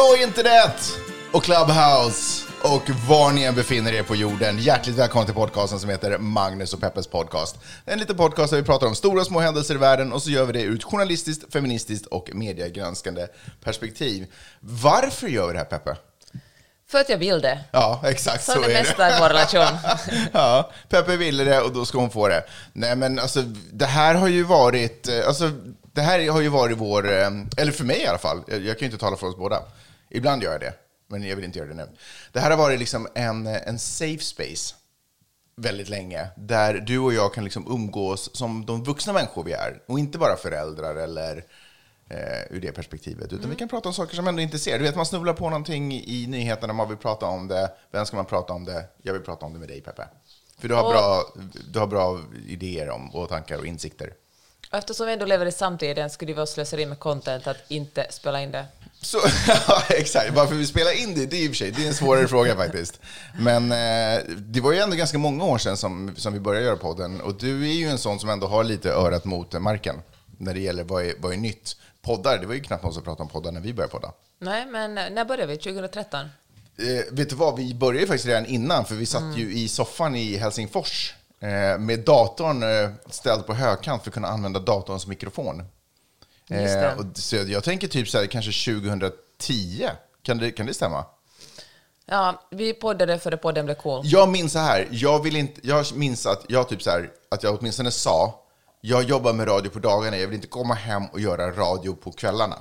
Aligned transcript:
Hallå 0.00 0.16
internet 0.22 0.98
och 1.32 1.44
Clubhouse 1.44 2.44
och 2.62 2.90
var 3.08 3.32
ni 3.32 3.42
än 3.42 3.54
befinner 3.54 3.92
er 3.92 4.02
på 4.02 4.16
jorden. 4.16 4.58
Hjärtligt 4.58 4.96
välkommen 4.96 5.26
till 5.26 5.34
podcasten 5.34 5.80
som 5.80 5.90
heter 5.90 6.18
Magnus 6.18 6.74
och 6.74 6.80
Peppes 6.80 7.06
podcast. 7.06 7.58
En 7.84 7.98
liten 7.98 8.16
podcast 8.16 8.50
där 8.50 8.58
vi 8.58 8.64
pratar 8.64 8.86
om 8.86 8.94
stora 8.94 9.20
och 9.20 9.26
små 9.26 9.40
händelser 9.40 9.74
i 9.74 9.78
världen 9.78 10.12
och 10.12 10.22
så 10.22 10.30
gör 10.30 10.44
vi 10.44 10.52
det 10.52 10.62
ur 10.62 10.76
ett 10.76 10.84
journalistiskt, 10.84 11.52
feministiskt 11.52 12.06
och 12.06 12.30
mediegranskande 12.34 13.26
perspektiv. 13.64 14.26
Varför 14.60 15.28
gör 15.28 15.46
vi 15.46 15.52
det 15.52 15.58
här 15.58 15.66
Peppe? 15.66 15.96
För 16.90 16.98
att 16.98 17.08
jag 17.08 17.18
vill 17.18 17.40
det. 17.40 17.60
Ja, 17.70 18.02
exakt 18.04 18.44
så, 18.44 18.52
Så 18.52 18.62
är 18.62 18.68
det 18.68 18.74
är 18.74 18.82
mesta 18.82 19.16
i 19.16 19.20
vår 19.20 19.28
relation. 19.28 19.78
ja, 20.32 20.70
Peppe 20.88 21.16
ville 21.16 21.44
det 21.44 21.60
och 21.60 21.72
då 21.72 21.84
ska 21.84 21.98
hon 21.98 22.10
få 22.10 22.28
det. 22.28 22.44
Nej 22.72 22.96
men 22.96 23.18
alltså, 23.18 23.42
det 23.72 23.86
här 23.86 24.14
har 24.14 24.28
ju 24.28 24.42
varit, 24.42 25.08
eh, 25.08 25.26
alltså, 25.26 25.50
det 25.92 26.02
här 26.02 26.28
har 26.28 26.40
ju 26.40 26.48
varit 26.48 26.78
vår, 26.78 27.12
eh, 27.12 27.30
eller 27.56 27.72
för 27.72 27.84
mig 27.84 28.02
i 28.02 28.06
alla 28.06 28.18
fall, 28.18 28.42
jag, 28.46 28.60
jag 28.60 28.78
kan 28.78 28.80
ju 28.80 28.92
inte 28.92 28.98
tala 28.98 29.16
för 29.16 29.26
oss 29.26 29.36
båda. 29.36 29.62
Ibland 30.10 30.42
gör 30.42 30.52
jag 30.52 30.60
det, 30.60 30.74
men 31.06 31.22
jag 31.22 31.36
vill 31.36 31.44
inte 31.44 31.58
göra 31.58 31.68
det 31.68 31.74
nu. 31.74 31.88
Det 32.32 32.40
här 32.40 32.50
har 32.50 32.58
varit 32.58 32.78
liksom 32.78 33.08
en, 33.14 33.46
en 33.46 33.78
safe 33.78 34.18
space 34.24 34.74
väldigt 35.56 35.88
länge, 35.88 36.28
där 36.36 36.74
du 36.74 36.98
och 36.98 37.12
jag 37.14 37.34
kan 37.34 37.44
liksom 37.44 37.66
umgås 37.72 38.36
som 38.36 38.66
de 38.66 38.84
vuxna 38.84 39.12
människor 39.12 39.44
vi 39.44 39.52
är, 39.52 39.82
och 39.86 39.98
inte 39.98 40.18
bara 40.18 40.36
föräldrar 40.36 40.94
eller 40.96 41.44
eh, 42.10 42.42
ur 42.50 42.60
det 42.60 42.72
perspektivet, 42.72 43.32
utan 43.32 43.50
vi 43.50 43.56
kan 43.56 43.68
prata 43.68 43.88
om 43.88 43.94
saker 43.94 44.16
som 44.16 44.28
ändå 44.28 44.42
intresserar. 44.42 44.78
Du 44.78 44.84
vet, 44.84 44.96
man 44.96 45.06
snubblar 45.06 45.32
på 45.34 45.50
någonting 45.50 45.92
i 45.92 46.26
nyheterna, 46.28 46.72
man 46.72 46.88
vill 46.88 46.98
prata 46.98 47.26
om 47.26 47.48
det. 47.48 47.70
Vem 47.90 48.06
ska 48.06 48.16
man 48.16 48.26
prata 48.26 48.52
om 48.52 48.64
det? 48.64 48.84
Jag 49.02 49.12
vill 49.12 49.22
prata 49.22 49.46
om 49.46 49.52
det 49.52 49.58
med 49.58 49.68
dig, 49.68 49.80
Peppe. 49.80 50.08
För 50.58 50.68
du 50.68 50.74
har, 50.74 50.84
Och- 50.84 50.90
bra, 50.92 51.24
du 51.72 51.78
har 51.78 51.86
bra 51.86 52.20
idéer 52.48 52.90
om, 52.90 53.14
och 53.14 53.28
tankar 53.28 53.58
och 53.58 53.66
insikter. 53.66 54.12
Eftersom 54.72 55.06
vi 55.06 55.12
ändå 55.12 55.24
lever 55.26 55.46
i 55.46 55.52
samtiden 55.52 56.10
skulle 56.10 56.32
det 56.32 56.36
vara 56.36 56.46
slöseri 56.46 56.86
med 56.86 56.98
content 56.98 57.46
att 57.46 57.56
inte 57.68 58.06
spela 58.10 58.42
in 58.42 58.50
det. 58.50 58.66
Så, 59.02 59.18
ja, 59.68 59.82
exakt. 59.88 60.30
Varför 60.34 60.54
vi 60.54 60.66
spelar 60.66 61.02
in 61.02 61.14
det, 61.14 61.26
det 61.26 61.36
är 61.36 61.40
i 61.40 61.46
och 61.46 61.50
för 61.50 61.56
sig 61.56 61.70
det 61.70 61.84
är 61.84 61.88
en 61.88 61.94
svårare 61.94 62.28
fråga 62.28 62.56
faktiskt. 62.56 63.00
Men 63.38 63.72
eh, 63.72 64.22
det 64.36 64.60
var 64.60 64.72
ju 64.72 64.78
ändå 64.78 64.96
ganska 64.96 65.18
många 65.18 65.44
år 65.44 65.58
sedan 65.58 65.76
som, 65.76 66.14
som 66.16 66.32
vi 66.32 66.40
började 66.40 66.66
göra 66.66 66.76
podden. 66.76 67.20
Och 67.20 67.34
du 67.34 67.62
är 67.70 67.72
ju 67.72 67.88
en 67.88 67.98
sån 67.98 68.20
som 68.20 68.30
ändå 68.30 68.46
har 68.46 68.64
lite 68.64 68.90
örat 68.90 69.24
mot 69.24 69.52
marken 69.52 69.96
när 70.38 70.54
det 70.54 70.60
gäller 70.60 70.84
vad 70.84 71.04
är, 71.04 71.14
vad 71.18 71.32
är 71.32 71.36
nytt. 71.36 71.76
Poddar, 72.02 72.38
det 72.38 72.46
var 72.46 72.54
ju 72.54 72.60
knappt 72.60 72.82
någon 72.82 72.94
som 72.94 73.02
pratade 73.02 73.22
om 73.22 73.28
poddar 73.28 73.52
när 73.52 73.60
vi 73.60 73.74
började 73.74 73.92
podda. 73.92 74.12
Nej, 74.38 74.66
men 74.66 74.98
eh, 74.98 75.10
när 75.10 75.24
började 75.24 75.52
vi? 75.52 75.56
2013? 75.58 76.20
Eh, 76.20 76.26
vet 77.10 77.28
du 77.30 77.36
vad, 77.36 77.56
vi 77.56 77.74
började 77.74 78.06
faktiskt 78.06 78.26
redan 78.26 78.46
innan, 78.46 78.84
för 78.84 78.94
vi 78.94 79.06
satt 79.06 79.36
ju 79.36 79.52
i 79.52 79.68
soffan 79.68 80.16
i 80.16 80.36
Helsingfors 80.36 81.14
eh, 81.40 81.78
med 81.78 82.00
datorn 82.00 82.62
eh, 82.62 82.90
ställd 83.10 83.46
på 83.46 83.54
högkant 83.54 84.02
för 84.02 84.10
att 84.10 84.14
kunna 84.14 84.28
använda 84.28 84.60
datorn 84.60 85.00
som 85.00 85.08
mikrofon. 85.08 85.62
Eh, 86.50 86.98
och, 86.98 87.04
så 87.14 87.36
jag 87.36 87.64
tänker 87.64 87.88
typ 87.88 88.08
så 88.08 88.18
här, 88.18 88.26
kanske 88.26 88.72
2010. 88.72 89.88
Kan 90.22 90.38
det, 90.38 90.50
kan 90.50 90.66
det 90.66 90.74
stämma? 90.74 91.04
Ja, 92.06 92.42
vi 92.50 92.74
poddade 92.74 93.18
före 93.18 93.36
podden 93.36 93.64
blev 93.64 93.74
cool. 93.74 94.00
Jag 94.04 94.28
minns 94.28 94.52
så 94.52 94.58
här, 94.58 94.88
jag, 94.90 95.22
vill 95.22 95.36
inte, 95.36 95.60
jag 95.64 95.86
minns 95.94 96.26
att 96.26 96.44
jag 96.48 96.68
typ 96.68 96.82
så 96.82 96.90
här, 96.90 97.10
att 97.30 97.42
jag 97.42 97.58
åtminstone 97.58 97.90
sa, 97.90 98.44
jag 98.80 99.02
jobbar 99.02 99.32
med 99.32 99.48
radio 99.48 99.70
på 99.70 99.78
dagarna, 99.78 100.16
jag 100.16 100.26
vill 100.26 100.34
inte 100.36 100.48
komma 100.48 100.74
hem 100.74 101.06
och 101.06 101.20
göra 101.20 101.50
radio 101.50 101.94
på 101.94 102.12
kvällarna. 102.12 102.56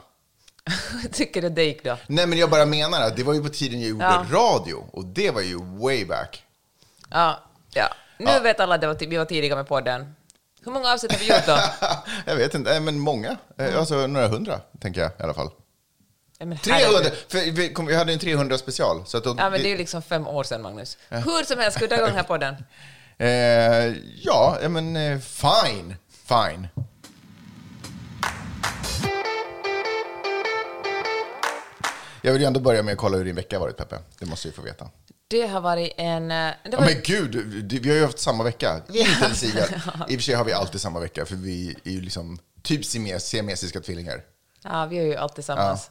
Tycker 1.12 1.42
det 1.42 1.50
det 1.50 1.64
gick 1.64 1.84
då. 1.84 1.98
Nej, 2.08 2.28
men 2.28 2.38
jag 2.40 2.50
bara 2.50 2.66
menar 2.66 3.02
att 3.02 3.16
det 3.16 3.24
var 3.24 3.34
ju 3.34 3.44
på 3.44 3.50
tiden 3.50 3.82
jag 3.82 3.90
gjorde 3.90 4.04
Ja. 4.04 4.26
radio, 4.32 4.76
och 4.92 5.06
det 5.06 5.32
var 5.32 5.42
ju 5.42 5.58
way 5.64 6.06
back. 6.06 6.44
Ja, 7.10 7.40
ja. 7.74 7.88
Nu 8.18 8.40
vet 8.40 8.60
alla 8.60 8.76
att 8.76 8.82
det 8.82 8.88
var, 8.88 8.96
vi 9.00 9.18
var 9.18 9.26
tidiga 9.26 9.56
med 9.56 9.68
podden. 9.68 10.16
Hur 10.70 10.74
många 10.74 10.94
avsnitt 10.94 11.12
har 11.12 11.20
vi 11.20 11.28
gjort 11.28 11.46
då? 11.46 11.60
jag 12.26 12.36
vet 12.36 12.56
inte, 12.56 12.76
eh, 12.76 12.82
men 12.82 13.00
många. 13.00 13.38
Eh, 13.58 13.78
Alltså 13.80 14.08
några 14.08 14.28
hundra, 14.28 14.60
tänker 14.82 15.02
jag 15.02 15.12
i 15.20 15.24
alla 15.24 15.34
fall. 15.34 15.50
Men 16.40 16.58
300! 16.58 16.86
herregud. 16.86 17.14
För 17.28 17.52
vi, 17.52 17.74
kom, 17.74 17.86
vi 17.86 17.96
hade 17.96 18.14
en 18.14 18.20
300 18.20 18.58
special. 18.58 19.04
Så 19.06 19.18
att 19.18 19.24
då, 19.24 19.36
Ja, 19.38 19.50
men 19.50 19.62
det 19.62 19.68
är 19.68 19.70
ju 19.70 19.78
liksom 19.78 20.02
fem 20.02 20.28
år 20.28 20.44
sedan, 20.44 20.62
Magnus. 20.62 20.98
Hur 21.10 21.44
som 21.46 21.60
helst, 21.60 21.78
ska 21.78 21.86
vi 21.86 21.88
dra 21.88 21.96
igång 21.96 22.08
den 22.08 22.16
här 22.16 22.24
podden? 22.28 22.56
eh, 23.18 23.98
ja, 24.24 24.58
men 24.70 24.96
eh, 24.96 25.20
fine. 25.20 25.96
Fine. 26.26 26.68
Jag 32.22 32.34
vill 32.34 32.42
ju 32.42 32.48
ändå 32.48 32.60
börja 32.60 32.84
med 32.84 32.92
att 32.92 32.98
kolla 32.98 33.18
hur 33.18 33.26
din 33.26 33.36
vecka 33.36 33.56
har 33.56 33.62
varit, 33.62 33.78
Peppe. 33.78 33.98
Det 34.20 34.26
måste 34.26 34.48
ju 34.48 34.52
få 34.52 34.62
veta. 34.62 34.88
Det 35.30 35.48
har 35.48 35.62
varit 35.62 35.94
en... 35.98 36.32
eh, 36.32 36.38
Det 36.38 36.70
Ja, 36.72 36.78
var, 36.80 36.86
men 36.86 37.02
gud, 37.04 37.36
vi 37.82 37.90
har 37.90 37.96
ju 37.96 38.04
haft 38.06 38.20
samma 38.20 38.44
vecka. 38.44 38.82
Intensiva. 38.94 39.60
I 40.08 40.16
och 40.16 40.20
för 40.20 40.22
sig 40.22 40.36
har 40.36 40.46
vi 40.46 40.54
alltid 40.54 40.82
samma 40.82 41.00
vecka, 41.00 41.26
för 41.26 41.36
vi 41.36 41.76
är 41.84 41.92
ju 41.92 42.02
liksom 42.02 42.38
typ 42.64 42.82
siames- 42.82 43.20
siamesiska 43.20 43.80
tvillingar. 43.80 44.22
Ja, 44.64 44.86
vi 44.86 44.98
är 45.00 45.04
ju 45.04 45.16
alltid 45.16 45.36
tillsammans. 45.36 45.90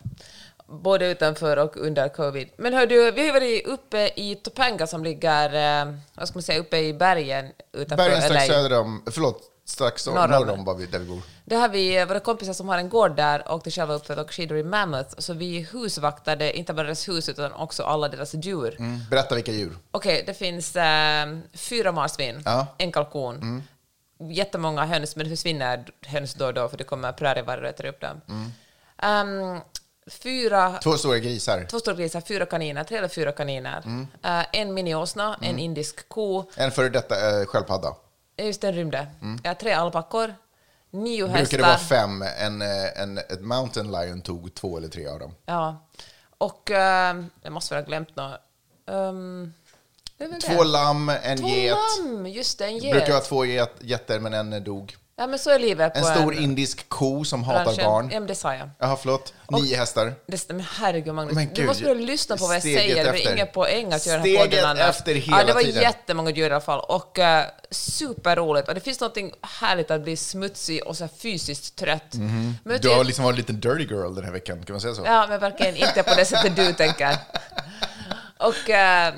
Både 0.66 1.06
utanför 1.10 1.56
och 1.56 1.76
under 1.76 2.08
covid. 2.08 2.48
Men 2.58 2.74
hör 2.74 2.86
du, 2.86 3.10
vi 3.10 3.20
har 3.20 3.26
ju 3.26 3.32
varit 3.32 3.66
uppe 3.66 4.10
i 4.16 4.34
Topanga 4.34 4.86
som 4.86 5.04
ligger, 5.04 5.54
eh, 5.88 5.94
vad 6.14 6.28
ska 6.28 6.36
man 6.36 6.42
säga, 6.42 6.58
uppe 6.58 6.78
i 6.78 6.94
bergen 6.94 7.46
utanför 7.72 7.96
Bergen 8.04 8.22
strax 8.22 8.46
söder 8.46 8.78
om, 8.80 9.02
förlåt, 9.10 9.42
strax 9.68 10.06
Norr 10.06 10.24
om. 10.24 10.30
norr 10.30 10.50
om 10.70 10.78
vi, 10.78 10.86
där 10.86 10.98
vi 10.98 11.04
bor. 11.04 11.20
Det 11.44 11.56
har 11.56 11.68
vi, 11.68 12.04
våra 12.04 12.20
kompisar 12.20 12.52
som 12.52 12.68
har 12.68 12.78
en 12.78 12.88
gård 12.88 13.16
där 13.16 13.52
åkte 13.52 13.70
själva 13.70 13.94
upp 13.94 14.06
för 14.06 14.16
att 14.16 14.34
skidor 14.34 14.58
i 14.58 14.62
Mammoth, 14.62 15.14
så 15.18 15.32
vi 15.34 15.60
husvaktade 15.72 16.58
inte 16.58 16.72
bara 16.74 16.86
deras 16.86 17.08
hus 17.08 17.28
utan 17.28 17.52
också 17.52 17.82
alla 17.82 18.08
deras 18.08 18.34
djur. 18.34 18.76
Mm. 18.78 19.00
Berätta 19.10 19.34
vilka 19.34 19.52
djur. 19.52 19.76
Okej, 19.90 20.22
det 20.26 20.34
finns 20.34 20.76
eh, 20.76 21.38
fyra 21.54 21.92
marsvin, 21.92 22.42
Ja. 22.44 22.66
en 22.78 22.92
kalkon, 22.92 23.62
jättemånga 24.30 24.84
höns, 24.84 25.16
men 25.16 25.24
det 25.26 25.30
försvinner 25.36 25.84
höns 26.06 26.34
då 26.34 26.46
och 26.46 26.54
då 26.54 26.68
för 26.68 26.76
det 26.76 26.84
kommer 26.84 27.12
prärievargar 27.12 27.62
och 27.62 27.68
äter 27.68 27.86
upp 27.86 28.00
dem. 28.00 28.20
Ehm, 29.02 29.60
fyra, 30.10 30.78
Två 30.82 30.92
stora 30.96 31.18
grisar. 31.18 31.66
två 31.70 31.78
stora 31.78 31.94
grisar, 31.96 32.20
fyra 32.20 32.46
kaniner, 32.46 32.84
tre 32.84 32.98
eller 32.98 33.08
fyra 33.08 33.32
kaniner. 33.32 34.06
Eh, 34.24 34.44
en 34.60 34.74
miniåsna, 34.74 35.38
en 35.42 35.58
indisk 35.58 36.08
ko, 36.08 36.44
En 36.56 36.70
före 36.70 36.88
detta 36.88 37.40
eh, 37.40 37.46
sköldpadda. 37.46 37.94
Just 38.46 38.60
den 38.60 38.74
rymde. 38.74 39.06
Jag 39.42 39.50
har 39.50 39.54
tre 39.54 39.72
alpackor, 39.72 40.34
nio 40.90 41.26
hästar. 41.26 41.38
Brukar 41.38 41.58
det 41.58 41.62
vara 41.64 41.78
fem? 41.78 42.22
En, 42.38 42.62
eh, 42.62 43.02
en, 43.02 43.18
ett 43.18 43.40
mountain 43.40 43.90
lion 43.92 44.20
tog 44.20 44.54
två 44.54 44.76
eller 44.76 44.88
tre 44.88 45.06
av 45.06 45.18
dem. 45.18 45.34
Ja. 45.46 45.86
Och 46.38 46.70
uh, 46.70 46.76
jag 47.42 47.52
måste 47.52 47.74
väl 47.74 47.84
ha 47.84 47.88
glömt 47.88 48.16
något. 48.16 48.40
Um, 48.86 49.54
är 50.18 50.28
väl 50.28 50.42
Två 50.42 50.62
det. 50.62 50.68
lamm, 50.68 51.08
en 51.08 51.38
Två 51.38 51.48
get. 51.48 51.76
lamm, 51.98 52.26
just 52.26 52.58
det, 52.58 52.66
en 52.66 52.74
Det 52.78 52.86
get. 52.86 52.92
brukar 52.96 53.12
vara 53.12 53.22
två 53.24 53.44
get, 53.44 53.72
getter, 53.80 54.20
men 54.20 54.34
en 54.52 54.64
dog. 54.64 54.96
Ja, 55.20 55.26
men 55.26 55.38
så 55.38 55.50
är 55.50 55.58
livet 55.58 55.96
En 55.96 56.04
stor 56.04 56.34
indisk 56.34 56.88
ko 56.88 57.24
som 57.24 57.44
hatar 57.44 57.64
branschen. 57.64 57.84
barn. 57.84 58.10
Ja, 58.12 58.20
men 58.20 58.26
det 58.26 58.34
sa 58.34 58.54
jag. 58.54 58.70
Jaha, 58.78 58.96
förlåt. 58.96 59.34
Nio 59.50 59.76
hästar. 59.76 60.14
Det, 60.26 60.48
men 60.48 60.60
herregud 60.60 61.14
Magnus, 61.14 61.34
Men 61.34 61.46
du 61.48 61.54
gud, 61.54 61.66
måste 61.66 61.82
börja 61.84 61.94
lyssna 61.94 62.36
på 62.36 62.46
vad 62.46 62.54
jag 62.54 62.62
steget 62.62 62.80
säger. 62.80 63.04
Det 63.04 63.10
efter. 63.10 63.30
är 63.30 63.34
ingen 63.34 63.46
poäng 63.46 63.92
att 63.92 64.06
göra 64.06 64.18
den 64.22 64.26
här 64.36 64.46
Steget 64.46 64.62
podden 64.62 64.76
efter 64.88 65.14
hela 65.14 65.38
ja, 65.40 65.44
Det 65.46 65.52
var 65.52 65.60
tiden. 65.62 65.82
jättemånga 65.82 66.30
djur 66.30 66.50
i 66.50 66.52
alla 66.52 66.60
fall 66.60 66.80
och 66.80 67.18
uh, 67.18 67.24
superroligt. 67.70 68.68
Och 68.68 68.74
det 68.74 68.80
finns 68.80 69.00
något 69.00 69.16
härligt 69.60 69.90
att 69.90 70.00
bli 70.02 70.16
smutsig 70.16 70.86
och 70.86 70.96
så 70.96 71.08
fysiskt 71.08 71.76
trött. 71.76 72.14
Men 72.14 72.52
vet 72.64 72.64
Mhm. 72.64 72.78
Du 72.80 72.88
har 72.88 73.04
liksom 73.04 73.24
varit 73.24 73.34
en 73.34 73.36
liten 73.38 73.60
dirty 73.60 73.94
girl 73.94 74.14
den 74.14 74.24
här 74.24 74.32
veckan, 74.32 74.62
kan 74.64 74.74
man 74.74 74.80
säga 74.80 74.94
så? 74.94 75.02
Ja, 75.04 75.26
men 75.28 75.40
verkligen 75.40 75.76
inte 75.76 76.02
på 76.02 76.14
det 76.14 76.24
sättet 76.24 76.56
du 76.56 76.72
tänker. 76.72 77.16
Och 78.38 78.70
eh, 78.70 79.14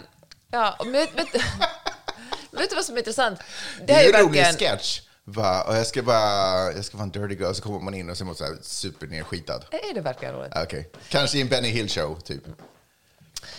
ja, 0.50 0.76
och 0.78 0.94
vet, 0.94 1.18
vet, 1.18 1.34
vet 2.50 2.70
du 2.70 2.76
vad 2.76 2.84
som 2.84 2.94
är 2.94 2.98
intressant? 2.98 3.40
Det 3.86 3.92
är 3.92 4.02
ju 4.02 4.12
en 4.14 4.22
rolig 4.26 4.44
sketch. 4.58 5.00
Va, 5.34 5.62
och 5.68 5.76
jag 5.76 5.86
ska 5.86 6.02
bara, 6.02 6.72
jag 6.72 6.84
ska 6.84 6.96
vara 6.96 7.02
en 7.04 7.10
dirty 7.10 7.34
girl, 7.34 7.52
så 7.52 7.62
kommer 7.62 7.78
man 7.80 7.94
in 7.94 8.10
och 8.10 8.16
så 8.16 8.24
är 8.24 8.26
man 8.26 8.36
supernerskitad. 8.62 9.64
Är 9.70 9.94
det 9.94 10.00
verkligen 10.00 10.34
roligt? 10.34 10.52
Okej. 10.56 10.90
Kanske 11.08 11.38
i 11.38 11.40
en 11.40 11.48
Benny 11.48 11.68
Hill 11.68 11.88
show, 11.88 12.20
typ. 12.20 12.42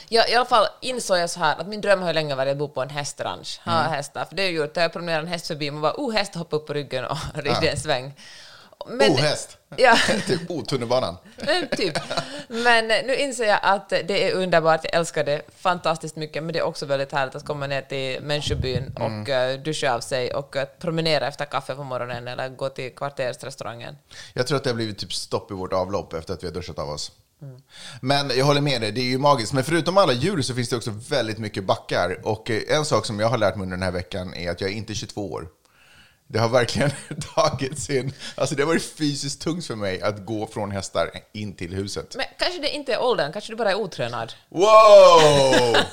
Ja, 0.10 0.28
I 0.28 0.36
alla 0.36 0.46
fall 0.46 0.68
insåg 0.82 1.18
jag 1.18 1.30
så 1.30 1.40
här 1.40 1.60
att 1.60 1.68
min 1.68 1.82
dröm 1.82 2.02
har 2.02 2.08
ju 2.08 2.14
länge 2.14 2.36
varit 2.36 2.52
att 2.52 2.58
bo 2.58 2.68
på 2.68 2.82
en 2.82 2.90
hästranch, 2.90 3.60
ha 3.66 3.80
Mm. 3.80 3.92
hästar. 3.92 4.26
För 4.26 4.36
det 4.36 4.42
har 4.42 4.48
jag 4.50 4.54
gjort, 4.56 4.78
jag 4.78 4.94
promenerar 4.94 5.20
en 5.20 5.28
häst 5.28 5.48
förbi 5.48 5.70
och 5.70 5.74
man 5.74 5.82
bara 5.82 5.94
oh, 5.98 6.14
häst 6.14 6.36
hoppar 6.36 6.58
upp 6.58 6.68
på 6.68 6.74
ryggen 6.74 7.06
och 7.06 7.18
rider 7.36 7.68
en 7.72 7.80
sväng. 7.80 8.14
Men, 8.88 9.12
oh, 9.12 9.18
häst! 9.18 9.58
Ja. 9.78 9.98
typ, 10.28 10.50
oh, 10.50 10.64
tunnelbanan. 10.64 11.18
Men 11.38 11.68
typ. 11.68 11.98
Men 12.48 12.88
nu 12.88 13.16
inser 13.16 13.46
jag 13.46 13.60
att 13.64 13.90
det 13.90 14.30
är 14.30 14.34
underbart, 14.36 14.82
jag 14.84 14.94
älskar 14.94 15.24
det 15.24 15.42
fantastiskt 15.58 16.16
mycket, 16.16 16.44
men 16.44 16.54
det 16.54 16.60
är 16.60 16.64
också 16.64 16.86
väldigt 16.86 17.12
härligt 17.12 17.36
att 17.36 17.46
komma 17.46 17.68
ner 17.68 17.82
till 17.82 18.22
människobyn 18.24 18.94
och 18.96 19.30
Mm. 19.30 19.64
duscha 19.64 19.94
av 19.94 20.00
sig 20.00 20.34
och 20.34 20.56
uh, 20.56 20.64
promenera 20.80 21.28
efter 21.28 21.46
kaffe 21.46 21.76
på 21.76 21.84
morgonen 21.84 22.28
eller 22.28 22.50
gå 22.50 22.70
till 22.70 22.96
kvartersrestaurangen. 22.96 23.98
Jag 24.34 24.48
tror 24.48 24.58
att 24.58 24.64
det 24.64 24.70
har 24.70 24.76
blivit 24.76 24.98
typ 24.98 25.14
stopp 25.14 25.52
i 25.52 25.54
vårt 25.54 25.74
avlopp 25.74 26.14
efter 26.14 26.34
att 26.34 26.44
vi 26.44 26.48
har 26.48 26.54
duschat 26.54 26.80
av 26.80 26.90
oss. 26.90 27.12
Men 28.02 28.30
jag 28.38 28.46
håller 28.46 28.62
med 28.62 28.82
dig, 28.82 28.92
det 28.92 29.02
är 29.02 29.06
ju 29.06 29.18
magiskt. 29.18 29.54
Men 29.54 29.64
förutom 29.64 29.98
alla 29.98 30.14
djur 30.14 30.42
så 30.42 30.54
finns 30.54 30.70
det 30.70 30.76
också 30.76 30.92
väldigt 31.10 31.38
mycket 31.38 31.64
backar. 31.64 32.20
Och 32.24 32.50
eh, 32.52 32.62
en 32.78 32.86
sak 32.86 33.06
som 33.06 33.20
jag 33.20 33.28
har 33.28 33.38
lärt 33.38 33.56
mig 33.56 33.64
under 33.64 33.78
den 33.78 33.84
här 33.84 33.92
veckan 33.92 34.34
är 34.34 34.52
att 34.52 34.62
jag 34.62 34.70
är 34.70 34.74
inte 34.74 34.94
22 34.94 35.32
år. 35.32 35.48
Det 36.32 36.40
har 36.40 36.50
verkligen 36.50 36.92
tagit 37.36 37.80
sin... 37.80 38.14
Alltså 38.36 38.56
det 38.56 38.64
har 38.64 38.68
varit 38.68 38.94
fysiskt 38.98 39.42
tungt 39.42 39.66
för 39.66 39.76
mig 39.76 40.02
att 40.02 40.26
gå 40.26 40.48
från 40.48 40.72
hästar 40.72 41.10
in 41.34 41.56
till 41.56 41.74
huset. 41.74 42.16
Men 42.18 42.26
kanske 42.40 42.62
det 42.62 42.70
inte 42.70 42.94
är 42.94 43.02
åldern, 43.02 43.32
kanske 43.32 43.52
du 43.52 43.56
bara 43.56 43.72
är 43.72 43.76
otränad. 43.76 44.34
Wow! 44.50 45.78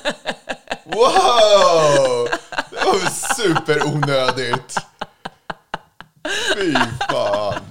Wow! 0.85 2.27
Det 2.69 2.85
var 2.85 3.35
superonödigt. 3.35 4.75
Fy 6.55 6.73
fan. 7.11 7.61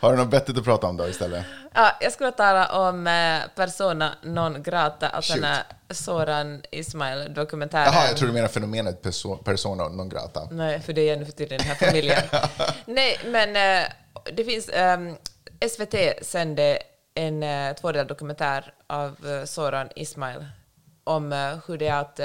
Har 0.00 0.12
du 0.12 0.18
något 0.18 0.34
vettigt 0.34 0.58
att 0.58 0.64
prata 0.64 0.86
om 0.86 0.96
då 0.96 1.08
istället? 1.08 1.44
Ja, 1.74 1.96
jag 2.00 2.12
skulle 2.12 2.30
tala 2.30 2.88
om 2.88 3.06
eh, 3.06 3.40
Persona 3.56 4.14
non 4.22 4.62
grata, 4.62 5.08
alltså 5.08 5.32
Shoot. 5.32 5.44
Soran 5.94 6.62
Ismail-dokumentären. 6.70 7.84
Jaha, 7.94 8.06
jag 8.08 8.16
tror 8.16 8.28
du 8.28 8.34
menar 8.34 8.48
fenomenet 8.48 9.02
perso- 9.02 9.42
persona 9.44 9.88
non 9.88 10.08
grata. 10.08 10.48
Nej, 10.50 10.80
för 10.80 10.92
det 10.92 11.08
är 11.08 11.12
ännu 11.12 11.24
för 11.24 11.32
tydligt 11.32 11.58
den 11.58 11.68
här 11.68 11.86
familjen. 11.86 12.22
Nej, 12.86 13.18
men 13.26 13.48
eh, 13.56 13.88
det 14.36 14.44
finns... 14.44 14.68
ehm, 14.68 15.16
SVT 15.70 15.94
sände 16.26 16.78
en 17.14 17.42
uh, 17.42 17.74
tvådelad 17.74 18.08
dokumentär 18.08 18.74
av 18.86 19.26
uh, 19.26 19.44
Soran 19.44 19.88
Ismail 19.96 20.46
om 21.04 21.32
eh, 21.32 21.54
hur 21.66 21.78
det 21.78 21.88
är 21.88 22.00
att 22.00 22.20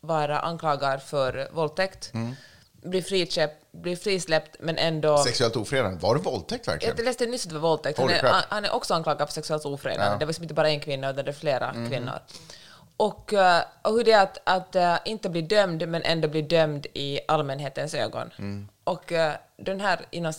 vara 0.00 0.38
anklagad 0.38 1.02
för 1.02 1.48
våldtäkt, 1.52 2.10
Mm. 2.14 2.34
bli, 2.82 3.02
friköpt, 3.02 3.72
bli 3.72 3.96
frisläppt, 3.96 4.56
men 4.60 4.78
ändå... 4.78 5.18
Sexuellt 5.18 5.56
ofredande, 5.56 5.98
var 6.00 6.14
det 6.14 6.20
våldtäkt 6.20 6.68
verkligen? 6.68 6.96
Jag 6.96 7.04
läste 7.04 7.26
nyss 7.26 7.46
att 7.46 7.52
det 7.52 7.58
var 7.58 7.68
våldtäkt. 7.68 7.98
Han 7.98 8.10
är, 8.10 8.44
han, 8.48 8.64
är 8.64 8.74
också 8.74 8.94
anklagad 8.94 9.28
för 9.28 9.34
sexuellt 9.34 9.64
ofredande. 9.64 10.04
Ja. 10.12 10.18
Det 10.18 10.24
var 10.24 10.26
liksom 10.30 10.42
inte 10.44 10.54
bara 10.54 10.70
en 10.70 10.80
kvinna, 10.80 11.10
utan 11.10 11.24
det 11.24 11.30
är 11.30 11.32
flera 11.32 11.72
kvinnor. 11.72 12.18
Och, 12.96 13.32
eh, 13.32 13.62
och 13.82 13.92
hur 13.92 14.04
det 14.04 14.12
är 14.12 14.22
att, 14.22 14.38
att 14.44 14.76
eh, 14.76 14.96
inte 15.04 15.30
bli 15.30 15.42
dömd, 15.42 15.88
men 15.88 16.02
ändå 16.02 16.28
bli 16.28 16.42
dömd 16.42 16.86
i 16.94 17.20
allmänhetens 17.28 17.94
ögon. 17.94 18.30
Mm. 18.38 18.68
Och 18.84 19.12
eh, 19.12 19.32
den 19.56 19.80
här 19.80 20.00
inom 20.10 20.32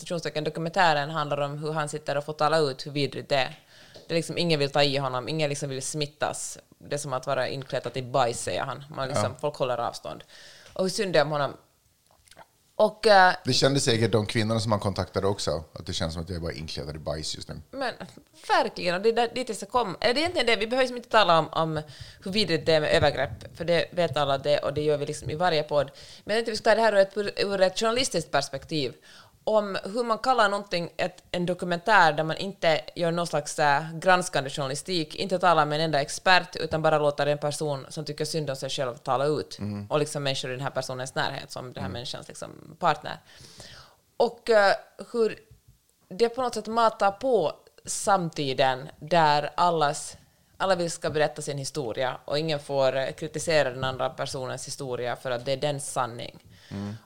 dokumentären 0.43 1.09
handlar 1.09 1.41
om 1.41 1.57
hur 1.57 1.71
han 1.71 1.89
sitter 1.89 2.17
och 2.17 2.25
får 2.25 2.33
tala 2.33 2.57
ut 2.57 2.85
hur 2.85 2.91
vidrigt 2.91 3.29
det 3.29 3.35
är. 3.35 3.59
Det 4.07 4.13
är 4.13 4.15
liksom, 4.15 4.37
ingen 4.37 4.59
vill 4.59 4.71
ta 4.71 4.83
i 4.83 4.97
honom, 4.97 5.29
ingen 5.29 5.49
liksom 5.49 5.69
vill 5.69 5.81
smittas. 5.81 6.57
Det 6.77 6.95
är 6.95 6.97
som 6.97 7.13
att 7.13 7.27
vara 7.27 7.47
inklädd 7.47 7.91
i 7.93 8.01
bajs, 8.01 8.43
säger 8.43 8.63
han. 8.63 8.83
Man 8.89 9.07
liksom, 9.07 9.35
Folk 9.41 9.55
håller 9.55 9.77
avstånd. 9.77 10.23
Och 10.73 10.83
hur 10.83 10.89
synd 10.89 11.13
det 11.13 11.19
är 11.19 11.23
om 11.23 11.31
honom. 11.31 11.57
Och 12.77 13.07
eh, 13.07 13.33
Det 13.45 13.53
kände 13.53 13.79
säkert 13.79 14.11
de 14.11 14.25
kvinnorna 14.25 14.59
som 14.59 14.69
man 14.69 14.79
kontaktade 14.79 15.27
också, 15.27 15.63
att 15.73 15.85
det 15.85 15.93
känns 15.93 16.13
som 16.13 16.23
att 16.23 16.29
jag 16.29 16.35
är 16.35 16.41
bara 16.41 16.51
inklädd 16.51 16.95
i 16.95 16.99
bajs 16.99 17.35
just 17.35 17.49
nu. 17.49 17.61
Men 17.71 17.93
verkligen, 18.47 18.95
och 18.95 19.01
det 19.01 19.09
är 19.09 19.13
där, 19.13 19.29
dit 19.35 19.49
jag 19.49 19.57
ska 19.57 19.65
komma. 19.65 19.95
Eller 20.01 20.13
det 20.13 20.19
är 20.19 20.21
egentligen 20.21 20.47
det, 20.47 20.55
vi 20.55 20.67
behöver 20.67 20.83
liksom 20.83 20.97
inte 20.97 21.09
tala 21.09 21.39
om, 21.39 21.47
om 21.47 21.81
hur 22.23 22.31
vidrigt 22.31 22.65
det 22.65 22.73
är 22.73 22.81
med 22.81 22.91
övergrepp, 22.91 23.57
för 23.57 23.65
det 23.65 23.85
vet 23.91 24.17
alla 24.17 24.37
det 24.37 24.59
och 24.59 24.73
det 24.73 24.81
gör 24.81 24.97
vi 24.97 25.05
liksom 25.05 25.29
i 25.29 25.35
varje 25.35 25.63
podd. 25.63 25.91
Men 26.23 26.35
jag 26.35 26.45
tänkte 26.45 26.51
vi 26.51 26.57
ska 26.57 26.69
ta 26.69 26.75
det 26.75 26.81
här 26.81 26.93
ur 26.93 27.27
ett, 27.27 27.43
ur 27.45 27.61
ett 27.61 27.79
journalistiskt 27.79 28.31
perspektiv. 28.31 28.93
Om 29.47 29.77
hur 29.83 30.03
man 30.03 30.17
kallar 30.17 30.49
någonting 30.49 30.89
ett, 30.97 31.23
en 31.31 31.45
dokumentär 31.45 32.13
där 32.13 32.23
man 32.23 32.37
inte 32.37 32.81
gör 32.95 33.11
någon 33.11 33.27
slags 33.27 33.59
äh, 33.59 33.83
granskande 33.93 34.49
journalistik, 34.49 35.15
inte 35.15 35.39
talar 35.39 35.65
med 35.65 35.79
en 35.79 35.85
enda 35.85 36.01
expert, 36.01 36.55
utan 36.55 36.81
bara 36.81 36.99
låter 36.99 37.27
en 37.27 37.37
person 37.37 37.85
som 37.89 38.05
tycker 38.05 38.25
synd 38.25 38.49
om 38.49 38.55
sig 38.55 38.69
själv 38.69 38.95
tala 38.97 39.25
ut. 39.25 39.57
Och 39.89 39.99
liksom 39.99 40.23
människor 40.23 40.51
i 40.51 40.53
den 40.53 40.63
här 40.63 40.71
personens 40.71 41.15
närhet, 41.15 41.51
som 41.51 41.73
den 41.73 41.83
här 41.83 41.89
människans 41.91 42.27
liksom, 42.27 42.49
partner. 42.79 43.19
Och 44.17 44.49
eh, 44.49 44.73
hur 45.11 45.39
det 46.09 46.29
på 46.29 46.41
något 46.41 46.53
sätt 46.53 46.67
matar 46.67 47.11
på 47.11 47.53
samtiden 47.85 48.89
där 48.99 49.49
allas, 49.55 50.17
alla 50.57 50.75
vill 50.75 50.91
ska 50.91 51.09
berätta 51.09 51.41
sin 51.41 51.57
historia 51.57 52.17
och 52.25 52.39
ingen 52.39 52.59
får 52.59 52.95
eh, 52.95 53.11
kritisera 53.11 53.69
den 53.69 53.83
andra 53.83 54.09
personens 54.09 54.67
historia 54.67 55.15
för 55.15 55.31
att 55.31 55.45
det 55.45 55.51
är 55.51 55.57
dens 55.57 55.91
sanning. 55.91 56.39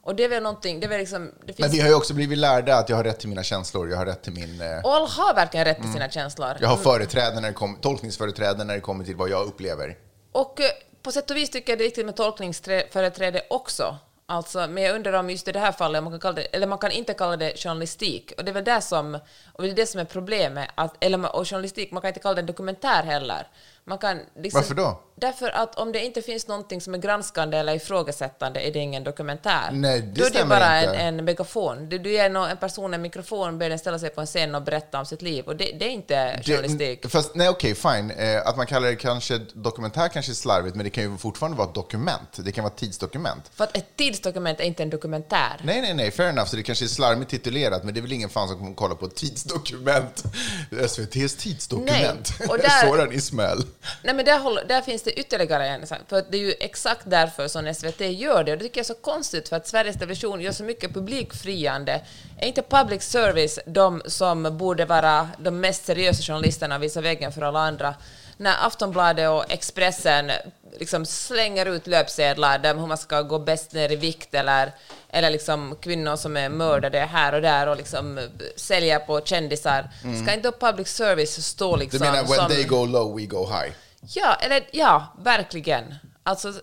Och 0.02 0.16
det 0.16 0.24
är 0.24 0.30
väl 0.30 0.44
någonting, 0.44 0.80
det 0.80 0.86
är 0.86 0.90
väl 0.90 1.00
liksom, 1.00 1.32
det 1.46 1.60
Men 1.60 1.70
vi 1.70 1.80
har 1.80 1.88
ju 1.88 1.96
också 1.96 2.14
blivit 2.14 2.38
lärda 2.38 2.76
att 2.76 2.90
jag 2.90 2.96
har 2.96 3.04
rätt 3.04 3.20
till 3.20 3.30
mina 3.30 3.44
känslor, 3.44 3.90
jag 3.90 3.98
har 3.98 4.06
rätt 4.06 4.22
till 4.22 4.34
min... 4.34 4.62
Eh, 4.62 4.86
och 4.86 4.96
alla 4.96 5.08
har 5.08 5.34
verkligen 5.34 5.66
rätt 5.66 5.82
till 5.82 5.94
sina 5.94 6.10
känslor. 6.10 6.58
jag 6.62 6.70
har 6.70 6.78
företräde 6.78 7.42
när 7.42 7.48
det 7.48 7.54
kom, 7.54 7.76
tolkningsföreträde 7.76 8.64
när 8.64 8.74
det 8.74 8.82
kommer 8.82 9.06
till 9.06 9.16
vad 9.16 9.30
jag 9.30 9.48
upplever. 9.48 9.98
Och 10.32 10.62
eh, 10.62 10.70
på 11.04 11.12
sätt 11.12 11.32
och 11.32 11.38
vis 11.38 11.50
tycker 11.50 11.72
jag 11.72 11.80
det 11.80 11.84
är 11.84 11.86
viktigt 11.86 12.06
med 12.06 12.16
tolkningsföreträde 12.16 13.42
också. 13.50 13.98
Alltså, 14.32 14.68
men 14.68 14.84
jag 14.84 14.96
undrar 14.96 15.14
om 15.14 15.30
just 15.30 15.48
i 15.48 15.52
det 15.52 15.60
här 15.60 15.72
fallet, 15.72 16.04
man 16.04 16.14
kan 16.14 16.20
kalla 16.20 16.36
det, 16.36 16.42
eller 16.42 16.68
man 16.68 16.78
kan 16.78 16.92
inte 16.92 17.14
kalla 17.14 17.38
det 17.38 17.64
journalistik. 17.64 18.34
Och 18.38 18.46
det 18.46 18.52
är 18.52 18.54
väl 18.54 18.64
det 18.64 18.82
som, 18.82 19.20
och 19.54 19.64
det 19.64 19.70
är 19.70 19.76
det 19.76 19.86
som 19.86 20.00
är 20.00 20.06
problemet. 20.06 20.70
Att, 20.76 20.96
eller, 21.00 21.36
och 21.36 21.50
journalistik, 21.50 21.92
man 21.92 22.02
kan 22.02 22.08
inte 22.08 22.20
kalla 22.20 22.36
det 22.36 22.42
en 22.42 22.46
dokumentär 22.46 23.04
heller. 23.04 23.48
Man 23.90 23.98
kan 23.98 24.20
liksom, 24.36 24.62
Varför 24.62 24.76
då? 24.76 25.00
Därför 25.16 25.50
att 25.50 25.76
om 25.76 25.92
det 25.92 26.06
inte 26.06 26.22
finns 26.22 26.48
någonting 26.48 26.82
som 26.82 26.94
är 26.94 26.98
granskande 26.98 27.58
eller 27.58 27.74
ifrågasättande 27.74 28.60
är 28.68 28.74
det 28.74 28.80
ingen 28.80 29.04
dokumentär. 29.04 29.70
Nej, 29.72 30.02
det 30.02 30.22
Då 30.22 30.26
är 30.26 30.30
det 30.30 30.46
bara 30.46 30.82
inte. 30.82 30.96
en, 30.96 31.20
en 31.20 31.26
megafon. 31.26 31.90
Du, 31.90 31.98
du 32.00 32.12
ger 32.12 32.36
en 32.36 32.58
person 32.58 32.94
en 32.94 33.02
mikrofon, 33.02 33.58
ber 33.60 33.70
den 33.70 33.80
ställa 33.80 34.00
sig 34.00 34.10
på 34.10 34.22
en 34.22 34.28
scen 34.28 34.56
och 34.56 34.62
berätta 34.62 35.00
om 35.00 35.06
sitt 35.06 35.22
liv. 35.22 35.46
Och 35.46 35.56
det, 35.56 35.66
det 35.80 35.86
är 35.86 35.90
inte 35.90 36.42
journalistik. 36.46 37.02
Det, 37.02 37.10
fast, 37.10 37.36
nej, 37.36 37.50
okej, 37.50 37.76
fine. 37.76 38.12
Eh, 38.12 38.48
att 38.48 38.58
man 38.58 38.66
kallar 38.66 38.88
det 38.88 38.96
kanske 38.96 39.38
dokumentär 39.54 40.08
kanske 40.08 40.32
är 40.32 40.34
slarvigt, 40.34 40.76
men 40.76 40.84
det 40.84 40.90
kan 40.90 41.04
ju 41.12 41.18
fortfarande 41.18 41.58
vara 41.58 41.68
ett 41.68 41.76
dokument. 41.76 42.40
Det 42.46 42.52
kan 42.52 42.64
vara 42.64 42.74
ett 42.74 42.80
tidsdokument. 42.80 43.52
För 43.54 43.64
att 43.64 43.78
ett 43.78 43.96
tidsdokument 43.96 44.60
är 44.60 44.64
inte 44.64 44.84
en 44.84 44.90
dokumentär. 44.90 45.62
Nej, 45.64 45.82
nej, 45.82 45.94
nej, 45.94 46.12
fair 46.12 46.30
enough. 46.30 46.48
Så 46.48 46.56
det 46.56 46.64
kanske 46.64 46.86
är 46.86 46.90
slarvigt 46.90 47.32
titulerat, 47.32 47.84
men 47.84 47.94
det 47.94 48.00
är 48.00 48.02
väl 48.02 48.14
ingen 48.14 48.30
fan 48.30 48.48
som 48.48 48.58
kommer 48.58 48.74
kolla 48.74 48.96
på 48.96 49.06
ett 49.06 49.16
tidsdokument. 49.16 50.24
SVTs 50.86 51.36
tidsdokument. 51.36 52.34
Nej, 52.40 52.50
och 52.50 52.58
där- 52.62 52.88
Soran 52.88 53.12
Ismail. 53.14 53.64
Nej, 54.04 54.16
men 54.16 54.26
där, 54.26 54.40
håller, 54.40 54.66
där 54.66 54.82
finns 54.82 55.04
det 55.04 55.20
ytterligare 55.20 55.68
en 55.68 55.88
sak. 55.88 55.98
För 56.08 56.24
det 56.30 56.38
är 56.38 56.42
ju 56.42 56.54
exakt 56.60 57.02
därför 57.06 57.48
som 57.48 57.74
SVT 57.74 58.02
gör 58.02 58.44
det. 58.44 58.52
Och 58.52 58.58
det 58.58 58.64
tycker 58.64 58.80
jag 58.80 58.84
är 58.84 58.94
så 58.94 59.02
konstigt, 59.02 59.50
för 59.50 59.56
att 59.56 59.68
Sveriges 59.68 59.98
Television 59.98 60.42
gör 60.42 60.52
så 60.52 60.64
mycket 60.64 60.94
publikfriande. 60.94 62.02
Är 62.40 62.48
inte 62.48 62.62
public 62.62 63.04
service 63.04 63.60
de 63.66 64.02
som 64.06 64.58
borde 64.58 64.86
vara 64.86 65.30
de 65.38 65.60
mest 65.60 65.86
seriösa 65.86 66.24
journalisterna 66.24 66.76
och 66.76 66.84
visa 66.84 67.02
vägen 67.02 67.32
för 67.32 67.42
alla 67.42 67.60
andra? 67.60 67.96
När 68.40 68.68
Aftonbladet 68.68 69.30
och 69.30 69.52
Expressen 69.52 70.32
liksom 70.80 71.06
slänger 71.06 71.66
ut 71.66 71.88
löpsedlar 71.88 72.60
där 72.60 72.76
hur 72.76 72.88
man 72.88 72.98
ska 72.98 73.22
gå 73.22 73.40
bäst 73.40 73.74
ner 73.74 73.92
i 73.92 73.96
vikt 73.96 74.34
eller, 74.34 74.72
eller 75.10 75.30
liksom 75.30 75.76
kvinnor 75.82 76.16
som 76.16 76.38
är 76.38 76.50
mördade 76.50 77.00
här 77.00 77.34
och 77.34 77.42
där 77.42 77.68
och 77.68 77.78
liksom 77.78 78.20
säljer 78.56 79.00
på 79.00 79.22
kändisar. 79.22 79.90
Ska 80.24 80.34
inte 80.34 80.52
public 80.52 80.88
service 80.88 81.46
stå 81.46 81.76
Du 81.76 81.84
liksom 81.84 82.00
menar, 82.00 82.24
when 82.24 82.28
som... 82.28 82.48
they 82.48 82.64
go 82.64 82.86
low, 82.86 83.16
we 83.18 83.26
go 83.26 83.46
high? 83.46 83.74
Ja, 84.02 84.36
eller 84.36 84.68
ja, 84.72 85.08
verkligen. 85.24 85.96
Alltså, 86.24 86.54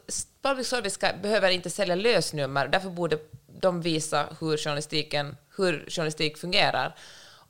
public 0.42 0.68
service 0.68 0.94
ska, 0.94 1.12
behöver 1.22 1.50
inte 1.50 1.70
sälja 1.70 1.94
lösnummer, 1.94 2.68
därför 2.68 2.90
borde 2.90 3.18
de 3.60 3.80
visa 3.80 4.26
hur 4.40 4.56
journalistiken, 4.56 5.36
hur 5.56 5.86
journalistik 5.88 6.38
fungerar. 6.38 6.94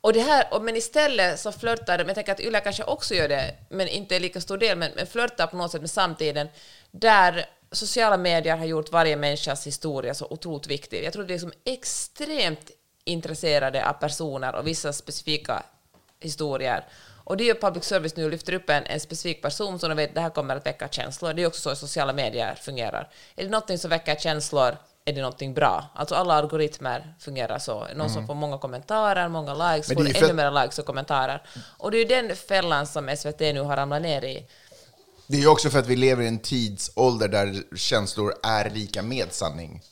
Och 0.07 0.13
det 0.13 0.21
här, 0.21 0.47
och, 0.51 0.63
men 0.63 0.77
istället 0.77 1.41
så 1.41 1.53
flörtar 1.53 1.99
de, 1.99 2.07
jag 2.07 2.15
tänker 2.15 2.33
att 2.33 2.41
Yle 2.41 2.61
kanske 2.61 2.85
också 2.85 3.15
gör 3.15 3.29
det, 3.29 3.55
men 3.71 3.89
inte 3.89 4.17
i 4.17 4.21
lika 4.21 4.41
stor 4.41 4.59
del, 4.59 4.79
men, 4.79 4.93
men 4.97 5.07
flörtar 5.07 5.47
på 5.47 5.57
något 5.57 5.73
sätt 5.73 5.81
med 5.81 5.91
samtiden, 5.91 6.49
där 6.91 7.47
sociala 7.73 8.17
medier 8.17 8.57
har 8.57 8.65
gjort 8.65 8.93
varje 8.93 9.17
människas 9.17 9.67
historia 9.67 10.15
så 10.15 10.27
otroligt 10.31 10.67
viktig. 10.67 11.05
Jag 11.05 11.13
tror 11.13 11.23
att 11.23 11.31
vi 11.31 11.35
är 11.35 11.39
liksom 11.39 11.53
extremt 11.65 12.71
intresserade 13.05 13.89
av 13.89 13.93
personer 13.93 14.55
och 14.55 14.67
vissa 14.67 14.93
specifika 14.93 15.63
historier. 16.21 16.85
Och 17.25 17.37
det 17.37 17.45
är 17.45 17.55
ju 17.55 17.61
public 17.61 17.85
service 17.85 18.17
nu 18.17 18.31
lyfter 18.31 18.53
upp 18.53 18.71
en, 18.71 18.85
en 18.87 19.01
specifik 19.01 19.43
person 19.43 19.79
som 19.79 19.89
de 19.89 19.95
vet 19.95 20.15
det 20.15 20.21
här 20.21 20.31
kommer 20.31 20.57
att 20.57 20.67
väcka 20.67 20.89
känslor. 20.89 21.33
Det 21.33 21.43
är 21.43 21.47
också 21.47 21.61
så 21.61 21.77
sociala 21.77 22.13
medier 22.13 22.55
fungerar. 22.55 23.11
Är 23.37 23.45
det 23.45 23.51
någonting 23.51 23.79
som 23.79 23.91
väcker 23.91 24.15
känslor 24.15 24.77
är 25.09 25.13
det 25.13 25.21
någonting 25.21 25.55
bra. 25.55 25.85
Alltså 25.95 26.15
alla 26.15 26.35
algoritmer 26.35 27.15
fungerar 27.19 27.59
så. 27.59 27.87
Någon 27.95 28.11
som 28.11 28.27
får 28.27 28.35
många 28.35 28.59
kommentarer, 28.59 29.29
många 29.29 29.55
likes, 29.55 29.91
Mm. 29.91 30.07
Får 30.07 30.13
för 30.13 30.25
ännu 30.25 30.35
mer 30.35 30.63
likes 30.63 30.79
och 30.79 30.87
kommentarer. 30.87 31.43
Och 31.79 31.91
det 31.91 31.97
är 31.97 31.99
ju 31.99 32.05
den 32.23 32.37
fällan 32.37 32.87
som 32.87 33.17
SVT 33.17 33.41
nu 33.41 33.61
har 33.61 33.77
ramlat 33.77 34.03
ner 34.03 34.25
i. 34.25 34.47
Det 35.27 35.37
är 35.37 35.41
ju 35.41 35.49
också 35.49 35.71
för 35.71 35.79
att 35.79 35.87
vi 35.87 35.97
lever 35.97 36.23
i 36.23 36.29
en 36.29 36.39
tidsålder 36.39 37.29
där 37.29 37.77
känslor 37.77 38.35
är 38.43 38.71
lika 38.71 39.03
med 39.03 39.33
sanning. 39.33 39.83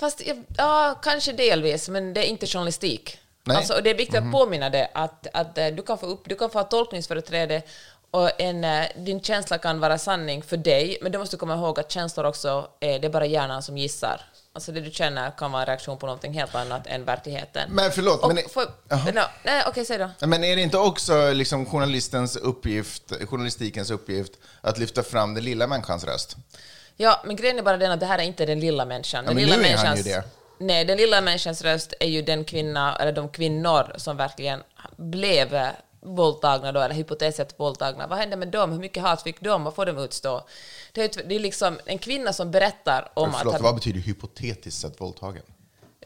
Fast 0.00 0.22
ja, 0.56 0.98
kanske 1.02 1.32
delvis, 1.32 1.88
men 1.88 2.14
det 2.14 2.26
är 2.26 2.28
inte 2.30 2.46
journalistik. 2.46 3.18
Nej. 3.44 3.56
Alltså, 3.56 3.74
och 3.74 3.82
det 3.82 3.90
är 3.90 3.94
viktigt 3.94 4.20
Mhm. 4.20 4.28
att 4.34 4.40
påminna 4.40 4.70
dig 4.70 4.90
att, 4.94 5.26
att 5.32 5.58
eh, 5.58 5.66
du, 5.66 5.82
kan 5.82 5.98
få 5.98 6.06
upp, 6.06 6.22
du 6.28 6.34
kan 6.34 6.50
få 6.50 6.58
ha 6.58 6.64
tolkningsföreträde 6.64 7.62
och 8.10 8.40
en, 8.40 8.64
eh, 8.64 8.86
din 8.96 9.20
känsla 9.20 9.58
kan 9.58 9.80
vara 9.80 9.98
sanning 9.98 10.42
för 10.42 10.56
dig, 10.56 10.98
men 11.02 11.12
du 11.12 11.18
måste 11.18 11.36
komma 11.36 11.54
ihåg 11.54 11.80
att 11.80 11.90
känslor 11.90 12.26
också 12.26 12.68
är, 12.80 12.98
det 12.98 13.06
är 13.06 13.10
bara 13.10 13.26
hjärnan 13.26 13.62
som 13.62 13.78
gissar. 13.78 14.20
Alltså 14.52 14.72
det 14.72 14.80
du 14.80 14.90
känner 14.90 15.30
kan 15.30 15.52
vara 15.52 15.62
en 15.62 15.66
reaktion 15.66 15.98
på 15.98 16.06
någonting 16.06 16.32
helt 16.32 16.54
annat 16.54 16.86
än 16.86 17.04
verkligheten. 17.04 17.70
Men 17.70 17.90
förlåt, 17.90 18.20
och, 18.20 18.34
men- 18.34 18.48
får, 18.48 18.62
no, 19.12 19.20
nej, 19.42 19.64
okej, 19.66 19.84
säg 19.84 19.98
då. 19.98 20.26
Men 20.26 20.44
är 20.44 20.56
det 20.56 20.62
inte 20.62 20.78
också 20.78 21.32
liksom 21.32 21.66
journalistens 21.66 22.36
uppgift, 22.36 23.12
journalistikens 23.28 23.90
uppgift 23.90 24.32
att 24.60 24.78
lyfta 24.78 25.02
fram 25.02 25.34
den 25.34 25.44
lilla 25.44 25.66
människans 25.66 26.04
röst? 26.04 26.36
Ja, 26.96 27.22
men 27.24 27.36
grejen 27.36 27.58
är 27.58 27.62
bara 27.62 27.76
den 27.76 27.92
att 27.92 28.00
det 28.00 28.06
här 28.06 28.18
är 28.18 28.22
inte 28.22 28.46
den 28.46 28.60
lilla 28.60 28.84
människan. 28.84 29.24
Den 29.24 29.34
men 29.34 29.44
lilla 29.44 29.56
nu 29.56 29.62
är 29.64 29.76
han 29.76 29.96
ju 29.96 30.02
det. 30.02 30.24
Nej, 30.60 30.84
den 30.84 30.96
lilla 30.96 31.20
människans 31.20 31.62
röst 31.62 31.94
är 32.00 32.06
ju 32.06 32.22
den 32.22 32.44
kvinna, 32.44 32.96
eller 32.96 33.12
de 33.12 33.28
kvinnor 33.28 33.92
som 33.96 34.16
verkligen 34.16 34.62
blev 34.96 35.70
våldtagna 36.00 36.72
då, 36.72 36.80
eller 36.80 36.94
hypotetiskt 36.94 37.54
våldtagna, 37.60 38.06
vad 38.06 38.18
händer 38.18 38.36
med 38.36 38.48
dem? 38.48 38.72
Hur 38.72 38.78
mycket 38.78 39.02
hat 39.02 39.22
fick 39.22 39.40
de? 39.40 39.64
Vad 39.64 39.74
får 39.74 39.86
de 39.86 39.98
utstå? 39.98 40.44
Det 40.92 41.16
är, 41.16 41.28
det 41.28 41.34
är 41.34 41.40
liksom 41.40 41.78
en 41.84 41.98
kvinna 41.98 42.32
som 42.32 42.50
berättar 42.50 43.08
om 43.14 43.28
att... 43.30 43.36
Förlåt, 43.38 43.54
han- 43.54 43.62
vad 43.62 43.74
betyder 43.74 44.00
hypotetiskt 44.00 44.80
sett 44.80 45.00
våldtagen? 45.00 45.42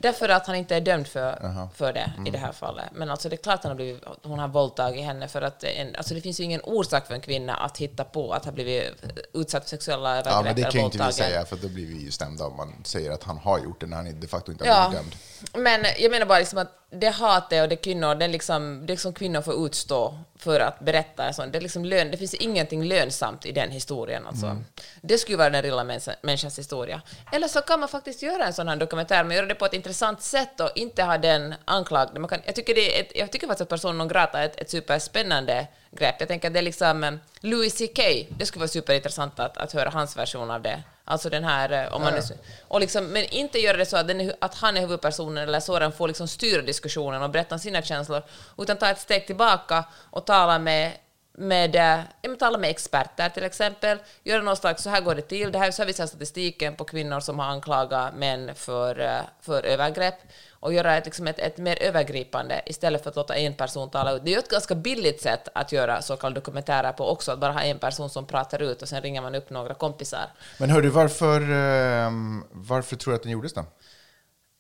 Därför 0.01 0.29
att 0.29 0.47
han 0.47 0.57
inte 0.57 0.77
är 0.77 0.81
dömd 0.81 1.07
för, 1.07 1.69
för 1.75 1.93
det 1.93 2.13
i 2.27 2.31
det 2.31 2.39
här 2.39 2.53
fallet. 2.53 2.85
Men 2.93 3.11
alltså 3.11 3.29
det 3.29 3.35
är 3.35 3.43
klart 3.43 3.55
att 3.55 3.63
han 3.63 3.71
har 3.71 3.77
blivit, 3.77 4.03
hon 4.23 4.39
har 4.39 4.49
våldtagit 4.49 5.05
henne 5.05 5.29
för 5.29 5.43
att 5.43 5.65
en, 5.65 5.97
alltså 5.97 6.15
det 6.15 6.21
finns 6.21 6.41
ju 6.41 6.45
ingen 6.45 6.61
orsak 6.65 7.07
för 7.07 7.15
en 7.15 7.21
kvinna 7.21 7.55
att 7.55 7.79
hitta 7.79 8.05
på 8.05 8.33
att 8.33 8.45
ha 8.45 8.53
blivit 8.53 8.85
utsatt 9.33 9.63
för 9.63 9.69
sexuella 9.71 10.11
övergrepp 10.11 10.33
Ja, 10.35 10.43
men 10.43 10.57
det 10.57 10.63
kan 10.63 10.73
ju 10.81 10.81
inte 10.81 11.07
vi 11.07 11.13
säga, 11.13 11.45
för 11.45 11.57
då 11.57 11.69
blir 11.69 11.87
vi 11.87 12.03
ju 12.05 12.11
stämda 12.11 12.47
om 12.47 12.57
man 12.57 12.75
säger 12.85 13.11
att 13.11 13.23
han 13.23 13.39
har 13.39 13.59
gjort 13.59 13.81
det 13.81 13.87
när 13.87 13.97
han 13.97 14.21
de 14.21 14.27
facto 14.27 14.53
inte 14.53 14.69
har 14.71 14.83
Ja, 14.83 14.89
blivit 14.89 15.07
dömd. 15.53 15.65
men 15.65 15.85
jag 15.99 16.11
menar 16.11 16.27
bara 16.27 16.39
liksom 16.39 16.59
att 16.59 16.73
det 16.93 17.09
hatet 17.09 17.63
och 17.63 17.69
det 17.69 17.77
kvinnor, 17.77 18.15
det 18.15 18.29
liksom, 18.29 18.87
det 18.87 18.97
som 18.97 19.13
kvinnor 19.13 19.41
får 19.43 19.67
utstå 19.67 20.19
för 20.37 20.61
att 20.61 20.81
berätta 20.81 21.25
en 21.25 21.35
sån, 21.35 21.51
det, 21.51 21.61
liksom 21.61 21.85
lön, 21.85 22.11
det 22.11 22.17
finns 22.17 22.35
ingenting 22.35 22.85
lönsamt 22.85 23.47
i 23.47 23.53
den 23.53 23.71
historien. 23.71 24.27
Alltså. 24.27 24.47
Mm. 24.47 24.65
Det 25.01 25.19
skulle 25.19 25.39
vara 25.39 25.51
den 25.51 25.65
lilla 25.65 25.85
människa- 25.85 26.17
människans 26.23 26.59
historia. 26.59 27.03
Eller 27.33 27.49
så 27.49 27.61
kan 27.61 27.81
man 27.81 27.89
faktiskt 27.89 28.23
göra 28.23 28.47
en 28.47 28.53
sån 28.53 28.69
här 28.69 28.77
dokumentär, 28.77 29.25
men 29.25 29.37
göra 29.37 29.47
det 29.47 29.55
på 29.55 29.65
ett 29.65 29.75
intressant 29.75 30.23
sätt 30.23 30.61
och 30.61 30.71
inte 30.75 31.03
ha 31.03 31.19
den 31.19 31.55
anklagd. 31.65 32.19
Man 32.19 32.29
kan, 32.29 32.41
jag, 32.45 32.55
tycker 32.55 32.75
det 32.75 32.99
är 32.99 33.03
ett, 33.03 33.13
jag 33.15 33.33
tycker 33.33 33.47
faktiskt 33.47 33.63
att 33.63 33.69
Person 33.69 33.99
non 33.99 34.09
grata 34.09 34.41
är 34.41 34.47
ett, 34.47 34.61
ett 34.61 34.71
superspännande 34.71 35.67
grepp. 35.91 36.17
Jag 36.19 36.29
tänker 36.29 36.49
att 36.49 36.55
det 36.55 36.61
är 36.61 36.63
liksom 36.63 37.05
eh, 37.05 37.13
Louis 37.41 37.75
CK, 37.79 38.01
det 38.39 38.47
skulle 38.47 38.61
vara 38.61 38.69
superintressant 38.69 39.41
att, 39.41 39.57
att 39.57 39.73
höra 39.73 39.91
hans 39.91 40.17
version 40.17 40.51
av 40.51 40.63
det. 40.63 40.83
Alltså 41.05 41.31
den 41.31 41.45
här, 41.45 41.85
eh, 41.85 41.95
om 41.95 42.03
man 42.03 42.15
nu, 42.15 42.21
och 42.69 42.81
liksom, 42.81 43.07
men 43.07 43.25
inte 43.25 43.59
göra 43.59 43.77
det 43.77 43.87
så 43.87 43.97
att, 43.97 44.09
den 44.09 44.21
är, 44.21 44.37
att 44.41 44.55
han 44.55 44.77
är 44.77 44.81
huvudpersonen 44.81 45.49
eller 45.49 45.61
så 45.61 45.79
den 45.79 45.93
får 45.93 46.09
liksom 46.09 46.29
styra 46.29 46.63
diskussionen 46.63 47.23
och 47.23 47.31
berätta 47.31 47.59
sina 47.59 47.83
känslor, 47.83 48.23
utan 48.59 48.77
ta 48.77 48.91
ett 48.91 49.01
steg 49.01 49.27
tillbaka 49.27 49.85
och 50.11 50.27
tala 50.27 50.59
med 50.59 50.93
med, 51.35 51.77
eh, 51.77 52.01
med 52.23 52.39
tala 52.39 52.59
med 52.59 52.71
experter 52.71 53.29
till 53.29 53.45
exempel, 53.45 53.99
göra 54.25 54.43
någon 54.43 54.57
slags, 54.57 54.83
så 54.83 54.91
här 54.91 55.01
går 55.01 55.15
det 55.15 55.23
till, 55.23 55.53
det 55.53 55.59
här, 55.59 55.71
så 55.71 55.83
här 55.83 55.87
visar 55.87 56.07
statistiken 56.07 56.77
på 56.77 56.85
kvinnor 56.85 57.21
som 57.21 57.39
har 57.39 57.47
anklagat 57.47 58.15
män 58.17 58.55
för, 58.55 59.01
eh, 59.01 59.21
för 59.41 59.63
övergrepp, 59.63 60.15
och 60.63 60.73
göra 60.73 60.97
ett, 60.97 61.05
liksom 61.05 61.27
ett, 61.27 61.39
ett 61.39 61.59
mer 61.59 61.83
övergripande 61.83 62.63
istället 62.67 63.03
för 63.03 63.11
att 63.11 63.17
låta 63.17 63.37
en 63.37 63.55
person 63.55 63.91
tala 63.91 64.13
ut. 64.13 64.25
Det 64.25 64.31
är 64.31 64.33
ju 64.33 64.39
ett 64.39 64.51
ganska 64.51 64.75
billigt 64.75 65.21
sätt 65.21 65.49
att 65.55 65.73
göra 65.73 66.03
så 66.03 66.17
kallade 66.17 66.41
dokumentärer 66.41 66.93
på 66.93 67.11
också, 67.11 67.33
att 67.33 67.39
bara 67.39 67.53
ha 67.53 67.63
en 67.63 67.79
person 67.79 68.11
som 68.11 68.27
pratar 68.27 68.63
ut 68.63 68.83
och 68.83 68.89
sen 68.89 69.03
ringer 69.03 69.23
man 69.23 69.35
upp 69.35 69.51
några 69.51 69.75
kompisar. 69.75 70.27
Men 70.59 70.71
hördu, 70.71 70.89
varför, 70.89 71.41
eh, 71.41 72.11
varför 72.51 72.97
tror 72.97 73.13
du 73.13 73.17
att 73.17 73.23
den 73.23 73.33
gjordes 73.33 73.53
då? 73.53 73.65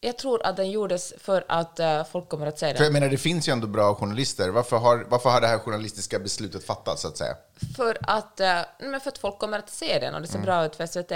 Jag 0.04 0.18
tror 0.18 0.46
att 0.46 0.56
den 0.56 0.70
gjordes 0.70 1.14
för 1.18 1.44
att 1.48 1.80
eh, 1.80 2.04
folk 2.04 2.28
kommer 2.28 2.46
att 2.46 2.58
se 2.58 2.66
För 2.66 2.74
den. 2.74 2.84
jag 2.84 2.92
menar, 2.92 3.08
det 3.08 3.18
finns 3.18 3.48
ju 3.48 3.52
ändå 3.52 3.66
bra 3.66 3.94
journalister. 3.94 4.48
Varför 4.48 4.76
har, 4.76 5.06
varför 5.08 5.30
har 5.30 5.40
det 5.40 5.46
här 5.46 5.58
journalistiska 5.58 6.18
beslutet 6.18 6.64
fattats, 6.64 7.02
så 7.02 7.08
att 7.08 7.16
säga? 7.16 7.36
För 7.76 7.98
att, 8.00 8.40
eh, 8.40 8.46
nej, 8.46 8.66
men 8.78 9.00
för 9.00 9.08
att 9.08 9.18
folk 9.18 9.38
kommer 9.38 9.58
att 9.58 9.70
se 9.70 9.98
den 9.98 10.14
och 10.14 10.20
det 10.20 10.26
ser 10.26 10.38
bra 10.38 10.64
ut 10.64 10.76
för 10.76 10.86
SVT. 10.86 11.12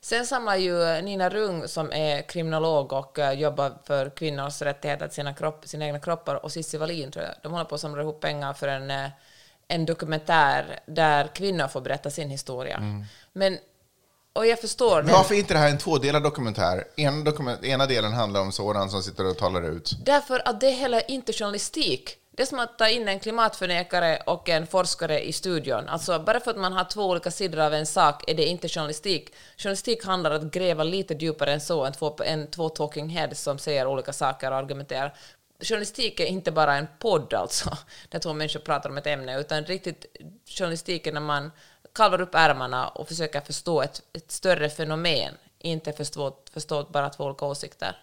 Sen 0.00 0.26
samlar 0.26 0.56
ju 0.56 1.02
Nina 1.02 1.28
Rung, 1.28 1.68
som 1.68 1.92
är 1.92 2.22
kriminolog 2.22 2.92
och 2.92 3.18
eh, 3.18 3.32
jobbar 3.32 3.72
för 3.84 4.10
kvinnors 4.10 4.62
rättigheter 4.62 5.06
till 5.06 5.14
sina, 5.14 5.34
kropp, 5.34 5.68
sina 5.68 5.86
egna 5.86 6.00
kroppar, 6.00 6.44
och 6.44 6.52
Cissi 6.52 6.76
Wallin, 6.76 7.10
tror 7.10 7.24
jag, 7.24 7.34
de 7.42 7.52
håller 7.52 7.64
på 7.64 7.74
att 7.74 7.80
samla 7.80 8.02
ihop 8.02 8.20
pengar 8.20 8.52
för 8.52 8.68
en, 8.68 8.90
eh, 8.90 9.10
en 9.68 9.86
dokumentär 9.86 10.80
där 10.86 11.26
kvinnor 11.26 11.68
får 11.68 11.80
berätta 11.80 12.10
sin 12.10 12.30
historia. 12.30 13.04
Men, 13.32 13.58
och 14.38 14.46
jag 14.46 14.60
förstår... 14.60 15.02
Men 15.02 15.12
varför 15.12 15.34
är 15.34 15.38
inte 15.38 15.54
det 15.54 15.60
här 15.60 15.70
en 15.70 15.78
tvådelad 15.78 16.22
dokumentär? 16.22 16.84
En 16.96 17.24
dokument, 17.24 17.64
ena 17.64 17.86
delen 17.86 18.12
handlar 18.12 18.40
om 18.40 18.52
sådan 18.52 18.90
som 18.90 19.02
sitter 19.02 19.26
och 19.26 19.38
talar 19.38 19.62
ut. 19.62 19.96
Därför 20.04 20.48
att 20.48 20.60
det 20.60 20.66
är 20.66 20.74
heller 20.74 21.02
inte 21.10 21.32
journalistik. 21.32 22.16
Det 22.30 22.42
är 22.42 22.46
som 22.46 22.58
att 22.58 22.78
ta 22.78 22.88
in 22.88 23.08
en 23.08 23.20
klimatförnekare 23.20 24.22
och 24.26 24.48
en 24.48 24.66
forskare 24.66 25.20
i 25.20 25.32
studion. 25.32 25.88
Alltså, 25.88 26.18
bara 26.18 26.40
för 26.40 26.50
att 26.50 26.58
man 26.58 26.72
har 26.72 26.84
två 26.84 27.06
olika 27.06 27.30
sidor 27.30 27.58
av 27.58 27.74
en 27.74 27.86
sak 27.86 28.30
är 28.30 28.34
det 28.34 28.44
inte 28.44 28.68
journalistik. 28.68 29.34
Journalistik 29.56 30.04
handlar 30.04 30.30
om 30.30 30.46
att 30.46 30.52
gräva 30.52 30.84
lite 30.84 31.14
djupare 31.14 31.52
än 31.52 31.60
så, 31.60 31.84
än 31.84 31.92
två, 31.92 32.16
än 32.24 32.50
två 32.50 32.68
talking 32.68 33.08
heads 33.08 33.42
som 33.42 33.58
säger 33.58 33.86
olika 33.86 34.12
saker 34.12 34.50
och 34.50 34.56
argumenterar. 34.56 35.14
Journalistik 35.60 36.20
är 36.20 36.26
inte 36.26 36.52
bara 36.52 36.76
en 36.76 36.86
podd 36.98 37.34
alltså, 37.34 37.76
där 38.08 38.18
två 38.18 38.32
människor 38.32 38.60
pratar 38.60 38.90
om 38.90 38.98
ett 38.98 39.06
ämne, 39.06 39.40
utan 39.40 39.64
riktigt 39.64 40.06
journalistik 40.46 41.06
är 41.06 41.12
när 41.12 41.20
man 41.20 41.50
kalvar 41.94 42.20
upp 42.20 42.34
ärmarna 42.34 42.88
och 42.88 43.08
försöker 43.08 43.40
förstå 43.40 43.82
ett, 43.82 44.02
ett 44.12 44.32
större 44.32 44.70
fenomen, 44.70 45.34
inte 45.58 45.92
förstå, 45.92 46.36
förstå 46.52 46.84
bara 46.84 47.10
två 47.10 47.24
olika 47.24 47.44
åsikter 47.44 47.96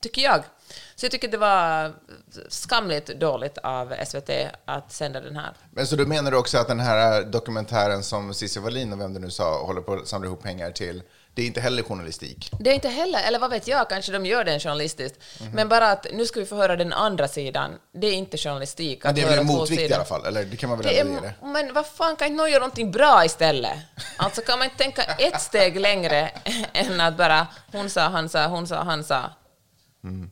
tycker 0.00 0.22
jag. 0.22 0.44
Så 0.96 1.04
jag 1.04 1.12
tycker 1.12 1.28
det 1.28 1.36
var 1.36 1.92
skamligt 2.48 3.06
dåligt 3.06 3.58
av 3.58 3.94
SVT 4.06 4.30
att 4.64 4.92
sända 4.92 5.20
den 5.20 5.36
här. 5.36 5.52
Men 5.70 5.86
så 5.86 5.96
då 5.96 6.06
menar 6.06 6.30
du 6.30 6.36
också 6.36 6.58
att 6.58 6.68
den 6.68 6.80
här 6.80 7.24
dokumentären 7.24 8.02
som 8.02 8.34
Cissi 8.34 8.60
Wallin 8.60 8.92
och 8.92 9.00
vem 9.00 9.14
du 9.14 9.20
nu 9.20 9.30
sa 9.30 9.62
håller 9.66 9.80
på 9.80 9.94
att 9.94 10.08
samla 10.08 10.26
ihop 10.26 10.42
pengar 10.42 10.70
till, 10.70 11.02
det 11.34 11.42
är 11.42 11.46
inte 11.46 11.60
heller 11.60 11.82
journalistik? 11.82 12.50
Det 12.60 12.70
är 12.70 12.74
inte 12.74 12.88
heller, 12.88 13.22
eller 13.22 13.38
vad 13.38 13.50
vet 13.50 13.68
jag, 13.68 13.88
kanske 13.88 14.12
de 14.12 14.26
gör 14.26 14.44
den 14.44 14.60
journalistiskt, 14.60 15.18
men 15.52 15.68
bara 15.68 15.90
att 15.90 16.06
nu 16.12 16.26
ska 16.26 16.40
vi 16.40 16.46
få 16.46 16.56
höra 16.56 16.76
den 16.76 16.92
andra 16.92 17.28
sidan. 17.28 17.78
Det 17.92 18.06
är 18.06 18.14
inte 18.14 18.38
journalistik. 18.38 19.04
Men 19.04 19.14
det 19.14 19.22
är 19.22 19.26
väl 19.28 19.38
en 19.38 19.46
motvikt 19.46 19.82
i 19.82 19.94
alla 19.94 20.04
fall, 20.04 20.26
eller 20.26 20.44
det 20.44 20.56
kan 20.56 20.68
man 20.68 20.78
väl 20.78 20.86
Det 20.86 21.00
ändå 21.00 21.18
är, 21.18 21.22
det? 21.22 21.34
men 21.40 21.74
vad 21.74 21.86
fan, 21.86 22.16
kan 22.16 22.26
inte 22.26 22.36
någon 22.36 22.50
göra 22.50 22.60
någonting 22.60 22.90
bra 22.90 23.24
istället? 23.24 23.78
Alltså 24.16 24.42
kan 24.42 24.58
man 24.58 24.64
inte 24.64 24.76
tänka 24.76 25.02
ett 25.02 25.40
steg 25.40 25.80
längre 25.80 26.30
än 26.72 27.00
att 27.00 27.16
bara 27.16 27.46
hon 27.72 27.90
sa, 27.90 28.00
han 28.00 28.28
sa, 28.28 28.46
hon 28.46 28.66
sa, 28.66 28.82
han 28.82 29.04
sa. 29.04 29.30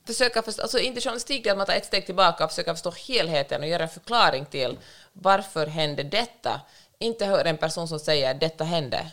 Försöka 0.07 0.43
förstå, 0.43 0.63
alltså 0.63 0.79
inte 0.79 1.01
journalistik 1.01 1.45
det 1.45 1.49
är 1.49 1.53
att 1.53 1.59
man 1.59 1.67
tar 1.67 1.75
ett 1.75 1.85
steg 1.85 2.07
tillbaka 2.07 2.45
och 2.45 2.51
försöka 2.51 2.75
förstå 2.75 2.93
helheten 3.09 3.61
och 3.61 3.69
göra 3.69 3.83
en 3.83 3.89
förklaring 3.89 4.47
till 4.47 4.79
varför 5.13 5.67
hände 5.67 6.03
detta? 6.03 6.61
Inte 6.99 7.27
höra 7.27 7.49
en 7.49 7.57
person 7.57 7.89
som 7.89 7.99
säger 7.99 8.35
detta 8.35 8.65
hände. 8.65 9.13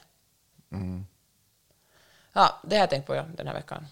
Ja, 2.34 2.60
det 2.64 2.76
har 2.76 2.82
jag 2.82 2.90
tänkt 2.90 3.08
på 3.08 3.16
ja, 3.16 3.26
den 3.38 3.48
här 3.48 3.54
veckan. 3.54 3.86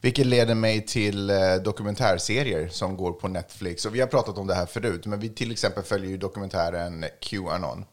Vilket 0.00 0.26
leder 0.26 0.54
mig 0.54 0.86
till 0.86 1.30
eh, 1.30 1.54
dokumentärserier 1.54 2.68
som 2.68 2.96
går 2.96 3.12
på 3.12 3.28
Netflix. 3.28 3.84
Och 3.84 3.94
vi 3.94 4.00
har 4.00 4.06
pratat 4.06 4.38
om 4.38 4.46
det 4.46 4.54
här 4.54 4.66
förut, 4.66 5.06
men 5.06 5.20
vi 5.20 5.28
till 5.28 5.52
exempel 5.52 5.82
följer 5.82 6.10
ju 6.10 6.16
dokumentären 6.16 7.04
Qanon. 7.20 7.84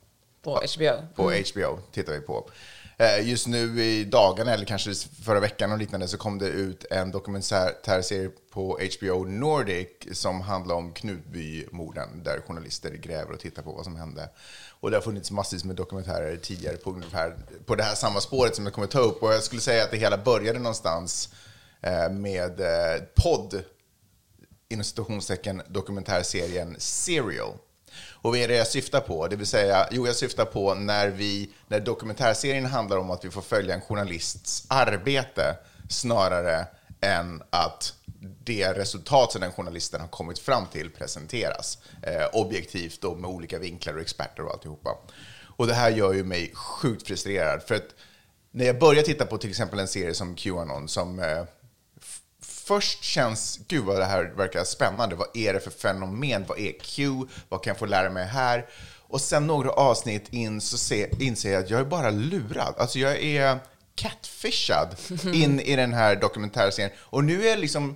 På 0.41 0.51
HBO. 0.51 1.07
På 1.15 1.23
HBO 1.23 1.79
tittar 1.91 2.13
vi 2.13 2.19
på. 2.19 2.49
Eh, 2.97 3.29
just 3.29 3.47
nu 3.47 3.83
i 3.83 4.03
dagarna, 4.03 4.53
eller 4.53 4.65
kanske 4.65 4.93
förra 5.23 5.39
veckan 5.39 5.71
och 5.71 5.77
liknande, 5.77 6.07
så 6.07 6.17
kom 6.17 6.37
det 6.37 6.47
ut 6.47 6.85
en 6.91 7.11
dokumentärserie 7.11 8.29
på 8.51 8.79
HBO 8.99 9.23
Nordic 9.23 9.87
som 10.11 10.41
handlar 10.41 10.75
om 10.75 10.91
Knutbymorden, 10.91 12.23
där 12.23 12.41
journalister 12.47 12.91
gräver 12.91 13.33
och 13.33 13.39
tittar 13.39 13.63
på 13.63 13.71
vad 13.71 13.83
som 13.83 13.95
hände. 13.95 14.29
Och 14.79 14.91
det 14.91 14.97
har 14.97 15.01
funnits 15.01 15.31
massvis 15.31 15.63
med 15.63 15.75
dokumentärer 15.75 16.37
tidigare 16.37 16.77
på, 16.77 16.89
ungefär, 16.89 17.35
på 17.65 17.75
det 17.75 17.83
här 17.83 17.95
samma 17.95 18.21
spåret 18.21 18.55
som 18.55 18.65
jag 18.65 18.73
kommer 18.73 18.87
ta 18.87 18.99
upp. 18.99 19.23
Och 19.23 19.33
jag 19.33 19.43
skulle 19.43 19.61
säga 19.61 19.83
att 19.83 19.91
det 19.91 19.97
hela 19.97 20.17
började 20.17 20.59
någonstans 20.59 21.29
eh, 21.81 22.09
med 22.09 22.59
eh, 22.59 23.03
podd 23.15 23.63
inom 24.69 24.83
citationstecken 24.83 25.61
dokumentärserien 25.67 26.75
Serial. 26.79 27.57
Och 28.23 28.31
vad 28.31 28.39
är 28.39 28.47
det 28.47 28.55
jag 28.55 28.67
syftar 28.67 28.99
på? 28.99 29.27
Det 29.27 29.35
vill 29.35 29.47
säga, 29.47 29.87
jo, 29.91 30.07
jag 30.07 30.15
syftar 30.15 30.45
på 30.45 30.73
när, 30.73 31.09
vi, 31.09 31.49
när 31.67 31.79
dokumentärserien 31.79 32.65
handlar 32.65 32.97
om 32.97 33.11
att 33.11 33.25
vi 33.25 33.29
får 33.29 33.41
följa 33.41 33.75
en 33.75 33.81
journalists 33.81 34.65
arbete 34.67 35.57
snarare 35.89 36.67
än 37.01 37.43
att 37.49 37.93
det 38.43 38.73
resultat 38.73 39.31
som 39.31 39.41
den 39.41 39.51
journalisten 39.51 40.01
har 40.01 40.07
kommit 40.07 40.39
fram 40.39 40.65
till 40.65 40.89
presenteras 40.89 41.77
eh, 42.01 42.25
objektivt 42.33 43.03
och 43.03 43.19
med 43.19 43.29
olika 43.29 43.59
vinklar 43.59 43.93
och 43.93 44.01
experter 44.01 44.43
och 44.43 44.51
alltihopa. 44.51 44.89
Och 45.55 45.67
det 45.67 45.73
här 45.73 45.89
gör 45.89 46.13
ju 46.13 46.23
mig 46.23 46.51
sjukt 46.53 47.07
frustrerad. 47.07 47.63
För 47.63 47.75
att 47.75 47.87
när 48.51 48.65
jag 48.65 48.79
börjar 48.79 49.03
titta 49.03 49.25
på 49.25 49.37
till 49.37 49.49
exempel 49.49 49.79
en 49.79 49.87
serie 49.87 50.13
som 50.13 50.35
Qanon 50.35 50.87
som 50.87 51.19
eh, 51.19 51.43
först 52.67 53.03
känns, 53.03 53.59
gud 53.67 53.83
vad 53.83 53.99
det 53.99 54.05
här 54.05 54.23
verkar 54.37 54.63
spännande. 54.63 55.15
Vad 55.15 55.27
är 55.33 55.53
det 55.53 55.59
för 55.59 55.71
fenomen? 55.71 56.45
Vad 56.47 56.59
är 56.59 56.71
Q? 56.79 57.11
Vad 57.49 57.63
kan 57.63 57.71
jag 57.71 57.77
få 57.77 57.85
lära 57.85 58.09
mig 58.09 58.25
här? 58.25 58.65
Och 59.07 59.21
sen 59.21 59.47
några 59.47 59.69
avsnitt 59.69 60.33
in 60.33 60.61
så 60.61 60.77
se, 60.77 61.09
inser 61.19 61.53
jag 61.53 61.63
att 61.63 61.69
jag 61.69 61.79
är 61.79 61.85
bara 61.85 62.09
lurad. 62.09 62.75
Alltså 62.77 62.99
jag 62.99 63.23
är 63.23 63.59
catfishad 63.95 64.95
in 65.33 65.59
i 65.59 65.75
den 65.75 65.93
här 65.93 66.15
dokumentärserien. 66.15 66.91
Och 66.97 67.23
nu 67.23 67.45
är 67.45 67.49
jag 67.49 67.59
liksom 67.59 67.95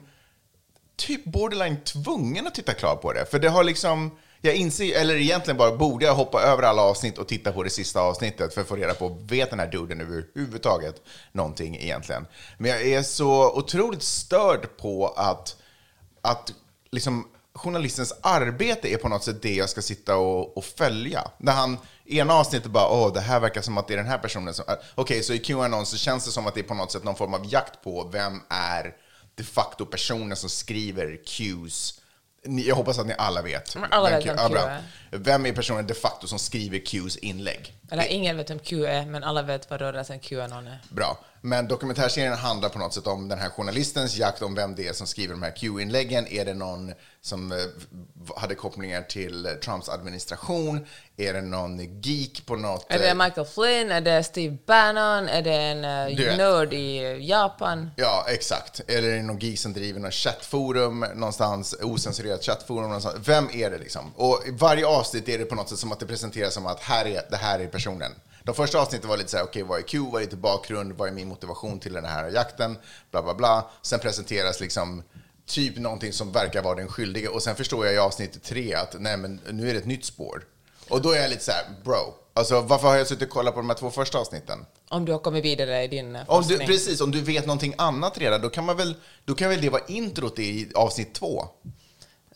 typ 0.95 1.25
borderline 1.25 1.77
tvungen 1.83 2.47
att 2.47 2.55
titta 2.55 2.73
klart 2.73 3.01
på 3.01 3.13
det. 3.13 3.25
För 3.25 3.39
det 3.39 3.49
har 3.49 3.63
liksom, 3.63 4.17
jag 4.41 4.55
inser, 4.55 4.95
eller 4.95 5.15
egentligen 5.15 5.57
bara 5.57 5.75
borde 5.75 6.05
jag 6.05 6.15
hoppa 6.15 6.41
över 6.41 6.63
alla 6.63 6.81
avsnitt 6.81 7.17
och 7.17 7.27
titta 7.27 7.51
på 7.51 7.63
det 7.63 7.69
sista 7.69 8.01
avsnittet 8.01 8.53
för 8.53 8.61
att 8.61 8.67
få 8.67 8.75
reda 8.75 8.93
på, 8.93 9.17
vet 9.21 9.49
den 9.49 9.59
här 9.59 9.67
duden 9.67 10.01
överhuvudtaget 10.01 11.01
någonting 11.31 11.75
egentligen? 11.75 12.27
Men 12.57 12.71
jag 12.71 12.81
är 12.81 13.03
så 13.03 13.57
otroligt 13.57 14.03
störd 14.03 14.77
på 14.77 15.07
att, 15.07 15.55
att 16.21 16.53
liksom 16.91 17.27
journalistens 17.57 18.13
arbete 18.21 18.93
är 18.93 18.97
på 18.97 19.09
något 19.09 19.23
sätt 19.23 19.41
det 19.41 19.55
jag 19.55 19.69
ska 19.69 19.81
sitta 19.81 20.17
och, 20.17 20.57
och 20.57 20.65
följa. 20.65 21.31
När 21.37 21.51
han 21.51 21.77
i 22.05 22.19
ena 22.19 22.33
avsnittet 22.33 22.71
bara, 22.71 22.89
åh, 22.89 23.13
det 23.13 23.19
här 23.19 23.39
verkar 23.39 23.61
som 23.61 23.77
att 23.77 23.87
det 23.87 23.93
är 23.93 23.97
den 23.97 24.05
här 24.05 24.17
personen 24.17 24.53
som... 24.53 24.65
Äh, 24.67 24.75
okej, 24.95 25.23
så 25.23 25.33
i 25.33 25.39
Qanon 25.39 25.85
så 25.85 25.97
känns 25.97 26.25
det 26.25 26.31
som 26.31 26.47
att 26.47 26.53
det 26.53 26.59
är 26.59 26.63
på 26.63 26.73
något 26.73 26.91
sätt 26.91 27.03
någon 27.03 27.15
form 27.15 27.33
av 27.33 27.53
jakt 27.53 27.83
på 27.83 28.09
vem 28.11 28.41
är 28.49 28.95
de 29.35 29.43
facto 29.43 29.85
personen 29.85 30.37
som 30.37 30.49
skriver 30.49 31.19
Qs. 31.25 32.01
Jag 32.43 32.75
hoppas 32.75 32.99
att 32.99 33.07
ni 33.07 33.15
alla 33.17 33.41
vet. 33.41 33.75
Alla 33.91 34.09
vem 34.09 34.19
vet 34.19 34.25
vem 34.25 34.51
Q. 34.51 34.57
Vem 35.11 35.45
är 35.45 35.53
personen 35.53 35.87
de 35.87 35.93
facto 35.93 36.27
som 36.27 36.39
skriver 36.39 36.79
Qs 36.79 37.17
inlägg? 37.17 37.73
Eller 37.91 38.07
ingen 38.07 38.37
vet 38.37 38.49
vem 38.49 38.59
Q 38.59 38.85
är, 38.85 39.05
men 39.05 39.23
alla 39.23 39.41
vet 39.41 39.69
vad 39.69 39.81
rörelsen 39.81 40.19
Qanon 40.19 40.67
är. 40.67 40.79
Bra. 40.89 41.17
Men 41.41 41.67
dokumentärserien 41.67 42.33
handlar 42.33 42.69
på 42.69 42.79
något 42.79 42.93
sätt 42.93 43.07
om 43.07 43.27
den 43.27 43.39
här 43.39 43.49
journalistens 43.49 44.17
jakt 44.17 44.41
om 44.41 44.55
vem 44.55 44.75
det 44.75 44.87
är 44.87 44.93
som 44.93 45.07
skriver 45.07 45.33
de 45.33 45.43
här 45.43 45.51
Q-inläggen. 45.51 46.27
Är 46.27 46.45
det 46.45 46.53
någon 46.53 46.93
som 47.21 47.51
eh, 47.51 47.57
hade 48.35 48.55
kopplingar 48.55 49.01
till 49.01 49.45
eh, 49.45 49.51
Trumps 49.51 49.89
administration? 49.89 50.85
Är 51.17 51.33
det 51.33 51.41
någon 51.41 52.01
geek 52.01 52.45
på 52.45 52.55
något... 52.55 52.85
Är 52.89 52.99
det 52.99 53.09
eh, 53.09 53.15
Michael 53.15 53.47
Flynn? 53.47 53.91
Är 53.91 54.01
det 54.01 54.23
Steve 54.23 54.57
Bannon? 54.65 55.27
Är 55.27 55.41
det 55.41 55.53
en 55.53 56.15
vet. 56.15 56.37
nörd 56.37 56.73
i 56.73 57.17
Japan? 57.27 57.91
Ja, 57.95 58.25
exakt. 58.27 58.81
Eller 58.87 59.09
är 59.09 59.15
det 59.15 59.23
någon 59.23 59.39
geek 59.39 59.59
som 59.59 59.73
driver 59.73 59.99
något 59.99 60.13
chattforum 60.13 61.05
någonstans, 61.15 61.75
osensurerat 61.81 62.43
chattforum 62.43 62.83
någonstans? 62.83 63.15
Vem 63.27 63.49
är 63.53 63.71
det 63.71 63.77
liksom? 63.77 64.13
Och 64.15 64.43
i 64.47 64.51
varje 64.51 64.87
avsnitt 64.87 65.29
är 65.29 65.37
det 65.37 65.45
på 65.45 65.55
något 65.55 65.69
sätt 65.69 65.79
som 65.79 65.91
att 65.91 65.99
det 65.99 66.05
presenteras 66.05 66.53
som 66.53 66.65
att 66.65 66.79
här 66.79 67.05
är, 67.05 67.21
det 67.29 67.37
här 67.37 67.59
är 67.59 67.67
personen. 67.77 68.11
De 68.43 68.55
första 68.55 68.79
avsnitten 68.79 69.09
var 69.09 69.17
lite 69.17 69.29
så 69.29 69.37
här, 69.37 69.43
okej, 69.43 69.63
vad 69.63 69.79
är 69.79 69.83
Q, 69.83 69.99
vad 69.99 70.21
är 70.21 70.25
lite 70.25 70.35
bakgrund, 70.35 70.93
vad 70.93 71.07
är 71.07 71.11
min 71.11 71.27
motivation 71.27 71.79
till 71.79 71.93
den 71.93 72.05
här 72.05 72.29
jakten, 72.29 72.77
bla 73.11 73.21
bla 73.23 73.33
bla. 73.33 73.69
Sen 73.81 73.99
presenteras 73.99 74.59
liksom 74.59 75.03
typ 75.45 75.77
någonting 75.77 76.13
som 76.13 76.31
verkar 76.31 76.61
vara 76.61 76.75
den 76.75 76.87
skyldige 76.87 77.27
och 77.27 77.43
sen 77.43 77.55
förstår 77.55 77.85
jag 77.85 77.95
i 77.95 77.97
avsnitt 77.97 78.43
tre 78.43 78.73
att 78.73 78.95
nej, 78.99 79.17
men 79.17 79.39
nu 79.51 79.69
är 79.69 79.73
det 79.73 79.79
ett 79.79 79.85
nytt 79.85 80.05
spår. 80.05 80.43
Och 80.89 81.01
då 81.01 81.11
är 81.11 81.21
jag 81.21 81.29
lite 81.29 81.43
så 81.43 81.51
här, 81.51 81.65
bro, 81.83 82.13
alltså 82.33 82.61
varför 82.61 82.87
har 82.87 82.95
jag 82.95 83.07
suttit 83.07 83.27
och 83.27 83.33
kollat 83.33 83.53
på 83.53 83.59
de 83.59 83.69
här 83.69 83.77
två 83.77 83.91
första 83.91 84.17
avsnitten? 84.17 84.65
Om 84.89 85.05
du 85.05 85.11
har 85.11 85.19
kommit 85.19 85.45
vidare 85.45 85.83
i 85.83 85.87
din 85.87 86.15
eh, 86.15 86.23
Om 86.27 86.43
du, 86.43 86.57
precis, 86.57 87.01
om 87.01 87.11
du 87.11 87.21
vet 87.21 87.45
någonting 87.45 87.73
annat 87.77 88.17
redan, 88.17 88.41
då 88.41 88.49
kan, 88.49 88.65
man 88.65 88.77
väl, 88.77 88.95
då 89.25 89.35
kan 89.35 89.49
väl 89.49 89.61
det 89.61 89.69
vara 89.69 89.83
introt 89.87 90.39
i 90.39 90.71
avsnitt 90.75 91.13
två? 91.13 91.47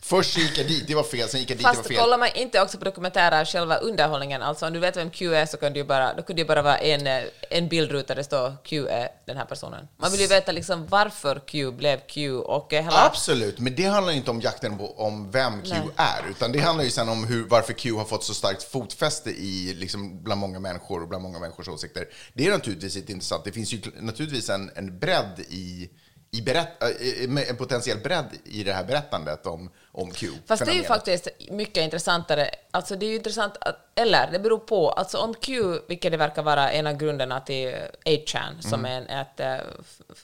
Först 0.04 0.38
gick 0.38 0.58
jag 0.58 0.66
dit, 0.66 0.86
det 0.86 0.94
var 0.94 1.02
fel, 1.02 1.28
sen 1.28 1.40
gick 1.40 1.50
jag 1.50 1.58
dit, 1.58 1.64
det 1.64 1.68
var 1.68 1.74
Fast 1.74 1.88
fel. 1.88 1.96
kollar 1.96 2.18
man 2.18 2.28
inte 2.34 2.60
också 2.60 2.78
på 2.78 2.84
dokumentärer 2.84 3.44
själva 3.44 3.76
underhållningen, 3.76 4.42
alltså 4.42 4.66
om 4.66 4.72
du 4.72 4.78
vet 4.78 4.96
vem 4.96 5.10
Q 5.10 5.34
är 5.34 5.46
så 5.46 5.56
kan 5.56 5.72
du 5.72 5.84
bara, 5.84 6.14
då 6.14 6.22
kunde 6.22 6.42
det 6.42 6.46
bara 6.46 6.62
vara 6.62 6.78
en, 6.78 7.06
eh, 7.06 7.22
en 7.50 7.68
bildruta 7.68 8.08
där 8.08 8.14
det 8.14 8.24
står 8.24 8.56
Q 8.64 8.86
är 8.88 9.08
den 9.24 9.36
här 9.36 9.44
personen. 9.44 9.88
Man 9.96 10.10
vill 10.10 10.20
ju 10.20 10.26
veta 10.26 10.52
liksom 10.52 10.86
varför 10.86 11.40
Q 11.46 11.70
blev 11.72 12.00
Q 12.06 12.32
och 12.36 12.72
eh, 12.72 12.84
hela... 12.84 13.06
Absolut, 13.06 13.58
men 13.58 13.74
det 13.74 13.84
handlar 13.84 14.12
inte 14.12 14.30
om 14.30 14.40
jakten 14.40 14.78
på 14.78 14.94
om 14.96 15.30
vem 15.30 15.62
Q 15.62 15.68
Nej. 15.70 15.80
är, 15.96 16.30
utan 16.30 16.52
det 16.52 16.58
handlar 16.58 16.84
ju 16.84 16.90
sen 16.90 17.08
om 17.08 17.24
hur, 17.24 17.44
varför 17.48 17.72
Q 17.72 17.92
har 17.92 18.04
fått 18.04 18.24
så 18.24 18.34
starkt 18.34 18.62
fotfäste 18.62 19.30
i, 19.30 19.74
liksom, 19.74 20.22
bland 20.22 20.40
många 20.40 20.58
människor 20.58 21.02
och 21.02 21.08
bland 21.08 21.22
många 21.22 21.38
människors 21.38 21.68
åsikter. 21.68 22.08
Det 22.34 22.46
är 22.46 22.50
naturligtvis 22.50 22.96
inte 22.96 23.12
intressant. 23.12 23.44
Det 23.44 23.52
finns 23.52 23.72
ju 23.72 23.80
naturligtvis 24.00 24.50
en, 24.50 24.70
en 24.74 24.98
bredd 24.98 25.40
i, 25.48 25.90
i 26.34 26.42
berätt, 26.42 26.82
äh, 26.82 27.28
med 27.28 27.48
en 27.48 27.56
potentiell 27.56 27.98
bredd 27.98 28.26
i 28.44 28.64
det 28.64 28.72
här 28.72 28.84
berättandet 28.84 29.46
om, 29.46 29.70
om 29.92 30.10
Q. 30.10 30.30
Fast 30.46 30.64
det 30.64 30.70
är 30.72 30.74
ju 30.74 30.84
faktiskt 30.84 31.28
mycket 31.50 31.84
intressantare. 31.84 32.50
Alltså 32.70 32.96
det 32.96 33.06
är 33.06 33.10
ju 33.10 33.16
intressant, 33.16 33.56
att, 33.60 33.76
eller 33.94 34.30
det 34.32 34.38
beror 34.38 34.58
på. 34.58 34.90
Alltså 34.90 35.18
om 35.18 35.34
Q, 35.34 35.78
vilket 35.88 36.12
det 36.12 36.16
verkar 36.16 36.42
vara 36.42 36.70
en 36.72 36.86
av 36.86 36.96
grunderna 36.96 37.40
till 37.40 37.74
8chan, 38.04 38.60
som 38.60 38.84
är 38.84 38.90
en, 38.90 39.06
ett, 39.06 39.40
eh, 39.40 39.56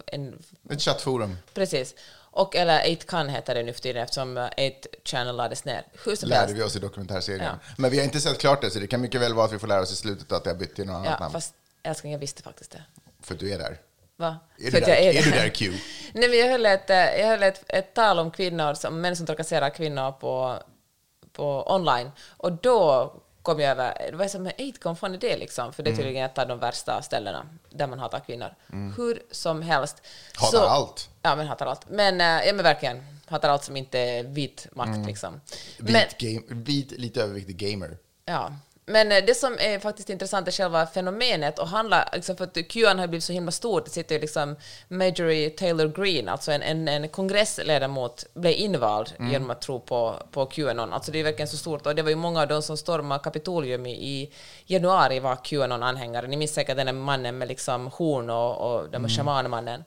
en... 0.07 0.43
Ett 0.71 0.83
chattforum. 0.83 1.37
Precis. 1.55 1.95
Och 2.31 2.57
eller 2.57 2.81
8kan 2.81 3.29
heter 3.29 3.55
det 3.55 3.63
nu 3.63 3.73
för 3.73 3.81
tiden 3.81 4.03
eftersom 4.03 4.39
8channel 4.39 5.33
lades 5.33 5.65
ner. 5.65 5.83
Hur 6.05 6.17
som 6.17 6.29
lärde 6.29 6.41
helst. 6.41 6.57
vi 6.57 6.63
oss 6.63 6.77
i 6.77 6.79
dokumentärserien. 6.79 7.45
Ja. 7.45 7.73
Men 7.77 7.91
vi 7.91 7.99
har 7.99 8.05
inte 8.05 8.21
sett 8.21 8.39
klart 8.39 8.61
det, 8.61 8.71
så 8.71 8.79
det 8.79 8.87
kan 8.87 9.01
mycket 9.01 9.21
väl 9.21 9.35
vara 9.35 9.47
att 9.47 9.53
vi 9.53 9.59
får 9.59 9.69
lära 9.69 9.81
oss 9.81 9.93
i 9.93 9.97
slutet 9.97 10.33
att 10.33 10.45
det 10.45 10.51
har 10.51 10.57
bytt 10.57 10.75
till 10.75 10.87
något 10.87 10.95
annat 10.95 11.07
Ja, 11.11 11.19
namn. 11.19 11.33
fast 11.33 11.55
älskling, 11.83 12.13
jag 12.13 12.19
visste 12.19 12.43
faktiskt 12.43 12.71
det. 12.71 12.83
För 13.23 13.35
du 13.35 13.53
är 13.53 13.59
där. 13.59 13.79
Va? 14.19 14.37
Är 14.59 14.71
du 14.71 14.77
att 14.79 14.89
jag 14.89 14.99
där, 14.99 15.19
är 15.19 15.23
du 15.23 15.31
där 15.31 15.49
Q? 15.49 15.73
Nej, 16.13 16.29
men 16.29 16.39
jag 16.39 16.49
höll 16.51 16.67
ett, 16.67 16.91
eh, 16.91 16.97
jag 16.97 17.27
höll 17.27 17.43
ett, 17.43 17.65
ett 17.69 17.95
tal 17.95 18.19
om 18.19 18.31
kvinnor, 18.31 18.75
som, 18.75 19.01
män 19.01 19.17
som 19.17 19.27
trakasserar 19.27 19.71
kvinnor 19.71 20.13
på, 20.13 20.59
på 21.33 21.73
online. 21.75 22.11
Och 22.37 22.53
då 22.53 23.13
kom 23.43 23.61
jag 23.61 23.71
över, 23.71 24.09
det 24.11 24.17
var 24.17 24.29
som 24.29 24.47
8 24.81 24.95
fan 24.95 25.15
är 25.15 25.19
det 25.19 25.37
liksom? 25.37 25.73
För 25.73 25.83
det 25.83 25.89
är 25.91 25.93
Mm. 25.93 25.99
tydligen 26.05 26.25
ett 26.31 26.39
av 26.39 26.49
de 26.49 26.59
värsta 26.59 27.03
ställena 27.03 27.47
där 27.71 27.87
man 27.87 27.99
hatar 27.99 28.21
kvinnor. 28.21 28.55
Hur 28.97 29.23
som 29.31 29.63
helst. 29.63 30.03
Hatar 30.35 30.67
allt. 30.67 31.09
Ja, 31.23 31.37
men 31.37 31.47
hatar 31.47 31.67
allt. 31.67 31.89
Men, 31.91 32.21
eh, 32.21 32.47
ja, 32.47 32.53
men 32.53 32.63
verkligen, 32.63 33.03
hatar 33.27 33.49
allt 33.49 33.65
som 33.65 33.77
inte 33.77 33.99
är 33.99 34.23
vit 34.25 34.67
makt 34.73 34.89
Mm. 34.89 35.07
liksom. 35.07 35.41
Vit, 35.79 35.93
Men, 35.93 36.03
game, 36.19 36.43
vit 36.63 36.91
lite 36.91 37.23
överviktig 37.23 37.57
gamer. 37.57 37.97
Ja, 38.25 38.53
men 38.89 39.13
eh, 39.13 39.25
det 39.27 39.35
som 39.35 39.57
är 39.61 39.79
faktiskt 39.79 40.11
intressant 40.11 40.49
är 40.49 40.53
själva 40.53 40.87
fenomenet 40.87 41.59
och 41.59 41.69
handlar, 41.69 42.09
liksom 42.13 42.37
för 42.37 42.45
att 42.45 42.69
QAnon 42.69 42.99
har 42.99 43.07
blivit 43.07 43.25
så 43.25 43.33
himla 43.33 43.51
stort, 43.51 43.85
det 43.85 43.91
sitter 43.91 44.15
ju 44.15 44.21
liksom 44.21 44.57
Marjorie 44.89 45.51
Taylor 45.51 45.89
Greene, 45.89 46.33
alltså 46.33 46.53
en, 46.53 46.63
en, 46.63 46.89
en 46.89 47.09
kongressledamot, 47.09 48.27
blev 48.35 48.53
invald 48.53 49.13
genom 49.19 49.51
att 49.51 49.61
tro 49.61 49.81
på, 49.81 50.23
på 50.31 50.47
QAnon. 50.47 50.93
Alltså 50.93 51.13
det 51.13 51.19
är 51.19 51.25
verkligen 51.25 51.49
så 51.49 51.57
stort 51.57 51.87
och 51.87 51.95
det 51.95 52.03
var 52.03 52.11
ju 52.11 52.17
många 52.17 52.41
av 52.41 52.49
de 52.49 52.63
som 52.63 52.77
stormade 52.77 53.25
Kapitolium 53.25 53.87
i, 53.87 53.93
i 53.93 54.33
januari 54.67 55.21
var 55.21 55.37
QAnon-anhängare. 55.37 56.27
Ni 56.27 56.37
minns 56.37 56.55
säkert 56.55 56.77
den 56.77 56.87
där 56.87 56.93
mannen 56.93 57.39
med 57.39 57.49
liksom 57.49 57.87
horn 57.87 58.31
och, 58.31 58.57
och 58.57 58.85
den 58.85 58.95
mm. 58.95 59.09
shamanmannen. 59.09 59.85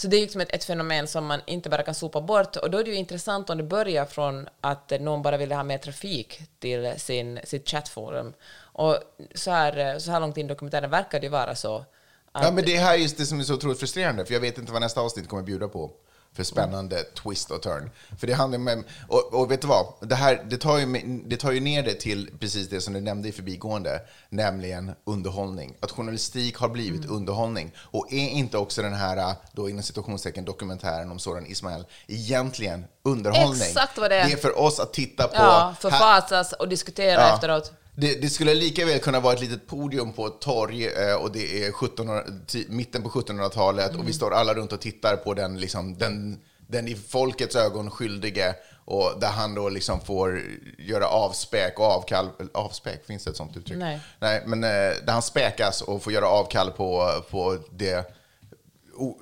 Så 0.00 0.06
det 0.08 0.16
är 0.16 0.20
liksom 0.20 0.40
ett, 0.40 0.54
ett 0.54 0.64
fenomen 0.64 1.06
som 1.06 1.26
man 1.26 1.40
inte 1.46 1.70
bara 1.70 1.82
kan 1.82 1.94
sopa 1.94 2.20
bort. 2.20 2.56
Och 2.56 2.70
då 2.70 2.78
är 2.78 2.84
det 2.84 2.90
ju 2.90 2.96
intressant 2.96 3.50
om 3.50 3.58
det 3.58 3.64
börjar 3.64 4.04
från 4.04 4.48
att 4.60 4.92
någon 5.00 5.22
bara 5.22 5.36
ville 5.36 5.54
ha 5.54 5.62
mer 5.62 5.78
trafik 5.78 6.40
till 6.58 6.94
sin, 6.96 7.40
sitt 7.44 7.68
chattforum. 7.68 8.32
Och 8.58 8.98
så 9.34 9.50
här, 9.50 9.98
så 9.98 10.10
här 10.10 10.20
långt 10.20 10.36
in 10.36 10.46
i 10.46 10.48
dokumentären 10.48 10.90
verkar 10.90 11.20
det 11.20 11.26
ju 11.26 11.30
vara 11.30 11.54
så. 11.54 11.84
Att, 12.32 12.44
Ja, 12.44 12.50
men 12.50 12.64
det 12.64 12.76
här 12.76 12.94
är 12.94 12.98
just 12.98 13.18
det 13.18 13.26
som 13.26 13.40
är 13.40 13.44
så 13.44 13.54
otroligt 13.54 13.78
frustrerande, 13.78 14.24
för 14.24 14.34
jag 14.34 14.40
vet 14.40 14.58
inte 14.58 14.72
vad 14.72 14.80
nästa 14.82 15.00
avsnitt 15.00 15.28
kommer 15.28 15.42
bjuda 15.42 15.68
på 15.68 15.90
för 16.32 16.44
spännande 16.44 17.02
twist 17.02 17.50
och 17.50 17.62
turn. 17.62 17.90
För 18.18 18.26
det 18.26 18.32
handlar 18.32 18.58
om, 18.72 18.84
och, 19.08 19.34
och 19.34 19.50
vet 19.50 19.60
du 19.60 19.66
vad? 19.68 19.86
Det, 20.00 20.14
här, 20.14 20.44
det, 20.50 20.56
tar 20.56 20.78
ju, 20.78 21.20
det 21.26 21.36
tar 21.36 21.52
ju 21.52 21.60
ner 21.60 21.82
det 21.82 21.94
till 21.94 22.30
precis 22.40 22.68
det 22.68 22.80
som 22.80 22.94
du 22.94 23.00
nämnde 23.00 23.28
i 23.28 23.32
förbigående, 23.32 24.00
nämligen 24.28 24.92
underhållning. 25.04 25.74
Att 25.80 25.90
journalistik 25.90 26.56
har 26.56 26.68
blivit 26.68 27.04
Mm. 27.04 27.16
underhållning. 27.16 27.72
Och 27.78 28.12
är 28.12 28.28
inte 28.28 28.58
också 28.58 28.82
den 28.82 28.94
här, 28.94 29.34
då 29.52 29.68
inom 29.70 29.82
situationstecken, 29.82 30.44
dokumentären 30.44 31.10
om 31.10 31.18
Soran 31.18 31.46
Ismail 31.46 31.84
egentligen 32.06 32.84
underhållning? 33.02 33.62
Exakt 33.68 33.98
vad 33.98 34.10
det 34.10 34.16
är. 34.16 34.26
Det 34.26 34.32
är 34.32 34.36
för 34.36 34.58
oss 34.58 34.80
att 34.80 34.92
titta 34.92 35.28
på. 35.28 35.34
ja, 35.36 35.74
förfasas 35.80 36.52
och 36.52 36.68
diskutera 36.68 37.20
Ja. 37.20 37.34
efteråt. 37.34 37.72
Det, 38.00 38.22
det 38.22 38.30
skulle 38.30 38.54
lika 38.54 38.86
väl 38.86 38.98
kunna 38.98 39.20
vara 39.20 39.34
ett 39.34 39.40
litet 39.40 39.66
podium 39.66 40.12
på 40.12 40.26
ett 40.26 40.40
torg 40.40 40.86
eh, 40.86 41.14
och 41.14 41.32
det 41.32 41.64
är 41.64 41.68
1700, 41.68 42.24
ti- 42.46 42.66
mitten 42.68 43.02
på 43.02 43.08
1700-talet 43.08 43.96
och 43.96 44.08
vi 44.08 44.12
står 44.12 44.34
alla 44.34 44.54
runt 44.54 44.72
och 44.72 44.80
tittar 44.80 45.16
på 45.16 45.34
den, 45.34 45.60
liksom, 45.60 45.98
den, 45.98 46.38
den 46.66 46.88
i 46.88 46.94
folkets 46.94 47.56
ögon 47.56 47.90
skyldige 47.90 48.54
och 48.84 49.12
där 49.20 49.28
han 49.28 49.54
då 49.54 49.68
liksom 49.68 50.00
får 50.00 50.42
göra 50.78 51.08
avspäk 51.08 51.78
och 51.78 51.84
avkall. 51.84 52.28
Avspäk, 52.54 53.06
finns 53.06 53.24
det 53.24 53.30
ett 53.30 53.36
sånt 53.36 53.56
uttryck? 53.56 53.78
Nej. 53.78 54.00
Nej 54.18 54.42
men 54.46 54.64
eh, 54.64 54.70
där 54.70 55.12
han 55.12 55.22
späkas 55.22 55.82
och 55.82 56.02
får 56.02 56.12
göra 56.12 56.28
avkall 56.28 56.70
på, 56.70 57.10
på 57.30 57.58
det 57.70 58.17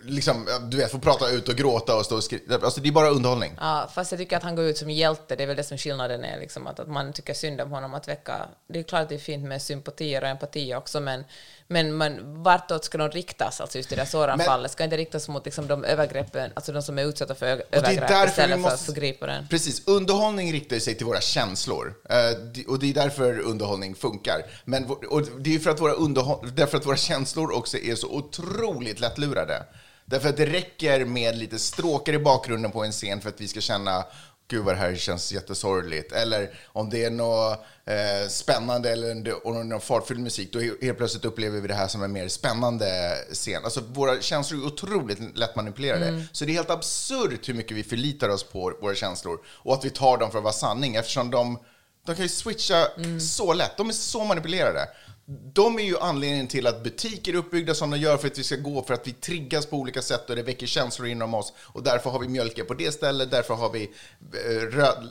Liksom, 0.02 0.46
du 0.70 0.76
vet, 0.76 0.90
får 0.90 0.98
prata 0.98 1.30
ut 1.30 1.48
och 1.48 1.54
gråta 1.54 1.96
och 1.96 2.04
stå 2.04 2.16
och 2.16 2.24
skriva. 2.24 2.54
Alltså, 2.54 2.80
det 2.80 2.88
är 2.88 2.92
bara 2.92 3.08
underhållning. 3.08 3.52
Ja, 3.60 3.90
fast 3.94 4.12
jag 4.12 4.18
tycker 4.18 4.36
att 4.36 4.42
han 4.42 4.56
går 4.56 4.64
ut 4.64 4.78
som 4.78 4.90
hjälte, 4.90 5.36
det 5.36 5.42
är 5.42 5.46
väl 5.46 5.56
det 5.56 5.64
som 5.64 5.78
skillnaden 5.78 6.24
är, 6.24 6.40
liksom, 6.40 6.66
att, 6.66 6.80
att 6.80 6.88
man 6.88 7.12
tycker 7.12 7.34
synd 7.34 7.60
om 7.60 7.70
honom 7.70 7.94
att 7.94 8.08
väcka... 8.08 8.48
Det 8.68 8.78
är 8.78 8.82
klart 8.82 9.02
att 9.02 9.08
det 9.08 9.14
är 9.14 9.18
fint 9.18 9.44
med 9.44 9.62
sympatier 9.62 10.22
och 10.22 10.28
empati 10.28 10.74
också, 10.74 11.00
men, 11.00 11.24
men 11.68 11.94
man, 11.94 12.42
vartåt 12.42 12.84
ska 12.84 12.98
de 12.98 13.08
riktas? 13.10 13.60
Alltså 13.60 13.78
just 13.78 13.92
i 13.92 13.94
det 13.94 14.00
där 14.00 14.06
Soran-fallet, 14.06 14.70
ska 14.70 14.84
inte 14.84 14.96
riktas 14.96 15.28
mot 15.28 15.44
liksom, 15.44 15.66
de 15.66 15.84
övergreppen, 15.84 16.50
alltså 16.54 16.72
de 16.72 16.82
som 16.82 16.98
är 16.98 17.04
utsatta 17.04 17.34
för 17.34 17.46
ö- 17.46 17.60
det 17.70 17.76
är 17.76 17.80
övergrepp 17.80 18.28
istället 18.28 18.54
för 18.56 18.62
måste- 18.62 18.84
förgripa 18.84 19.26
den. 19.26 19.48
Precis, 19.48 19.82
underhållning 19.86 20.52
riktar 20.52 20.78
sig 20.78 20.94
till 20.94 21.06
våra 21.06 21.20
känslor. 21.20 21.94
Eh, 22.10 22.62
och 22.68 22.78
det 22.78 22.90
är 22.90 22.94
därför 22.94 23.38
underhållning 23.38 23.94
funkar. 23.94 24.42
Men, 24.64 24.84
och 24.86 25.22
det 25.40 25.54
är 25.54 25.58
för 25.58 25.70
att, 25.70 25.80
våra 25.80 25.92
underhåll, 25.92 26.50
därför 26.56 26.78
att 26.78 26.86
våra 26.86 26.96
känslor 26.96 27.52
också 27.52 27.78
är 27.78 27.94
så 27.94 28.08
otroligt 28.10 29.00
lättlurade. 29.00 29.62
Därför 30.04 30.28
att 30.28 30.36
det 30.36 30.46
räcker 30.46 31.04
med 31.04 31.38
lite 31.38 31.58
stråkar 31.58 32.12
i 32.12 32.18
bakgrunden 32.18 32.72
på 32.72 32.84
en 32.84 32.92
scen 32.92 33.20
för 33.20 33.28
att 33.28 33.40
vi 33.40 33.48
ska 33.48 33.60
känna 33.60 34.04
Gud 34.48 34.64
vad 34.64 34.74
det 34.74 34.78
här 34.78 34.94
känns 34.96 35.32
jättesorgligt. 35.32 36.12
Eller 36.12 36.58
om 36.66 36.90
det 36.90 37.04
är 37.04 37.10
något 37.10 37.58
eh, 37.84 38.28
spännande 38.28 38.90
eller 38.92 39.46
och 39.46 39.54
någon 39.66 39.80
fartfylld 39.80 40.20
musik, 40.20 40.52
då 40.52 40.58
he- 40.60 40.84
helt 40.84 40.98
plötsligt 40.98 41.24
upplever 41.24 41.60
vi 41.60 41.68
det 41.68 41.74
här 41.74 41.88
som 41.88 42.02
en 42.02 42.12
mer 42.12 42.28
spännande 42.28 43.14
scen. 43.32 43.64
Alltså 43.64 43.80
våra 43.80 44.20
känslor 44.20 44.60
är 44.62 44.66
otroligt 44.66 45.36
lätt 45.38 45.56
manipulerade. 45.56 46.06
Så 46.32 46.44
det 46.44 46.52
är 46.52 46.54
helt 46.54 46.70
absurt 46.70 47.48
hur 47.48 47.54
mycket 47.54 47.76
vi 47.76 47.84
förlitar 47.84 48.28
oss 48.28 48.42
på 48.44 48.72
våra 48.80 48.94
känslor 48.94 49.38
och 49.46 49.74
att 49.74 49.84
vi 49.84 49.90
tar 49.90 50.18
dem 50.18 50.30
för 50.30 50.38
att 50.38 50.44
vara 50.44 50.54
sanning 50.54 50.94
eftersom 50.96 51.30
de, 51.30 51.58
de 52.06 52.14
kan 52.14 52.22
ju 52.22 52.28
switcha 52.28 52.86
så 53.20 53.52
lätt. 53.54 53.76
De 53.76 53.88
är 53.88 53.92
så 53.92 54.24
manipulerade. 54.24 54.88
De 55.28 55.78
är 55.78 55.82
ju 55.82 55.98
anledningen 55.98 56.46
till 56.46 56.66
att 56.66 56.82
butiker 56.82 57.32
är 57.32 57.36
uppbyggda 57.36 57.74
som 57.74 57.90
de 57.90 57.98
gör 57.98 58.16
för 58.16 58.26
att 58.26 58.38
vi 58.38 58.42
ska 58.42 58.56
gå, 58.56 58.82
för 58.82 58.94
att 58.94 59.06
vi 59.06 59.12
triggas 59.12 59.66
på 59.66 59.76
olika 59.76 60.02
sätt 60.02 60.30
och 60.30 60.36
det 60.36 60.42
väcker 60.42 60.66
känslor 60.66 61.08
inom 61.08 61.34
oss. 61.34 61.52
Och 61.58 61.82
därför 61.82 62.10
har 62.10 62.18
vi 62.18 62.28
mjölka 62.28 62.64
på 62.64 62.74
det 62.74 62.92
stället, 62.92 63.30
därför 63.30 63.54
har 63.54 63.72
vi 63.72 63.90
eh, 64.32 64.60
röd, 64.60 65.10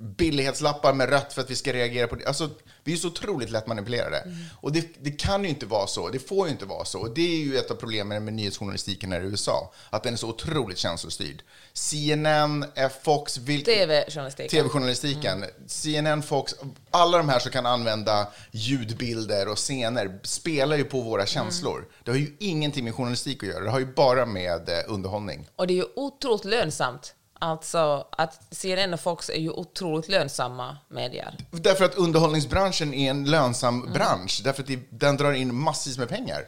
billighetslappar 0.00 0.92
med 0.92 1.08
rött 1.08 1.32
för 1.32 1.40
att 1.40 1.50
vi 1.50 1.56
ska 1.56 1.72
reagera 1.72 2.06
på 2.06 2.14
det. 2.14 2.26
Alltså, 2.26 2.50
vi 2.84 2.92
är 2.92 2.96
så 2.96 3.08
otroligt 3.08 3.50
lätt 3.50 3.66
manipulerade. 3.66 4.22
Och 4.60 4.72
det, 4.72 4.88
det 5.00 5.10
kan 5.10 5.44
ju 5.44 5.50
inte 5.50 5.66
vara 5.66 5.86
så. 5.86 6.08
Det 6.08 6.18
får 6.18 6.46
ju 6.46 6.52
inte 6.52 6.64
vara 6.64 6.84
så. 6.84 7.00
Och 7.00 7.14
det 7.14 7.40
är 7.40 7.44
ju 7.44 7.56
ett 7.56 7.70
av 7.70 7.74
problemen 7.74 8.24
med 8.24 8.34
nyhetsjournalistiken 8.34 9.12
här 9.12 9.20
i 9.20 9.24
USA. 9.24 9.72
Att 9.90 10.02
den 10.02 10.12
är 10.12 10.16
så 10.16 10.28
otroligt 10.28 10.78
känslostyrd. 10.78 11.42
CNN, 11.72 12.64
eh, 12.74 12.90
Fox, 13.02 13.34
TV-journalistiken. 13.34 14.48
TV-journalistiken, 14.48 15.44
CNN, 15.66 16.22
Fox, 16.22 16.54
alla 16.90 17.18
de 17.18 17.28
här 17.28 17.38
som 17.38 17.52
kan 17.52 17.66
använda 17.66 18.28
ljudbilder 18.50 19.48
och 19.48 19.56
scener 19.56 20.18
spelar 20.22 20.76
ju 20.76 20.84
på 20.84 21.00
våra 21.00 21.26
känslor. 21.26 21.88
Det 22.04 22.10
har 22.10 22.18
ju 22.18 22.36
ingenting 22.40 22.84
med 22.84 22.94
journalistik 22.94 23.42
att 23.42 23.48
göra, 23.48 23.64
det 23.64 23.70
har 23.70 23.78
ju 23.78 23.94
bara 23.94 24.26
med 24.26 24.68
eh, 24.68 24.74
underhållning. 24.86 25.48
Och 25.56 25.66
det 25.66 25.72
är 25.72 25.76
ju 25.76 25.86
otroligt 25.96 26.44
lönsamt. 26.44 27.14
Alltså 27.38 28.06
att 28.10 28.40
CNN 28.50 28.94
och 28.94 29.00
Fox 29.00 29.28
är 29.30 29.38
ju 29.40 29.50
otroligt 29.50 30.08
lönsamma 30.08 30.76
medier. 30.88 31.36
Därför 31.50 31.84
att 31.84 31.94
underhållningsbranschen 31.94 32.94
är 32.94 33.10
en 33.10 33.24
lönsam 33.24 33.92
bransch, 33.92 34.40
därför 34.44 34.62
att 34.62 34.68
den 34.90 35.16
drar 35.16 35.32
in 35.32 35.54
massvis 35.54 35.98
med 35.98 36.08
pengar. 36.08 36.44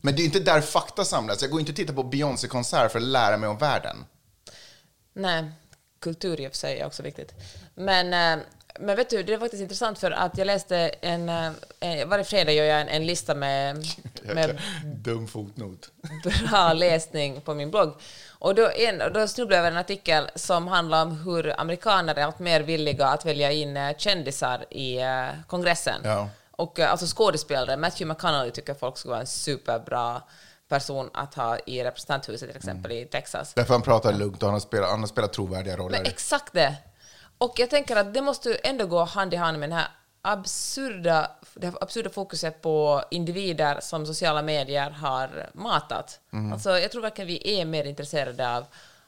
Men 0.00 0.16
det 0.16 0.22
är 0.22 0.24
inte 0.24 0.40
där 0.40 0.60
fakta 0.60 1.04
samlas. 1.04 1.42
Jag 1.42 1.50
går 1.50 1.60
inte 1.60 1.72
och 1.72 1.76
tittar 1.76 1.94
på 1.94 2.02
Beyoncé-konsert 2.02 2.92
för 2.92 2.98
att 2.98 3.04
lära 3.04 3.36
mig 3.36 3.48
om 3.48 3.58
världen. 3.58 3.96
Nej, 5.12 5.44
kultur 6.00 6.40
i 6.40 6.46
och 6.46 6.50
för 6.50 6.58
sig 6.58 6.78
är 6.78 6.86
också 6.86 7.02
viktigt. 7.02 7.34
Men, 7.74 8.38
eh, 8.38 8.44
men 8.80 8.96
vet 8.96 9.10
du, 9.10 9.22
det 9.22 9.34
är 9.34 9.38
faktiskt 9.38 9.62
intressant 9.62 9.98
för 9.98 10.10
att 10.10 10.38
jag 10.38 10.46
läste 10.46 10.76
en... 11.00 11.28
eh, 11.28 11.50
en 11.80 12.08
varje 12.08 12.24
fredag 12.24 12.52
gör 12.52 12.64
jag 12.64 12.80
en, 12.80 12.88
en 12.88 13.06
lista 13.06 13.34
med, 13.34 13.86
med 14.22 14.60
Dum 14.84 15.28
fotnot. 15.28 15.90
bra 16.48 16.72
läsning 16.72 17.40
på 17.40 17.54
min 17.54 17.70
blogg. 17.70 17.94
Och 18.38 18.54
då, 18.54 18.70
en, 18.70 19.12
då 19.12 19.28
snubblade 19.28 19.56
jag 19.56 19.66
över 19.66 19.70
en 19.70 19.84
artikel 19.84 20.30
som 20.34 20.68
handlar 20.68 21.02
om 21.02 21.10
hur 21.10 21.60
amerikaner 21.60 22.14
är 22.14 22.24
allt 22.24 22.38
mer 22.38 22.60
villiga 22.60 23.06
att 23.06 23.26
välja 23.26 23.52
in 23.52 23.76
eh, 23.76 23.96
kändisar 23.96 24.64
i 24.70 24.98
eh, 24.98 25.28
kongressen. 25.46 26.00
Ja. 26.04 26.28
Och 26.50 26.78
eh, 26.78 26.90
alltså 26.90 27.06
skådespelare, 27.16 27.76
Matthew 27.76 28.14
McConaughey 28.14 28.50
tycker 28.50 28.74
folk 28.74 28.98
skulle 28.98 29.10
vara 29.10 29.20
en 29.20 29.26
superbra 29.26 30.22
person 30.68 31.10
att 31.14 31.34
ha 31.34 31.58
i 31.58 31.84
representanthuset 31.84 32.48
till 32.48 32.56
exempel 32.56 32.92
i 32.92 33.04
Texas. 33.04 33.54
Därför 33.54 33.74
han 33.74 33.82
pratar 33.82 34.12
lugnt 34.12 34.42
och 34.42 34.46
han 34.46 34.52
har 34.52 34.60
spelat, 34.60 34.90
han 34.90 35.00
har 35.00 35.06
spelat 35.06 35.32
trovärdiga 35.32 35.76
roller. 35.76 35.98
Men 35.98 36.06
exakt 36.06 36.52
det. 36.52 36.74
Och 37.38 37.54
jag 37.56 37.70
tänker 37.70 37.96
att 37.96 38.14
det 38.14 38.22
måste 38.22 38.54
ändå 38.54 38.86
gå 38.86 39.04
hand 39.04 39.34
i 39.34 39.36
hand 39.36 39.58
med 39.58 39.68
den 39.68 39.78
här 39.78 39.88
absurda, 40.32 41.30
det 41.54 41.66
här 41.66 41.74
absurda 41.80 42.10
fokuset 42.10 42.62
på 42.62 43.02
individer 43.10 43.80
som 43.80 44.06
sociala 44.06 44.42
medier 44.42 44.90
har 44.90 45.50
matat. 45.52 46.20
Alltså, 46.52 46.78
jag 46.78 46.92
tror 46.92 47.02
verkligen 47.02 47.28
vi 47.28 47.60
är 47.60 47.64
mer 47.64 47.84
intresserade 47.84 48.56
av, 48.56 48.64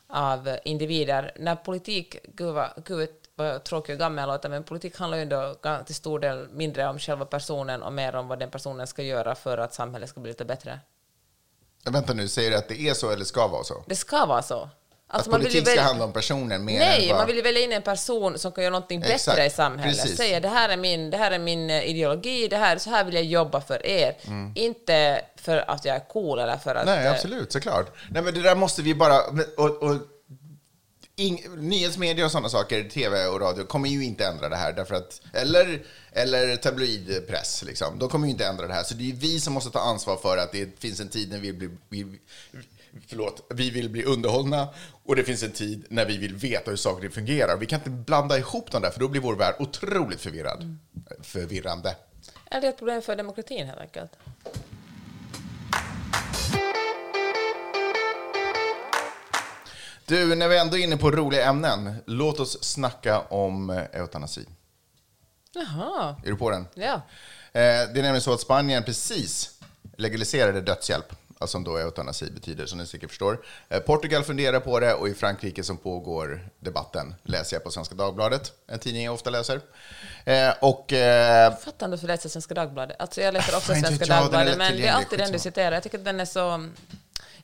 av 0.08 0.56
individer. 0.64 1.32
När 1.38 1.56
politik, 1.56 2.16
gud 2.34 2.54
vad, 2.54 2.70
gud 2.84 3.08
vad 3.34 3.64
tråkig 3.64 3.92
och 3.92 3.98
gammal 3.98 4.28
låter, 4.28 4.48
men 4.48 4.64
politik 4.64 4.98
handlar 4.98 5.18
ju 5.18 5.22
ändå 5.22 5.54
till 5.86 5.94
stor 5.94 6.18
del 6.18 6.48
mindre 6.48 6.88
om 6.88 6.98
själva 6.98 7.24
personen 7.24 7.82
och 7.82 7.92
mer 7.92 8.14
om 8.14 8.28
vad 8.28 8.38
den 8.38 8.50
personen 8.50 8.86
ska 8.86 9.02
göra 9.02 9.34
för 9.34 9.58
att 9.58 9.74
samhället 9.74 10.10
ska 10.10 10.20
bli 10.20 10.30
lite 10.30 10.44
bättre. 10.44 10.80
Vänta 11.84 12.12
nu, 12.12 12.28
säger 12.28 12.50
du 12.50 12.56
att 12.56 12.68
det 12.68 12.80
är 12.80 12.94
så 12.94 13.10
eller 13.10 13.24
ska 13.24 13.48
vara 13.48 13.64
så? 13.64 13.84
Det 13.86 13.96
ska 13.96 14.26
vara 14.26 14.42
så. 14.42 14.68
Alltså, 15.12 15.30
att 15.30 15.36
politik 15.36 15.62
ska 15.62 15.70
välja- 15.70 15.82
handla 15.82 16.04
om 16.04 16.12
personen 16.12 16.64
mer 16.64 16.78
Nej, 16.78 17.02
än 17.02 17.08
vad... 17.08 17.18
man 17.18 17.26
vill 17.26 17.36
ju 17.36 17.42
välja 17.42 17.62
in 17.62 17.72
en 17.72 17.82
person 17.82 18.38
som 18.38 18.52
kan 18.52 18.64
göra 18.64 18.72
någonting 18.72 19.02
Exakt, 19.02 19.26
bättre 19.26 19.46
i 19.46 19.50
samhället. 19.50 19.96
precis. 20.02 20.16
Säga 20.16 20.40
det 20.40 20.48
här 20.48 20.68
är 20.68 20.76
min, 20.76 21.10
det 21.10 21.16
här 21.16 21.30
är 21.30 21.38
min 21.38 21.70
eh, 21.70 21.90
ideologi, 21.90 22.48
det 22.48 22.56
här, 22.56 22.78
så 22.78 22.90
här 22.90 23.04
vill 23.04 23.14
jag 23.14 23.24
jobba 23.24 23.60
för 23.60 23.86
er. 23.86 24.14
Inte 24.54 25.20
för 25.36 25.70
att 25.70 25.84
jag 25.84 25.96
är 25.96 26.08
cool 26.08 26.38
eller 26.38 26.56
för 26.56 26.74
att... 26.74 26.82
Mm. 26.82 26.94
Nej, 26.96 27.06
eh, 27.06 27.12
absolut, 27.12 27.52
såklart. 27.52 27.86
Nej, 28.10 28.22
men 28.22 28.34
det 28.34 28.42
där 28.42 28.54
måste 28.54 28.82
vi 28.82 28.94
bara... 28.94 29.20
Och, 29.56 29.82
och, 29.82 29.96
ing, 31.20 31.44
nyhetsmedia 31.56 32.24
och 32.24 32.30
sådana 32.30 32.48
saker, 32.48 32.88
tv 32.88 33.26
och 33.26 33.40
radio, 33.40 33.64
kommer 33.64 33.88
ju 33.88 34.04
inte 34.04 34.26
ändra 34.26 34.48
det 34.48 34.56
här. 34.56 34.72
Därför 34.72 34.94
att, 34.94 35.20
eller, 35.32 35.82
eller 36.12 36.56
tabloidpress, 36.56 37.62
liksom. 37.62 37.98
De 37.98 38.08
kommer 38.08 38.26
ju 38.26 38.30
inte 38.30 38.46
ändra 38.46 38.66
det 38.66 38.74
här. 38.74 38.82
Så 38.82 38.94
det 38.94 39.10
är 39.10 39.14
vi 39.14 39.40
som 39.40 39.52
måste 39.52 39.70
ta 39.70 39.80
ansvar 39.80 40.16
för 40.16 40.36
att 40.36 40.52
det 40.52 40.80
finns 40.80 41.00
en 41.00 41.08
tid 41.08 41.30
när 41.30 41.38
vi 41.38 41.52
vill 41.52 41.70
bli... 41.88 42.02
Vi, 42.02 42.18
förlåt, 43.08 43.46
vi 43.54 43.70
vill 43.70 43.90
bli 43.90 44.04
underhållna 44.04 44.68
och 45.04 45.16
det 45.16 45.24
finns 45.24 45.42
en 45.42 45.50
tid 45.50 45.84
när 45.88 46.06
vi 46.06 46.16
vill 46.16 46.34
veta 46.34 46.70
hur 46.70 46.76
saker 46.76 47.08
fungerar. 47.08 47.56
Vi 47.56 47.66
kan 47.66 47.78
inte 47.78 47.90
blanda 47.90 48.38
ihop 48.38 48.70
dem 48.70 48.82
där, 48.82 48.90
för 48.90 49.00
då 49.00 49.08
blir 49.08 49.20
vår 49.20 49.36
värld 49.36 49.54
otroligt 49.58 50.20
förvirrad. 50.20 50.76
Förvirrande. 51.22 51.96
Är 52.50 52.60
det 52.60 52.68
ett 52.68 52.78
problem 52.78 53.02
för 53.02 53.16
demokratin 53.16 53.66
helt 53.66 53.80
enkelt? 53.80 54.12
Du, 60.10 60.34
när 60.34 60.48
vi 60.48 60.58
ändå 60.58 60.78
är 60.78 60.82
inne 60.82 60.96
på 60.96 61.10
roliga 61.10 61.44
ämnen, 61.48 61.94
låt 62.06 62.40
oss 62.40 62.62
snacka 62.64 63.20
om 63.20 63.70
eh, 63.70 63.82
eutanasi. 64.00 64.44
Jaha, 65.52 66.16
Är 66.24 66.30
du 66.30 66.36
på 66.36 66.50
den? 66.50 66.66
ja. 66.74 66.94
Eh, 66.94 67.00
Det 67.52 67.60
är 67.60 67.86
nämligen 67.94 68.20
så 68.20 68.32
att 68.32 68.40
Spanien 68.40 68.82
precis 68.82 69.50
legaliserade 69.96 70.60
dödshjälp, 70.60 71.12
alltså 71.38 71.52
som 71.52 71.64
då 71.64 71.76
eutanasi 71.78 72.30
betyder, 72.30 72.66
som 72.66 72.78
ni 72.78 72.86
säkert 72.86 73.08
förstår. 73.10 73.40
Eh, 73.68 73.78
Portugal 73.80 74.24
funderar 74.24 74.60
på 74.60 74.80
det 74.80 74.94
och 74.94 75.08
i 75.08 75.14
Frankrike 75.14 75.62
som 75.64 75.76
pågår 75.76 76.48
debatten, 76.60 77.14
läser 77.22 77.56
jag 77.56 77.64
på 77.64 77.70
Svenska 77.70 77.94
Dagbladet, 77.94 78.52
en 78.66 78.78
tidning 78.78 79.04
jag 79.04 79.14
ofta 79.14 79.30
läser. 79.30 79.60
Och 80.60 80.92
eh, 80.92 81.56
Fattar 81.56 81.88
du 81.88 81.98
för 81.98 82.06
läser 82.06 82.28
Svenska 82.28 82.54
Dagbladet? 82.54 82.96
Alltså 82.98 83.20
jag 83.20 83.34
läser 83.34 83.56
också 83.56 83.66
Fan, 83.66 83.76
inte 83.76 83.88
Svenska 83.88 84.14
jag, 84.14 84.22
Dagbladet, 84.22 84.58
men 84.58 84.76
det 84.76 84.86
är 84.86 84.92
alltid 84.92 85.18
den 85.18 85.32
du 85.32 85.38
citerar. 85.38 85.72
Jag 85.72 85.82
tycker 85.82 85.98
att 85.98 86.04
den 86.04 86.20
är 86.20 86.24
så... 86.24 86.68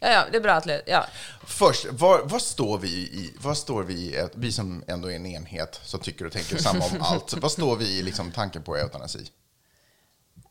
Ja, 0.01 0.09
ja, 0.09 0.25
det 0.31 0.37
är 0.37 0.41
bra 0.41 0.53
att 0.53 0.67
läsa. 0.67 0.83
Ja. 0.87 1.07
först, 1.47 1.87
var, 1.91 2.23
vad 2.25 2.43
står 2.43 2.79
vi 2.79 2.89
i, 2.89 3.37
vad 3.41 3.59
står 3.59 3.83
vi 3.83 4.29
vi 4.35 4.53
som 4.53 4.85
ändå 4.87 5.11
är 5.11 5.17
en 5.17 5.27
enhet 5.27 5.81
som 5.85 6.01
tycker 6.01 6.25
och 6.25 6.33
tänker 6.33 6.57
samma 6.57 6.85
om 6.85 6.97
allt, 7.01 7.35
vad 7.35 7.53
står 7.53 7.77
vi 7.77 7.99
i 7.99 8.03
liksom 8.03 8.33
tanken 8.33 8.63
på 8.63 8.77
eutanasi? 8.77 9.31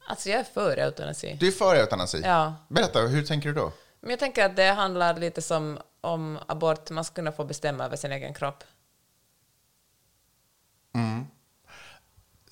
Alltså 0.07 0.29
jag 0.29 0.39
är 0.39 0.43
för 0.43 0.77
eutanasi. 0.77 1.37
Du 1.39 1.47
är 1.47 1.51
för 1.51 1.75
eutanasi? 1.75 2.21
Ja. 2.23 2.55
Berätta, 2.69 2.99
hur 2.99 3.25
tänker 3.25 3.49
du 3.49 3.55
då? 3.55 3.71
Men 4.01 4.09
jag 4.09 4.19
tänker 4.19 4.45
att 4.45 4.55
det 4.55 4.71
handlar 4.71 5.19
lite 5.19 5.41
som 5.41 5.79
om 6.01 6.39
abort, 6.47 6.89
man 6.89 7.05
ska 7.05 7.13
kunna 7.15 7.31
få 7.31 7.43
bestämma 7.43 7.85
över 7.85 7.97
sin 7.97 8.11
egen 8.11 8.33
kropp. 8.33 8.63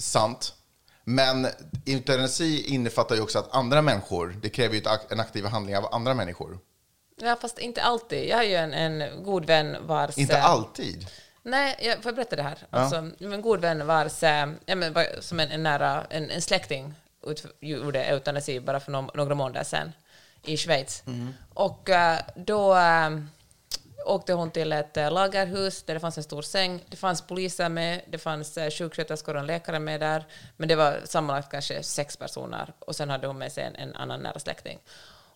Sant. 0.04 0.54
Men 1.04 1.48
eutanasi 1.86 2.64
innefattar 2.64 3.16
ju 3.16 3.22
också 3.22 3.40
att 3.40 3.56
andra 3.56 3.82
människor, 3.82 4.36
det 4.42 4.50
kräver 4.50 4.76
ju 4.76 4.84
en 5.10 5.20
aktiv 5.20 5.46
handling 5.46 5.78
av 5.78 5.94
andra 5.94 6.14
människor. 6.14 6.60
Ja, 7.16 7.36
fast 7.42 7.60
inte 7.60 7.82
alltid. 7.84 8.30
Jag 8.30 8.38
har 8.38 8.44
ju 8.44 8.56
en, 8.56 8.74
en 8.74 9.24
god 9.24 9.46
vän 9.46 9.78
vars... 9.82 10.18
Inte 10.18 10.38
eh, 10.38 10.46
alltid. 10.46 11.08
Nej, 11.44 11.76
jag 11.82 12.04
får 12.04 12.10
jag 12.10 12.16
berätta 12.16 12.36
det 12.36 12.44
här? 12.44 12.58
Alltså, 12.70 13.12
en 13.20 13.42
god 13.42 13.62
vän 13.62 13.88
vars, 13.88 14.24
eh, 14.24 14.50
ja, 14.66 14.76
men, 14.76 14.96
som 15.20 15.40
en, 15.40 15.52
en 15.52 15.64
nära, 15.64 16.06
en, 16.10 16.32
en 16.32 16.42
släkting 16.42 16.94
ut, 17.28 17.46
gjorde 17.60 18.04
eutanasi 18.04 18.60
bara 18.60 18.80
för 18.80 18.92
några, 18.92 19.10
några 19.14 19.36
månader 19.36 19.64
sedan 19.64 19.92
i 20.44 20.58
Schweiz. 20.58 21.04
Och 21.54 21.90
eh, 21.90 22.20
då 22.36 22.78
åkte 24.06 24.34
hon 24.34 24.52
till 24.52 24.74
ett 24.74 24.96
lagerhus 24.96 25.84
där 25.84 25.94
det 25.94 26.00
fanns 26.00 26.18
en 26.18 26.24
stor 26.24 26.42
säng. 26.42 26.84
Det 26.90 26.98
fanns 26.98 27.22
poliser 27.22 27.70
med, 27.70 28.02
det 28.08 28.18
fanns 28.18 28.58
sjuksköterskor 28.78 29.34
och 29.34 29.40
en 29.40 29.48
läkare 29.48 29.80
med 29.80 30.00
där. 30.00 30.26
Men 30.58 30.68
det 30.68 30.76
var 30.76 31.02
sammanlagt 31.06 31.52
kanske 31.52 31.84
sex 31.84 32.18
personer. 32.18 32.74
Och 32.80 32.96
sen 32.96 33.10
hade 33.10 33.28
hon 33.28 33.38
med 33.38 33.52
sig 33.52 33.64
en, 33.64 33.76
en 33.76 33.96
annan 33.96 34.20
nära 34.20 34.40
släkting. 34.40 34.80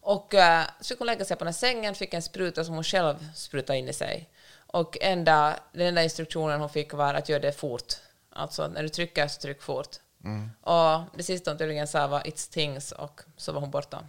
Och 0.08 0.34
eh, 0.34 0.65
så 0.80 0.88
fick 0.88 1.00
hon 1.00 1.06
lägga 1.06 1.26
sig 1.26 1.38
på 1.38 1.43
den 1.43 1.54
här 1.54 1.60
sängen, 1.60 1.96
fick 1.96 2.13
en 2.13 2.22
spruta 2.22 2.63
som 2.63 2.76
hon 2.76 2.84
själv 2.84 3.15
sprutade 3.36 3.80
in 3.80 3.88
i 3.88 3.93
sig. 3.93 4.30
Och 4.67 4.98
enda, 5.02 5.60
den 5.72 5.88
enda 5.88 6.04
instruktionen 6.04 6.60
hon 6.60 6.70
fick 6.70 6.93
var 6.93 7.13
att 7.13 7.30
göra 7.30 7.39
det 7.39 7.52
fort. 7.52 7.93
Alltså 8.30 8.67
när 8.67 8.84
du 8.84 8.89
trycker 8.89 9.28
så 9.28 9.41
tryck 9.41 9.62
fort. 9.62 9.96
Och 10.62 11.17
det 11.17 11.24
sista 11.24 11.52
hon 11.52 11.58
tydligen 11.58 11.88
sa 11.88 12.08
var 12.08 12.20
it's 12.20 12.54
things 12.54 12.91
och 12.91 13.22
så 13.38 13.52
var 13.52 13.62
hon 13.62 13.72
borta. 13.72 14.00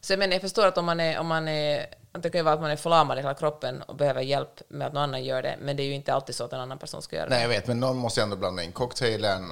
Så 0.00 0.12
jag 0.12 0.18
menar, 0.18 0.32
jag 0.32 0.40
förstår 0.40 0.66
att 0.66 0.78
om 0.78 0.84
man 0.84 1.00
är, 1.00 1.18
om 1.18 1.26
man 1.26 1.48
är 1.48 1.86
det 2.12 2.30
kan 2.30 2.38
ju 2.38 2.42
vara 2.42 2.54
att 2.54 2.60
man 2.60 2.70
är 2.70 2.76
förlamad 2.76 3.18
i 3.18 3.20
hela 3.20 3.34
kroppen 3.34 3.82
och 3.82 3.96
behöver 3.96 4.20
hjälp 4.20 4.62
med 4.68 4.86
att 4.86 4.92
någon 4.92 5.02
annan 5.02 5.24
gör 5.24 5.42
det, 5.42 5.56
men 5.60 5.76
det 5.76 5.82
är 5.82 5.86
ju 5.86 5.94
inte 5.94 6.12
alltid 6.12 6.34
så 6.34 6.44
att 6.44 6.52
en 6.52 6.60
annan 6.60 6.78
person 6.78 7.02
ska 7.02 7.16
göra 7.16 7.28
det. 7.28 7.34
Nej, 7.34 7.42
jag 7.42 7.48
vet, 7.48 7.66
men 7.66 7.80
någon 7.80 7.96
måste 7.96 8.20
ju 8.20 8.22
ändå 8.24 8.36
blanda 8.36 8.62
in 8.62 8.72
cocktailen. 8.72 9.42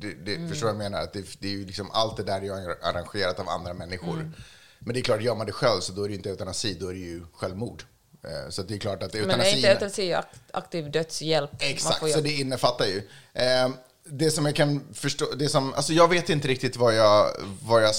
Det, 0.00 0.12
det, 0.12 0.34
Mm. 0.34 0.48
Förstår 0.48 0.66
du 0.66 0.72
vad 0.72 0.84
jag 0.84 0.90
menar? 0.90 1.04
Att 1.04 1.12
det, 1.12 1.40
det 1.40 1.48
är 1.48 1.52
ju 1.52 1.66
liksom, 1.66 1.90
allt 1.90 2.16
det 2.16 2.22
där 2.22 2.36
är 2.36 2.42
ju 2.42 2.52
arrangerat 2.82 3.40
av 3.40 3.48
andra 3.48 3.74
människor. 3.74 4.14
Mm. 4.14 4.34
Men 4.84 4.94
det 4.94 5.00
är 5.00 5.02
klart, 5.02 5.22
gör 5.22 5.34
man 5.34 5.46
det 5.46 5.52
själv 5.52 5.80
så 5.80 5.92
då 5.92 6.04
är 6.04 6.08
det 6.08 6.14
inte 6.14 6.30
eutanasi, 6.30 6.74
då 6.80 6.88
är 6.88 6.92
det 6.92 6.98
ju 6.98 7.22
självmord. 7.34 7.82
Eh, 8.24 8.50
Så 8.50 8.62
det 8.62 8.74
är 8.74 8.78
klart 8.78 9.02
att 9.02 9.12
Men 9.12 9.22
eutanasi... 9.22 9.50
är 9.50 9.56
inte 9.56 9.68
eutanasi 9.68 10.12
akt- 10.14 10.40
aktiv 10.52 10.90
dödshjälp? 10.90 11.50
Exakt, 11.58 12.12
så 12.12 12.20
det 12.20 12.32
innefattar 12.32 12.84
ju. 12.86 13.02
Eh, 13.34 13.68
det 14.04 14.30
som 14.30 14.46
jag 14.46 14.54
kan 14.56 14.94
förstå, 14.94 15.24
det 15.36 15.48
som, 15.48 15.74
alltså 15.74 15.92
jag 15.92 16.08
vet 16.08 16.30
inte 16.30 16.48
riktigt 16.48 16.76
vad 16.76 16.94
jag, 16.94 17.30
vad 17.62 17.82
jag, 17.82 17.94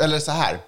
eller 0.00 0.18
så 0.18 0.30
här. 0.30 0.58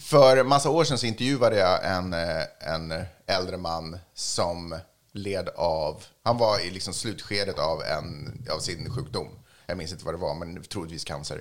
För 0.00 0.44
massa 0.44 0.70
år 0.70 0.84
sedan 0.84 0.98
så 0.98 1.06
intervjuade 1.06 1.56
jag 1.58 1.84
en, 1.96 2.12
eh, 2.12 2.42
en 2.74 3.04
äldre 3.26 3.56
man 3.56 3.98
som 4.14 4.78
led 5.12 5.48
av, 5.56 6.04
han 6.22 6.38
var 6.38 6.60
i 6.60 6.70
liksom 6.70 6.94
slutskedet 6.94 7.58
av, 7.58 7.82
en, 7.82 8.42
av 8.54 8.58
sin 8.58 8.90
sjukdom. 8.94 9.28
Jag 9.66 9.78
minns 9.78 9.92
inte 9.92 10.04
vad 10.04 10.14
det 10.14 10.18
var, 10.18 10.34
men 10.34 10.62
troligtvis 10.62 11.04
cancer. 11.04 11.40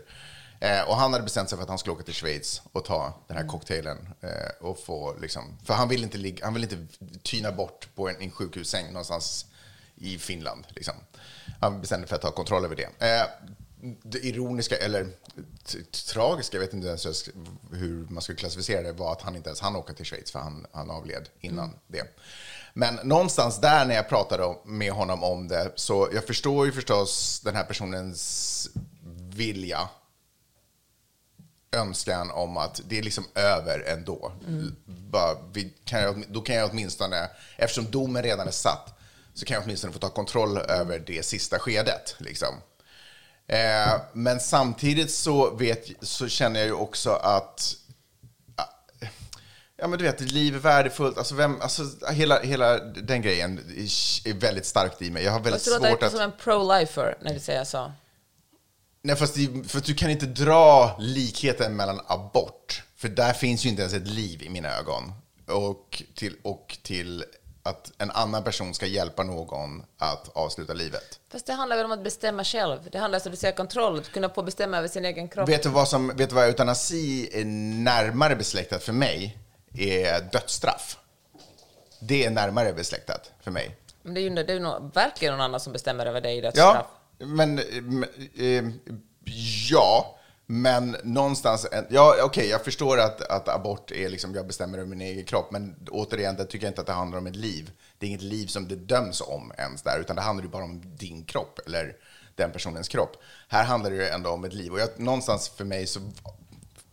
Eh, 0.59 0.81
och 0.89 0.95
han 0.95 1.13
hade 1.13 1.23
bestämt 1.23 1.49
sig 1.49 1.57
för 1.57 1.63
att 1.63 1.69
han 1.69 1.77
skulle 1.77 1.93
åka 1.93 2.03
till 2.03 2.13
Schweiz 2.13 2.61
och 2.71 2.85
ta 2.85 3.13
den 3.27 3.37
här 3.37 3.47
cocktailen. 3.47 3.97
Eh, 4.21 4.67
och 4.67 4.79
få 4.79 5.15
liksom, 5.21 5.57
för 5.63 5.73
han 5.73 5.89
vill 5.89 6.03
inte, 6.03 6.17
ligga, 6.17 6.45
han 6.45 6.53
vill 6.53 6.63
inte 6.63 6.87
tyna 7.23 7.51
bort 7.51 7.87
på 7.95 8.09
en, 8.09 8.21
en 8.21 8.31
sjukhussäng 8.31 8.87
någonstans 8.87 9.45
i 9.95 10.17
Finland. 10.17 10.65
Liksom. 10.69 10.93
Han 11.61 11.81
bestämde 11.81 12.07
för 12.07 12.15
att 12.15 12.21
ta 12.21 12.31
kontroll 12.31 12.65
över 12.65 12.75
det. 12.75 13.07
Eh, 13.07 13.25
det 14.03 14.19
ironiska, 14.19 14.77
eller 14.77 15.07
tragiska, 16.13 16.57
jag 16.57 16.61
vet 16.61 16.73
inte 16.73 16.87
ens 16.87 17.29
hur 17.71 18.07
man 18.09 18.21
skulle 18.21 18.37
klassificera 18.37 18.81
det, 18.81 18.91
var 18.91 19.11
att 19.11 19.21
han 19.21 19.35
inte 19.35 19.49
ens 19.49 19.61
hann 19.61 19.75
åka 19.75 19.93
till 19.93 20.05
Schweiz 20.05 20.31
för 20.31 20.39
han, 20.39 20.65
han 20.71 20.89
avled 20.91 21.29
innan 21.39 21.65
mm. 21.65 21.79
det. 21.87 22.15
Men 22.73 22.99
någonstans 23.03 23.61
där 23.61 23.85
när 23.85 23.95
jag 23.95 24.09
pratade 24.09 24.55
med 24.65 24.91
honom 24.91 25.23
om 25.23 25.47
det, 25.47 25.71
så 25.75 26.09
jag 26.13 26.27
förstår 26.27 26.65
ju 26.65 26.71
förstås 26.71 27.39
den 27.43 27.55
här 27.55 27.63
personens 27.63 28.69
vilja, 29.35 29.89
önskan 31.75 32.31
om 32.31 32.57
att 32.57 32.81
det 32.88 32.97
är 32.97 33.03
liksom 33.03 33.25
över 33.35 33.83
ändå. 33.88 34.31
Mm. 34.47 34.75
Bara, 34.85 35.35
vi 35.53 35.73
kan 35.85 36.01
jag, 36.01 36.25
då 36.27 36.41
kan 36.41 36.55
jag 36.55 36.69
åtminstone, 36.71 37.29
eftersom 37.57 37.91
domen 37.91 38.23
redan 38.23 38.47
är 38.47 38.51
satt, 38.51 38.99
så 39.33 39.45
kan 39.45 39.55
jag 39.55 39.63
åtminstone 39.63 39.93
få 39.93 39.99
ta 39.99 40.09
kontroll 40.09 40.57
över 40.57 40.99
det 40.99 41.25
sista 41.25 41.59
skedet. 41.59 42.15
Liksom. 42.17 42.55
Eh, 43.47 44.01
men 44.13 44.39
samtidigt 44.39 45.11
så, 45.11 45.55
vet, 45.55 45.85
så 46.01 46.27
känner 46.27 46.59
jag 46.59 46.67
ju 46.67 46.73
också 46.73 47.09
att 47.11 47.75
Ja, 49.77 49.88
men 49.88 49.99
du 49.99 50.05
vet, 50.05 50.21
liv 50.21 50.55
är 50.55 50.59
värdefullt. 50.59 51.17
Alltså, 51.17 51.35
vem, 51.35 51.61
alltså, 51.61 51.83
hela, 52.11 52.39
hela 52.39 52.79
den 52.79 53.21
grejen 53.21 53.59
är 54.25 54.33
väldigt 54.33 54.65
starkt 54.65 55.01
i 55.01 55.11
mig. 55.11 55.23
Jag 55.23 55.31
har 55.31 55.39
väldigt 55.39 55.61
svårt 55.61 55.75
att... 55.75 55.83
Du 55.83 55.89
låter 55.89 56.09
som 56.09 56.21
en 56.21 56.31
pro-lifer 56.31 57.17
när 57.21 57.33
du 57.33 57.39
säger 57.39 57.63
så. 57.63 57.91
Nej, 59.05 59.15
fast 59.15 59.35
det, 59.35 59.69
för 59.69 59.81
du 59.81 59.93
kan 59.93 60.09
inte 60.09 60.25
dra 60.25 60.95
likheten 60.99 61.75
mellan 61.75 62.01
abort. 62.07 62.83
För 62.97 63.09
där 63.09 63.33
finns 63.33 63.65
ju 63.65 63.69
inte 63.69 63.81
ens 63.81 63.93
ett 63.93 64.07
liv 64.07 64.43
i 64.43 64.49
mina 64.49 64.69
ögon. 64.69 65.13
Och 65.47 66.03
till, 66.15 66.35
och 66.43 66.77
till 66.83 67.23
att 67.63 67.91
en 67.97 68.11
annan 68.11 68.43
person 68.43 68.73
ska 68.73 68.85
hjälpa 68.85 69.23
någon 69.23 69.83
att 69.97 70.29
avsluta 70.33 70.73
livet. 70.73 71.19
Fast 71.31 71.45
det 71.45 71.53
handlar 71.53 71.77
väl 71.77 71.85
om 71.85 71.91
att 71.91 72.03
bestämma 72.03 72.43
själv? 72.43 72.79
Det 72.91 72.97
handlar 72.97 73.27
om 73.27 73.33
att 73.33 73.39
säga 73.39 73.51
kontroll, 73.51 73.99
att 73.99 74.11
kunna 74.11 74.29
få 74.29 74.43
bestämma 74.43 74.77
över 74.77 74.87
sin 74.87 75.05
egen 75.05 75.29
kropp. 75.29 75.49
Vet 75.49 75.63
du 75.63 75.69
vad, 75.69 75.87
som, 75.87 76.07
vet 76.07 76.29
du 76.29 76.35
vad 76.35 76.45
eutanasi 76.45 77.29
är 77.33 77.45
närmare 77.83 78.35
besläktat 78.35 78.83
för 78.83 78.93
mig? 78.93 79.37
Är 79.73 80.21
dödsstraff. 80.31 80.97
Det 81.99 82.25
är 82.25 82.29
närmare 82.29 82.73
besläktat 82.73 83.31
för 83.41 83.51
mig. 83.51 83.77
Men 84.01 84.13
det 84.13 84.19
är 84.19 84.21
ju, 84.21 84.29
det 84.29 84.53
är 84.53 84.59
ju 84.59 84.89
verkligen 84.93 85.33
någon 85.33 85.41
annan 85.41 85.59
som 85.59 85.73
bestämmer 85.73 86.05
över 86.05 86.21
dig 86.21 86.37
i 86.37 86.41
dödsstraff. 86.41 86.75
Ja, 86.75 86.94
men... 87.17 87.60
Eh, 87.60 88.45
eh, 88.45 88.65
ja, 89.69 90.19
men 90.45 90.97
någonstans, 91.04 91.67
ja 91.89 92.12
okej, 92.12 92.23
okay, 92.23 92.45
jag 92.45 92.63
förstår 92.63 92.99
att, 92.99 93.21
att 93.21 93.47
abort 93.47 93.91
är 93.91 94.10
liksom, 94.10 94.36
jag 94.36 94.47
bestämmer 94.47 94.78
över 94.78 94.88
min 94.88 95.01
egen 95.01 95.25
kropp, 95.25 95.51
men 95.51 95.75
återigen, 95.91 96.36
det 96.36 96.45
tycker 96.45 96.65
jag 96.65 96.71
inte 96.71 96.82
att 96.82 96.88
det 96.88 96.93
handlar 96.93 97.17
om 97.17 97.28
ett 97.28 97.36
liv. 97.36 97.71
Det 97.97 98.06
är 98.06 98.08
inget 98.08 98.21
liv 98.21 98.47
som 98.47 98.67
det 98.67 98.75
döms 98.75 99.21
om 99.21 99.51
ens 99.58 99.82
där, 99.82 99.99
utan 99.99 100.15
det 100.15 100.21
handlar 100.21 100.43
ju 100.43 100.49
bara 100.49 100.63
om 100.63 100.82
din 100.97 101.25
kropp, 101.25 101.60
eller 101.65 101.95
den 102.36 102.51
personens 102.51 102.88
kropp. 102.88 103.17
Här 103.47 103.63
handlar 103.63 103.91
det 103.91 103.95
ju 103.95 104.08
ändå 104.08 104.30
om 104.30 104.43
ett 104.43 104.54
liv, 104.54 104.71
och 104.71 104.80
jag, 104.80 104.89
någonstans 104.99 105.49
för 105.49 105.65
mig 105.65 105.88
så 105.88 105.99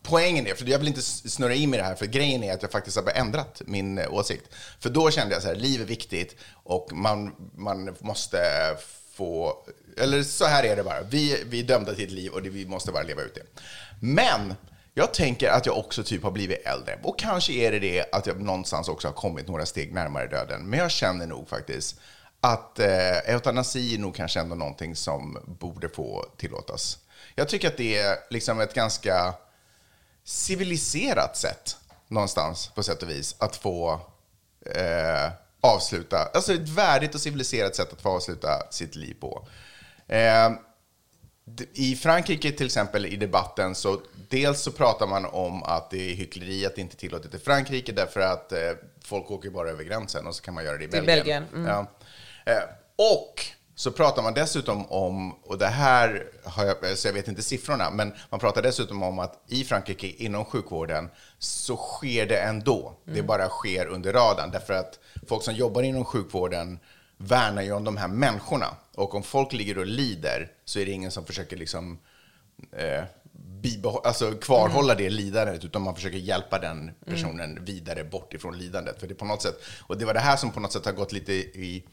Poängen 0.05 0.47
är, 0.47 0.55
för 0.55 0.67
jag 0.67 0.79
vill 0.79 0.89
inte 0.89 1.03
snurra 1.03 1.55
in 1.55 1.71
mig 1.71 1.79
i 1.79 1.83
det 1.83 1.89
här, 1.89 1.95
för 1.95 2.07
grejen 2.07 2.43
är 2.43 2.55
att 2.55 2.63
jag 2.63 2.71
faktiskt 2.71 2.97
har 2.97 3.11
ändrat 3.15 3.63
min 3.67 3.99
eh, 3.99 4.15
åsikt. 4.15 4.55
För 4.81 4.91
då 4.91 5.11
kände 5.11 5.35
jag 5.35 5.43
så 5.43 5.49
här, 5.49 5.55
liv 5.55 5.81
är 5.81 5.85
viktigt 5.85 6.37
och 6.53 6.93
man, 6.93 7.33
man 7.55 7.97
måste 8.01 8.39
få 9.13 9.57
eller 9.97 10.23
så 10.23 10.45
här 10.45 10.65
är 10.65 10.77
det 10.77 10.85
bara. 10.85 11.03
Vi, 11.03 11.45
vi 11.47 11.61
är 11.61 11.65
dömda 11.65 11.95
till 11.95 12.05
ett 12.05 12.11
liv 12.11 12.33
och 12.33 12.43
det, 12.43 12.51
vi 12.51 12.67
måste 12.67 12.93
bara 12.93 13.03
leva 13.03 13.23
ut 13.23 13.35
det. 13.35 13.63
Men 14.01 14.55
jag 14.95 15.15
tänker 15.15 15.51
att 15.51 15.67
jag 15.67 15.79
också 15.79 16.03
typ 16.03 16.23
har 16.23 16.31
blivit 16.31 16.67
äldre. 16.67 16.99
Och 17.03 17.19
kanske 17.19 17.53
är 17.53 17.73
det 17.73 17.79
det 17.79 18.05
att 18.13 18.27
jag 18.27 18.41
någonstans 18.41 18.89
också 18.89 19.09
har 19.09 19.13
kommit 19.13 19.49
några 19.49 19.67
steg 19.67 19.93
närmare 19.93 20.27
döden. 20.27 20.63
Men 20.63 20.79
jag 20.79 20.91
känner 20.91 21.27
nog 21.27 21.49
faktiskt 21.49 22.01
att 22.41 22.79
eh, 22.79 23.31
eutanasi 23.31 23.95
är 23.95 23.99
nog 23.99 24.15
kanske 24.15 24.41
ändå 24.41 24.55
någonting 24.55 24.97
som 24.97 25.39
borde 25.47 25.89
få 25.89 26.27
tillåtas. 26.37 26.99
Jag 27.35 27.49
tycker 27.49 27.69
att 27.69 27.77
det 27.77 27.99
är 27.99 28.17
liksom 28.31 28.61
ett 28.61 28.75
ganska 28.75 29.35
civiliserat 30.25 31.37
sätt 31.37 31.77
någonstans 32.09 32.71
på 32.75 32.83
sätt 32.83 33.03
och 33.03 33.11
vis 33.11 33.37
att 33.39 33.57
få 33.57 34.01
eh, 34.67 35.33
avsluta, 35.61 36.31
alltså 36.35 36.53
ett 36.53 36.69
värdigt 36.69 37.15
och 37.15 37.21
civiliserat 37.21 37.77
sätt 37.77 37.93
att 37.93 38.03
få 38.03 38.09
avsluta 38.09 38.71
sitt 38.71 38.95
liv 38.95 39.17
på. 39.21 39.47
Eh, 40.09 40.51
I 41.73 41.97
Frankrike 41.97 42.53
till 42.53 42.67
exempel 42.67 43.07
i 43.07 43.17
debatten 43.17 43.75
så 43.75 44.01
dels 44.29 44.61
så 44.61 44.73
pratar 44.73 45.07
man 45.07 45.25
om 45.25 45.63
att 45.63 45.91
det 45.91 46.11
är 46.11 46.15
hyckleri 46.15 46.67
att 46.67 46.75
det 46.75 46.81
inte 46.81 46.95
är 46.95 46.99
tillåtet 46.99 47.35
i 47.35 47.39
Frankrike 47.39 47.93
därför 47.93 48.21
att 48.21 48.53
eh, 48.53 48.59
folk 49.05 49.31
åker 49.31 49.51
bara 49.51 49.71
över 49.71 49.85
gränsen 49.85 50.27
och 50.27 50.35
så 50.35 50.43
kan 50.43 50.55
man 50.55 50.65
göra 50.65 50.77
det 50.79 50.85
i 50.85 50.89
Belgien. 50.89 51.17
Belgien. 51.17 51.45
Mm. 51.53 51.67
Ja. 51.67 51.87
Eh, 52.47 52.63
och 52.97 53.45
så 53.75 53.91
pratar 53.91 54.23
man 54.23 54.35
dessutom 54.35 54.87
om, 54.87 55.33
och 55.33 55.59
det 55.59 55.67
här 55.67 56.27
har 56.45 56.65
jag, 56.65 56.99
så 56.99 57.09
jag 57.09 57.13
vet 57.13 57.29
inte 57.29 57.43
siffrorna, 57.43 57.91
men 57.91 58.13
man 58.31 58.41
pratar 58.41 58.63
dessutom 58.63 59.03
om 59.03 59.19
att 59.19 59.45
i 59.49 59.65
Frankrike 59.65 60.07
inom 60.07 60.45
sjukvården 60.45 61.11
så 61.39 61.77
sker 61.77 62.27
det 62.27 62.41
ändå. 62.41 62.97
Mm. 63.07 63.17
Det 63.17 63.23
bara 63.23 63.49
sker 63.49 63.87
under 63.87 64.13
radarn 64.13 64.51
därför 64.51 64.75
att 64.75 64.99
folk 65.27 65.43
som 65.43 65.55
jobbar 65.55 65.83
inom 65.83 66.05
sjukvården 66.05 66.79
värnar 67.23 67.63
ju 67.63 67.73
om 67.73 67.85
de 67.85 67.97
här 67.97 68.09
människorna. 68.09 68.77
Och 68.95 69.15
om 69.15 69.23
folk 69.23 69.53
ligger 69.53 69.79
och 69.79 69.87
lider 69.87 70.51
så 70.65 70.79
är 70.79 70.87
det 70.87 70.93
ingen 70.93 71.11
som 71.11 71.27
försöker 71.27 71.57
liksom 71.57 71.99
eh, 72.73 73.05
alltså 74.05 74.33
kvarhålla 74.33 74.93
mm. 74.93 75.05
det 75.05 75.11
lidandet, 75.11 75.65
utan 75.65 75.83
man 75.83 75.95
försöker 75.95 76.19
hjälpa 76.19 76.59
den 76.59 76.91
personen 77.07 77.51
mm. 77.51 77.65
vidare 77.65 78.05
bort 78.05 78.35
ifrån 78.35 78.59
lidandet. 78.59 79.01
För 79.01 79.07
det 79.07 79.15
på 79.15 79.25
något 79.25 79.43
sätt, 79.43 79.61
och 79.81 79.99
det 79.99 80.05
var 80.05 80.15
det 80.15 80.21
här 80.21 80.37
som 80.37 80.51
på 80.51 80.61
något 80.61 80.73
sätt 80.73 80.85
har 80.85 80.93
gått 80.93 81.13
lite 81.13 81.33
i, 81.33 81.85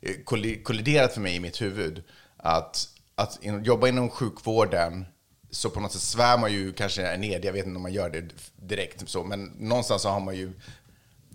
eh, 0.00 0.14
kolliderat 0.62 1.12
för 1.12 1.20
mig 1.20 1.36
i 1.36 1.40
mitt 1.40 1.62
huvud. 1.62 2.02
Att, 2.36 2.88
att 3.14 3.38
jobba 3.42 3.88
inom 3.88 4.10
sjukvården, 4.10 5.06
så 5.50 5.70
på 5.70 5.80
något 5.80 5.92
sätt 5.92 6.02
svär 6.02 6.38
man 6.38 6.52
ju 6.52 6.72
kanske 6.72 7.16
ner, 7.16 7.44
jag 7.44 7.52
vet 7.52 7.66
inte 7.66 7.76
om 7.76 7.82
man 7.82 7.92
gör 7.92 8.10
det 8.10 8.24
direkt 8.56 9.08
så, 9.08 9.24
men 9.24 9.44
någonstans 9.44 10.02
så 10.02 10.08
har 10.08 10.20
man 10.20 10.36
ju, 10.36 10.52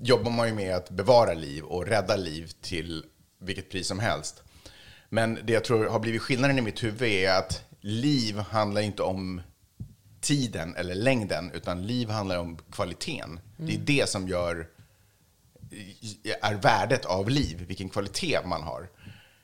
jobbar 0.01 0.31
man 0.31 0.47
ju 0.47 0.53
med 0.53 0.75
att 0.75 0.89
bevara 0.89 1.33
liv 1.33 1.63
och 1.63 1.87
rädda 1.87 2.15
liv 2.15 2.51
till 2.61 3.05
vilket 3.43 3.69
pris 3.69 3.87
som 3.87 3.99
helst. 3.99 4.43
Men 5.09 5.39
det 5.43 5.53
jag 5.53 5.63
tror 5.63 5.85
har 5.85 5.99
blivit 5.99 6.21
skillnaden 6.21 6.57
i 6.57 6.61
mitt 6.61 6.83
huvud 6.83 7.09
är 7.09 7.31
att 7.31 7.63
liv 7.81 8.37
handlar 8.37 8.81
inte 8.81 9.03
om 9.03 9.41
tiden 10.21 10.75
eller 10.75 10.95
längden, 10.95 11.51
utan 11.53 11.87
liv 11.87 12.09
handlar 12.09 12.37
om 12.37 12.57
kvaliteten. 12.71 13.29
Mm. 13.29 13.41
Det 13.57 13.71
är 13.71 13.75
mm. 13.75 13.85
det 13.85 14.09
som 14.09 14.27
gör 14.27 14.67
är 16.41 16.53
värdet 16.53 17.05
av 17.05 17.29
liv, 17.29 17.65
vilken 17.67 17.89
kvalitet 17.89 18.39
man 18.45 18.63
har. 18.63 18.89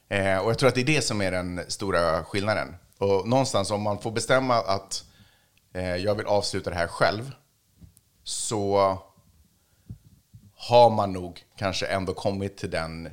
Eh, 0.09 0.37
och 0.37 0.49
jag 0.49 0.59
tror 0.59 0.69
att 0.69 0.75
det 0.75 0.81
är 0.81 0.85
det 0.85 1.01
som 1.01 1.21
är 1.21 1.31
den 1.31 1.61
stora 1.67 2.23
skillnaden. 2.23 2.75
Och 2.97 3.27
någonstans 3.27 3.71
om 3.71 3.81
man 3.81 3.99
får 3.99 4.11
bestämma 4.11 4.55
att 4.55 5.03
eh, 5.73 5.95
jag 5.95 6.15
vill 6.15 6.25
avsluta 6.25 6.69
det 6.69 6.75
här 6.75 6.87
själv, 6.87 7.31
så 8.23 8.97
har 10.55 10.89
man 10.89 11.13
nog 11.13 11.43
kanske 11.57 11.85
ändå 11.85 12.13
kommit 12.13 12.57
till 12.57 12.69
den 12.69 13.09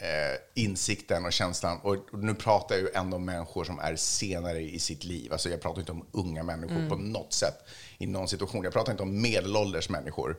eh, 0.00 0.62
insikten 0.62 1.24
och 1.24 1.32
känslan. 1.32 1.78
Och, 1.82 1.96
nu 2.12 2.34
pratar 2.34 2.74
jag 2.74 2.82
ju 2.82 2.90
ändå 2.94 3.16
om 3.16 3.24
människor 3.24 3.64
som 3.64 3.78
är 3.78 3.96
senare 3.96 4.60
i 4.60 4.78
sitt 4.78 5.04
liv. 5.04 5.32
Alltså 5.32 5.50
jag 5.50 5.60
pratar 5.60 5.80
inte 5.80 5.92
om 5.92 6.06
unga 6.12 6.42
människor 6.42 6.76
mm. 6.76 6.88
på 6.88 6.96
något 6.96 7.32
sätt 7.32 7.54
i 7.98 8.06
någon 8.06 8.28
situation. 8.28 8.64
Jag 8.64 8.72
pratar 8.72 8.92
inte 8.92 9.02
om 9.02 9.22
medelålders 9.22 9.88
människor. 9.88 10.36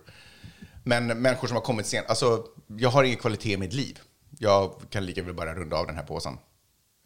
Men 0.83 1.07
människor 1.07 1.47
som 1.47 1.55
har 1.55 1.63
kommit 1.63 1.85
sent. 1.85 2.09
Alltså, 2.09 2.45
jag 2.67 2.89
har 2.89 3.03
ingen 3.03 3.17
kvalitet 3.17 3.53
i 3.53 3.57
mitt 3.57 3.73
liv. 3.73 3.99
Jag 4.39 4.81
kan 4.89 5.05
lika 5.05 5.23
väl 5.23 5.33
bara 5.33 5.55
runda 5.55 5.77
av 5.77 5.87
den 5.87 5.95
här 5.95 6.03
påsen. 6.03 6.37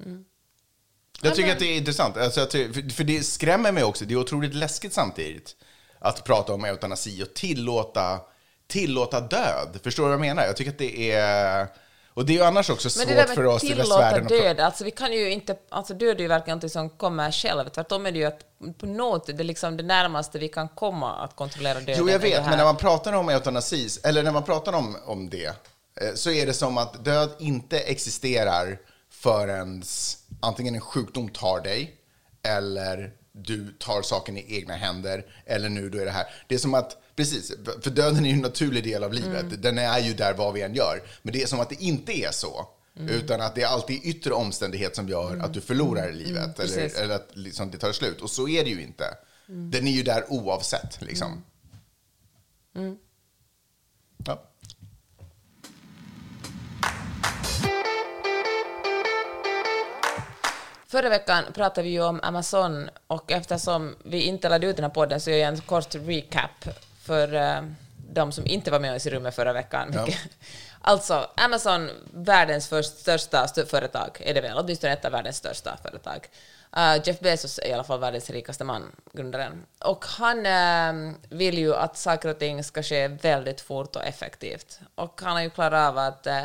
Mm. 0.05 0.25
Jag 1.21 1.35
tycker 1.35 1.51
att 1.51 1.59
det 1.59 1.65
är 1.65 1.77
intressant. 1.77 2.17
Alltså, 2.17 2.47
för 2.93 3.03
det 3.03 3.23
skrämmer 3.23 3.71
mig 3.71 3.83
också. 3.83 4.05
Det 4.05 4.13
är 4.13 4.17
otroligt 4.17 4.53
läskigt 4.53 4.93
samtidigt 4.93 5.55
att 5.99 6.23
prata 6.23 6.53
om 6.53 6.65
eutanasi 6.65 7.23
och 7.23 7.33
tillåta, 7.33 8.21
tillåta 8.67 9.21
död. 9.21 9.79
Förstår 9.83 10.03
du 10.03 10.07
vad 10.07 10.13
jag 10.13 10.35
menar? 10.35 10.45
Jag 10.45 10.57
tycker 10.57 10.71
att 10.71 10.77
det 10.77 11.11
är 11.11 11.67
och 12.13 12.25
det 12.25 12.33
är 12.33 12.37
ju 12.37 12.43
annars 12.43 12.69
också 12.69 12.89
svårt 12.89 13.29
för 13.35 13.45
oss 13.45 13.63
i 13.63 13.73
västvärlden. 13.73 14.27
död, 14.27 14.59
alltså 14.59 14.83
vi 14.83 14.91
kan 14.91 15.13
ju 15.13 15.31
inte, 15.31 15.55
alltså 15.69 15.93
död 15.93 16.17
är 16.17 16.21
ju 16.21 16.27
verkligen 16.27 16.59
något 16.59 16.71
som 16.71 16.89
kommer 16.89 17.31
själv. 17.31 17.69
Tvärtom 17.69 18.05
är 18.05 18.11
det 18.11 18.19
ju 18.19 18.25
att 18.25 18.45
på 18.77 18.85
något, 18.85 19.25
det 19.25 19.39
är 19.39 19.43
liksom 19.43 19.77
det 19.77 19.83
närmaste 19.83 20.39
vi 20.39 20.47
kan 20.47 20.67
komma 20.67 21.15
att 21.15 21.35
kontrollera 21.35 21.79
döden. 21.79 21.95
Jo, 21.97 22.09
jag 22.09 22.19
vet, 22.19 22.45
men 22.45 22.57
när 22.57 22.63
man 22.63 22.77
pratar 22.77 23.13
om 23.13 23.29
eutanasi, 23.29 23.89
eller 24.03 24.23
när 24.23 24.31
man 24.31 24.43
pratar 24.43 24.73
om, 24.73 24.97
om 25.05 25.29
det, 25.29 25.45
eh, 25.45 26.13
så 26.15 26.31
är 26.31 26.45
det 26.45 26.53
som 26.53 26.77
att 26.77 27.05
död 27.05 27.29
inte 27.39 27.79
existerar 27.79 28.77
förrän 29.11 29.83
antingen 30.41 30.75
en 30.75 30.81
sjukdom 30.81 31.29
tar 31.29 31.61
dig, 31.61 31.95
eller 32.43 33.11
du 33.31 33.71
tar 33.79 34.01
saken 34.01 34.37
i 34.37 34.45
egna 34.57 34.73
händer, 34.73 35.25
eller 35.45 35.69
nu 35.69 35.89
då 35.89 35.99
är 35.99 36.05
det 36.05 36.11
här. 36.11 36.25
Det 36.47 36.55
är 36.55 36.59
som 36.59 36.73
att 36.73 36.97
Precis, 37.15 37.53
för 37.81 37.89
döden 37.89 38.25
är 38.25 38.29
ju 38.29 38.35
en 38.35 38.41
naturlig 38.41 38.83
del 38.83 39.03
av 39.03 39.13
livet. 39.13 39.43
Mm. 39.43 39.61
Den 39.61 39.77
är 39.77 39.99
ju 39.99 40.13
där 40.13 40.33
vad 40.33 40.53
vi 40.53 40.61
än 40.61 40.73
gör. 40.73 41.03
Men 41.21 41.33
det 41.33 41.43
är 41.43 41.47
som 41.47 41.59
att 41.59 41.69
det 41.69 41.83
inte 41.83 42.11
är 42.11 42.31
så. 42.31 42.67
Mm. 42.97 43.09
Utan 43.09 43.41
att 43.41 43.55
det 43.55 43.61
är 43.61 43.67
alltid 43.67 44.05
yttre 44.05 44.33
omständighet 44.33 44.95
som 44.95 45.09
gör 45.09 45.29
mm. 45.29 45.45
att 45.45 45.53
du 45.53 45.61
förlorar 45.61 46.03
mm. 46.03 46.15
livet. 46.15 46.59
Eller, 46.59 47.01
eller, 47.01 47.15
att 47.15 47.29
liksom, 47.33 47.71
det 47.71 47.77
tar 47.77 47.91
slut. 47.91 48.21
Och 48.21 48.29
så 48.29 48.47
är 48.47 48.63
det 48.63 48.69
ju 48.69 48.81
inte. 48.81 49.05
Mm. 49.49 49.71
Den 49.71 49.87
är 49.87 49.91
ju 49.91 50.03
där 50.03 50.25
oavsett. 50.29 51.01
Liksom. 51.01 51.43
Mm. 52.75 52.97
Ja. 54.25 54.49
Förra 60.87 61.09
veckan 61.09 61.43
pratade 61.53 61.87
vi 61.87 61.93
ju 61.93 62.03
om 62.03 62.19
Amazon 62.23 62.89
och 63.07 63.31
eftersom 63.31 63.95
vi 64.05 64.21
inte 64.21 64.49
lade 64.49 64.67
ut 64.67 64.75
den 64.75 64.83
här 64.83 64.91
podden 64.91 65.21
så 65.21 65.29
gör 65.29 65.37
jag 65.37 65.47
en 65.47 65.61
kort 65.61 65.95
recap 65.95 66.65
för 67.03 67.33
uh, 67.33 67.69
de 68.13 68.31
som 68.31 68.47
inte 68.47 68.71
var 68.71 68.79
med 68.79 68.95
oss 68.95 69.05
i 69.05 69.09
rummet 69.09 69.35
förra 69.35 69.53
veckan. 69.53 69.91
Ja. 69.93 70.07
Alltså, 70.85 71.29
Amazon, 71.37 71.89
världens 72.13 72.67
först, 72.67 72.97
största 72.97 73.43
st 73.43 73.65
företag, 73.65 74.17
är 74.19 74.33
det 74.33 74.41
väl, 74.41 74.57
åtminstone 74.57 74.93
ett 74.93 75.05
av 75.05 75.11
världens 75.11 75.37
största 75.37 75.77
företag. 75.83 76.27
Uh, 76.77 77.07
Jeff 77.07 77.19
Bezos 77.19 77.59
är 77.59 77.67
i 77.67 77.73
alla 77.73 77.83
fall 77.83 77.99
världens 77.99 78.29
rikaste 78.29 78.63
man, 78.63 78.91
grundaren. 79.13 79.65
Och 79.79 80.05
han 80.05 80.45
uh, 80.45 81.13
vill 81.29 81.57
ju 81.57 81.75
att 81.75 81.97
saker 81.97 82.29
och 82.29 82.39
ting 82.39 82.63
ska 82.63 82.83
ske 82.83 83.07
väldigt 83.07 83.61
fort 83.61 83.95
och 83.95 84.05
effektivt. 84.05 84.79
Och 84.95 85.21
han 85.23 85.33
har 85.33 85.41
ju 85.41 85.49
klarat 85.49 85.89
av 85.89 85.97
att 85.97 86.27
uh, 86.27 86.43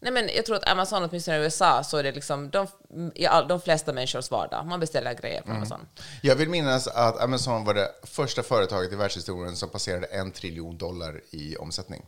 Nej, 0.00 0.12
men 0.12 0.28
jag 0.36 0.46
tror 0.46 0.56
att 0.56 0.68
Amazon, 0.68 1.04
åtminstone 1.04 1.36
i 1.36 1.40
USA, 1.40 1.84
så 1.84 1.96
är 1.96 2.02
det 2.02 2.12
liksom 2.12 2.50
de, 2.50 2.66
i 3.14 3.26
all, 3.26 3.48
de 3.48 3.60
flesta 3.60 3.92
människors 3.92 4.30
vardag. 4.30 4.66
Man 4.66 4.80
beställer 4.80 5.14
grejer 5.14 5.42
på 5.42 5.50
Amazon. 5.52 5.86
Jag 6.22 6.36
vill 6.36 6.48
minnas 6.48 6.86
att 6.86 7.20
Amazon 7.20 7.64
var 7.64 7.74
det 7.74 7.88
första 8.02 8.42
företaget 8.42 8.92
i 8.92 8.96
världshistorien 8.96 9.56
som 9.56 9.68
passerade 9.68 10.06
en 10.06 10.30
triljon 10.32 10.78
dollar 10.78 11.20
i 11.30 11.56
omsättning. 11.56 12.06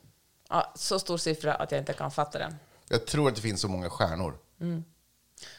Ja, 0.48 0.72
så 0.76 0.98
stor 0.98 1.18
siffra 1.18 1.54
att 1.54 1.72
jag 1.72 1.78
inte 1.80 1.92
kan 1.92 2.10
fatta 2.10 2.38
den. 2.38 2.56
Jag 2.88 3.06
tror 3.06 3.28
att 3.28 3.34
det 3.36 3.40
finns 3.42 3.60
så 3.60 3.68
många 3.68 3.90
stjärnor. 3.90 4.34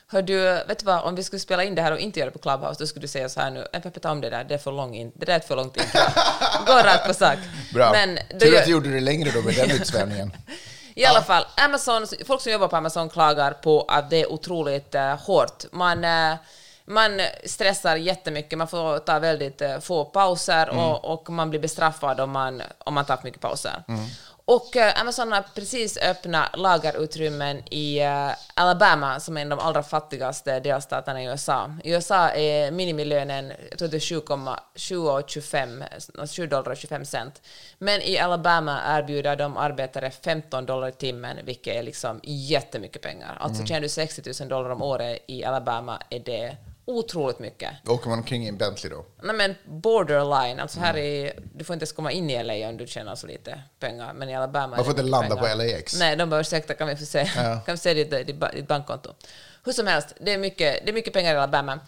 Hör 0.07 0.21
du, 0.21 0.39
vet 0.43 0.79
du 0.79 0.85
vad, 0.85 1.03
om 1.03 1.15
vi 1.15 1.23
skulle 1.23 1.39
spela 1.39 1.63
in 1.63 1.75
det 1.75 1.81
här 1.81 1.91
och 1.91 1.99
inte 1.99 2.19
göra 2.19 2.29
det 2.29 2.33
på 2.33 2.39
Clubhouse, 2.39 2.79
då 2.83 2.87
skulle 2.87 3.01
du 3.03 3.07
säga 3.07 3.29
så 3.29 3.39
här 3.39 3.51
nu, 3.51 3.67
en 3.73 3.81
Peppe, 3.81 3.99
ta 3.99 4.11
om 4.11 4.21
det 4.21 4.29
där, 4.29 4.43
det 4.43 4.53
är 4.53 4.57
för 4.57 4.71
långt 4.71 4.95
in, 4.95 5.11
det 5.15 5.25
där 5.25 5.33
är 5.33 5.37
ett 5.37 5.47
för 5.47 5.55
långt 5.55 5.77
intro. 5.77 5.99
Gå 6.65 6.73
rakt 6.73 7.07
på 7.07 7.13
sak. 7.13 7.37
Bra. 7.73 7.91
Men 7.91 8.19
Tur 8.39 8.47
gör- 8.47 8.59
att 8.59 8.65
du 8.65 8.71
gjorde 8.71 8.89
det 8.91 8.99
längre 8.99 9.31
då 9.31 9.41
med 9.41 9.55
den 9.55 9.71
utsvävningen. 9.71 10.31
I 10.95 11.06
alla 11.06 11.21
fall, 11.21 11.45
Amazon, 11.58 12.08
folk 12.25 12.41
som 12.41 12.51
jobbar 12.51 12.67
på 12.67 12.75
Amazon 12.75 13.10
klagar 13.10 13.51
på 13.51 13.86
att 13.88 14.10
det 14.10 14.21
är 14.21 14.32
otroligt 14.32 14.95
uh, 14.95 15.01
hårt. 15.01 15.63
Man, 15.71 16.04
eh, 16.04 16.36
man 16.86 17.21
stressar 17.45 17.95
jättemycket, 17.95 18.58
man 18.58 18.67
får 18.67 18.99
ta 18.99 19.19
väldigt 19.19 19.62
eh, 19.62 19.80
få 19.80 20.06
pauser 20.06 20.69
och, 20.69 21.06
och 21.06 21.30
man 21.30 21.49
blir 21.49 21.60
bestraffad 21.60 22.19
om 22.19 22.32
man, 22.32 22.62
om 22.77 22.93
man 22.93 23.06
tar 23.06 23.17
för 23.17 23.23
mycket 23.23 23.41
pauser. 23.41 23.84
Och 24.53 24.77
eh, 24.77 25.01
Amazon 25.01 25.31
har 25.31 25.45
precis 25.55 25.97
öppnat 25.97 26.57
lagerutrymmen 26.57 27.63
i 27.69 27.99
eh, 27.99 28.29
Alabama, 28.53 29.19
som 29.19 29.37
är 29.37 29.41
en 29.41 29.51
av 29.51 29.57
de 29.57 29.63
allra 29.63 29.83
fattigaste 29.83 30.59
delstaterna 30.59 31.23
i 31.23 31.25
USA. 31.25 31.75
I 31.83 31.91
USA 31.91 32.29
är 32.29 32.71
minimilönen, 32.71 33.53
jag 33.69 33.79
tror 33.79 33.89
det 33.89 33.97
är 33.97 33.99
7,25 33.99 36.27
7 36.27 36.47
dollar 36.47 36.71
och 36.71 36.77
25 36.77 37.05
cent. 37.05 37.41
Men 37.77 38.01
i 38.01 38.17
Alabama 38.17 38.79
erbjuder 38.85 39.35
de 39.35 39.57
arbetare 39.57 40.11
15 40.11 40.65
dollar 40.65 40.87
i 40.87 40.91
timmen, 40.91 41.37
vilket 41.45 41.75
är 41.75 41.83
liksom 41.83 42.19
jättemycket 42.23 43.01
pengar. 43.01 43.37
Alltså 43.39 43.65
tjänar 43.65 43.81
du 43.81 43.89
60 43.89 44.31
000 44.41 44.49
dollar 44.49 44.69
om 44.69 44.81
året 44.81 45.23
i 45.27 45.43
Alabama 45.43 46.01
är 46.09 46.19
det 46.19 46.57
otroligt 46.97 47.39
mycket. 47.39 47.69
Åker 47.88 48.10
man 48.10 48.17
omkring 48.19 48.43
i 48.45 48.47
en 48.47 48.58
Bentley 48.58 48.89
då? 48.93 49.06
Nej 49.23 49.36
men 49.36 49.56
borderline, 49.65 50.60
alltså 50.60 50.80
här 50.80 50.97
är, 50.97 51.34
du 51.54 51.63
får 51.63 51.73
inte 51.73 51.84
ens 51.84 51.91
komma 51.91 52.12
in 52.12 52.30
i 52.30 52.43
LA 52.43 52.69
om 52.69 52.77
du 52.77 52.88
tjänar 52.88 53.15
så 53.15 53.27
lite 53.27 53.62
pengar, 53.80 54.13
men 54.13 54.30
i 54.30 54.36
Alabama 54.36 54.75
Man 54.75 54.86
får 54.86 54.91
inte 54.91 55.04
landa 55.04 55.36
pengar. 55.36 55.56
på 55.56 55.63
LAX. 55.63 55.99
Nej, 55.99 56.15
de 56.15 56.30
bara 56.30 56.41
ursäkta, 56.41 56.73
kan 56.73 56.88
vi 56.88 56.95
få 56.95 57.06
se, 57.06 57.30
Ja. 57.36 57.60
kan 57.65 57.73
vi 57.75 57.77
se 57.77 57.93
ditt, 57.93 58.12
ditt, 58.12 58.41
ditt 58.54 58.67
bankkonto? 58.67 59.13
Hur 59.65 59.71
som 59.73 59.88
helst, 59.88 60.13
det 60.19 60.34
är 60.34 60.38
mycket, 60.38 60.86
det 60.86 60.91
är 60.91 60.93
mycket 60.93 61.13
pengar 61.13 61.34
i 61.36 61.38
Alabama. 61.38 61.80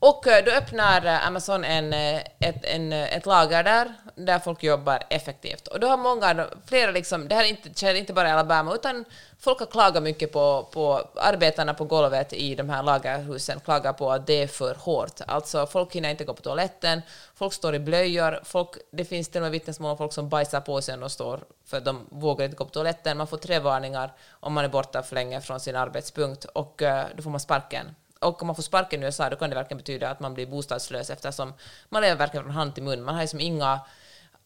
Och 0.00 0.26
eh, 0.26 0.44
då 0.44 0.50
öppnar 0.50 1.06
eh, 1.06 1.26
Amazon 1.26 1.64
en, 1.64 1.92
eh, 1.92 2.20
ett, 2.40 2.64
en, 2.64 2.92
ett 2.92 3.26
lager 3.26 3.62
där, 3.64 3.94
där 4.14 4.38
folk 4.38 4.62
jobbar 4.62 5.02
effektivt. 5.10 5.68
Och 5.68 5.80
då 5.80 5.86
har 5.86 5.96
många, 5.96 6.46
flera 6.66 6.90
liksom, 6.90 7.28
det 7.28 7.34
här 7.34 7.44
inte, 7.44 7.74
sker 7.74 7.94
inte 7.94 8.12
bara 8.12 8.28
i 8.28 8.32
Alabama, 8.32 8.74
utan 8.74 9.04
folk 9.38 9.58
har 9.58 9.66
klagat 9.66 10.02
mycket 10.02 10.32
på, 10.32 10.68
på 10.72 11.08
arbetarna 11.14 11.74
på 11.74 11.84
golvet 11.84 12.32
i 12.32 12.54
de 12.54 12.70
här 12.70 12.82
lagerhusen, 12.82 13.60
klagar 13.60 13.92
på 13.92 14.12
att 14.12 14.26
det 14.26 14.42
är 14.42 14.46
för 14.46 14.74
hårt. 14.74 15.20
Alltså 15.26 15.66
folk 15.66 15.94
hinner 15.94 16.10
inte 16.10 16.24
gå 16.24 16.34
på 16.34 16.42
toaletten, 16.42 17.02
folk 17.34 17.52
står 17.52 17.74
i 17.74 17.78
blöjor, 17.78 18.40
folk, 18.44 18.70
det 18.90 19.04
finns 19.04 19.28
till 19.28 19.38
och 19.38 19.42
med 19.42 19.52
vittnesmål 19.52 19.90
om 19.90 19.98
folk 19.98 20.12
som 20.12 20.28
bajsar 20.28 20.60
på 20.60 20.82
sig 20.82 20.94
när 20.94 21.00
de 21.00 21.10
står, 21.10 21.40
för 21.66 21.80
de 21.80 22.06
vågar 22.10 22.44
inte 22.44 22.56
gå 22.56 22.64
på 22.64 22.70
toaletten. 22.70 23.16
Man 23.16 23.26
får 23.26 23.36
tre 23.36 23.58
varningar 23.58 24.12
om 24.30 24.52
man 24.52 24.64
är 24.64 24.68
borta 24.68 25.02
för 25.02 25.14
länge 25.14 25.40
från 25.40 25.60
sin 25.60 25.76
arbetspunkt 25.76 26.44
och 26.44 26.82
eh, 26.82 27.06
då 27.16 27.22
får 27.22 27.30
man 27.30 27.40
sparken. 27.40 27.94
Och 28.22 28.42
om 28.42 28.46
man 28.46 28.56
får 28.56 28.62
sparken 28.62 29.02
i 29.02 29.06
USA 29.06 29.30
då 29.30 29.36
kan 29.36 29.50
det 29.50 29.56
verkligen 29.56 29.78
betyda 29.78 30.10
att 30.10 30.20
man 30.20 30.34
blir 30.34 30.46
bostadslös 30.46 31.10
eftersom 31.10 31.54
man 31.88 32.02
lever 32.02 32.16
verkligen 32.16 32.44
från 32.44 32.54
hand 32.54 32.74
till 32.74 32.82
mun. 32.82 33.02
Man 33.02 33.14
har 33.14 33.22
liksom 33.22 33.40
inga 33.40 33.80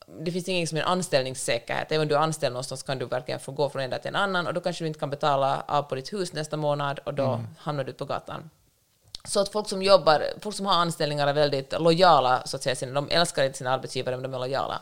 det 0.06 0.32
finns 0.32 0.48
ingen 0.48 0.66
som 0.66 0.78
en 0.78 0.84
anställningssäkerhet. 0.84 1.92
Även 1.92 2.02
om 2.02 2.08
du 2.08 2.14
är 2.14 2.18
anställd 2.18 2.52
någonstans 2.52 2.82
kan 2.82 2.98
du 2.98 3.06
verkligen 3.06 3.40
få 3.40 3.52
gå 3.52 3.70
från 3.70 3.82
en 3.82 3.90
dag 3.90 4.02
till 4.02 4.08
en 4.08 4.16
annan 4.16 4.46
och 4.46 4.54
då 4.54 4.60
kanske 4.60 4.84
du 4.84 4.88
inte 4.88 5.00
kan 5.00 5.10
betala 5.10 5.64
av 5.68 5.82
på 5.82 5.94
ditt 5.94 6.12
hus 6.12 6.32
nästa 6.32 6.56
månad 6.56 6.98
och 6.98 7.14
då 7.14 7.40
hamnar 7.58 7.84
du 7.84 7.92
på 7.92 8.04
gatan. 8.04 8.50
Så 9.24 9.40
att 9.40 9.52
folk 9.52 9.68
som 9.68 9.82
jobbar, 9.82 10.22
folk 10.40 10.56
som 10.56 10.66
har 10.66 10.74
anställningar 10.74 11.26
är 11.26 11.32
väldigt 11.32 11.80
lojala, 11.80 12.42
så 12.44 12.56
att 12.56 12.62
säga. 12.62 12.92
De 12.92 13.08
älskar 13.10 13.44
inte 13.44 13.58
sina 13.58 13.70
arbetsgivare, 13.70 14.16
men 14.16 14.22
de 14.22 14.34
är 14.34 14.38
lojala. 14.38 14.80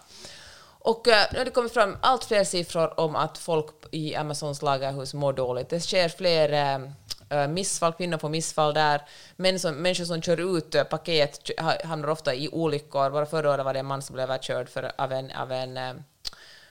Och 0.84 1.08
eh, 1.08 1.26
nu 1.32 1.38
har 1.38 1.44
det 1.44 1.50
kommit 1.50 1.72
fram 1.72 1.96
allt 2.00 2.24
fler 2.24 2.44
siffror 2.44 3.00
om 3.00 3.16
att 3.16 3.38
folk 3.38 3.66
i 3.90 4.14
Amazons 4.14 4.62
lagerhus 4.62 5.14
mår 5.14 5.32
dåligt. 5.32 5.68
Det 5.68 5.80
sker 5.80 6.08
fler 6.08 6.52
eh, 6.52 7.38
eh 7.38 7.48
missfall, 7.48 7.92
kvinnor 7.92 8.18
får 8.18 8.28
missfall 8.28 8.74
där. 8.74 9.02
Män 9.36 9.60
som, 9.60 9.74
människor 9.74 10.04
som 10.04 10.22
kör 10.22 10.56
ut 10.56 10.74
eh, 10.74 10.84
paket 10.84 11.50
hamnar 11.84 12.08
ofta 12.08 12.34
i 12.34 12.48
olyckor. 12.48 13.10
Bara 13.10 13.26
förra 13.26 13.50
året 13.50 13.64
var 13.64 13.72
det 13.72 13.78
en 13.78 13.86
man 13.86 14.02
som 14.02 14.14
blev 14.14 14.30
överkörd 14.30 14.68
för, 14.68 14.92
av 14.98 15.12
en, 15.12 15.30
av 15.30 15.52
en 15.52 15.76
eh, 15.76 15.94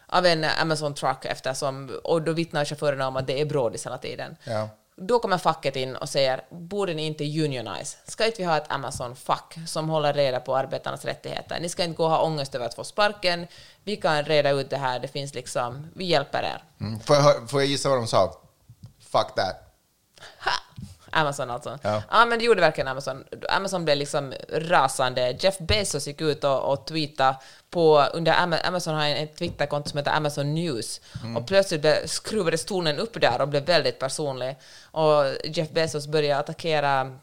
av 0.08 0.26
en 0.26 0.46
Amazon 0.62 0.94
truck 0.94 1.26
eftersom, 1.26 2.00
och 2.04 2.22
då 2.22 2.32
vittnar 2.32 2.66
chaufförerna 2.66 3.08
om 3.08 3.16
att 3.16 3.28
det 3.28 3.42
är 3.42 3.46
brådis 3.46 3.86
hela 3.86 3.98
tiden. 3.98 4.36
Ja. 4.44 4.70
Då 4.96 5.20
kommer 5.20 5.38
facket 5.38 5.76
in 5.76 5.96
och 5.96 6.10
säger, 6.10 6.42
borde 6.50 6.94
ni 6.94 7.06
inte 7.06 7.24
unionize? 7.24 7.98
Ska 8.06 8.26
inte 8.26 8.42
vi 8.42 8.44
ha 8.44 8.58
ett 8.58 8.72
Amazon-fack 8.72 9.56
som 9.68 9.90
håller 9.90 10.14
reda 10.14 10.40
på 10.40 10.56
arbetarnas 10.56 11.06
rättigheter? 11.06 11.60
Ni 11.60 11.70
ska 11.70 11.84
inte 11.84 11.98
gå 11.98 12.04
och 12.04 12.10
ha 12.10 12.24
ångest 12.24 12.56
över 12.56 12.66
att 12.66 12.74
få 12.74 12.84
sparken. 12.84 13.48
Vi 13.84 13.96
kan 13.96 14.24
reda 14.24 14.50
ut 14.50 14.70
det 14.70 14.78
här, 14.78 15.00
det 15.00 15.08
finns 15.08 15.34
liksom, 15.34 15.88
vi 15.96 16.06
hjälper 16.06 16.44
er. 16.44 16.64
Mm. 16.82 17.00
Får, 17.00 17.16
jag, 17.16 17.50
får 17.50 17.62
jag 17.62 17.70
gissa 17.70 17.90
vad 17.90 17.98
de 17.98 18.08
sa? 18.08 18.42
Fuck 19.00 19.36
that. 19.36 19.56
Ha! 20.40 20.52
Amazon 21.14 21.50
alltså. 21.50 21.80
Ja. 21.82 22.04
Ja. 22.12 22.26
men 22.26 22.40
det 22.40 22.46
gjorde 22.46 22.62
verkligen 22.62 22.88
Amazon. 22.88 23.24
Amazon 23.50 23.86
blev 23.86 23.98
liksom 23.98 24.34
rasande. 24.52 25.38
Jeff 25.40 25.58
Bezos 25.58 26.08
gick 26.08 26.22
ut 26.22 26.44
och, 26.44 26.72
och 26.74 26.88
tweetade 26.88 27.38
på, 27.70 28.02
under 28.14 28.34
Ama- 28.34 28.68
Amazon 28.68 28.96
har 28.96 29.06
en- 29.06 29.28
Twitterkonto 29.28 29.90
som 29.90 29.98
heter 29.98 30.12
Amazon 30.12 30.54
News. 30.54 31.02
Mm. 31.24 31.38
Och 31.38 31.48
plötsligt 31.48 31.82
blev, 31.82 32.08
skruvades 32.08 32.66
tonen 32.66 33.00
upp 33.00 33.22
där 33.22 33.42
och 33.42 33.48
blev 33.48 33.66
väldigt 33.66 34.00
personlig. 34.00 34.56
Och 34.92 35.24
Jeff 35.44 35.70
Bezos 35.70 36.08
började 36.08 36.40
attackera 36.40 37.18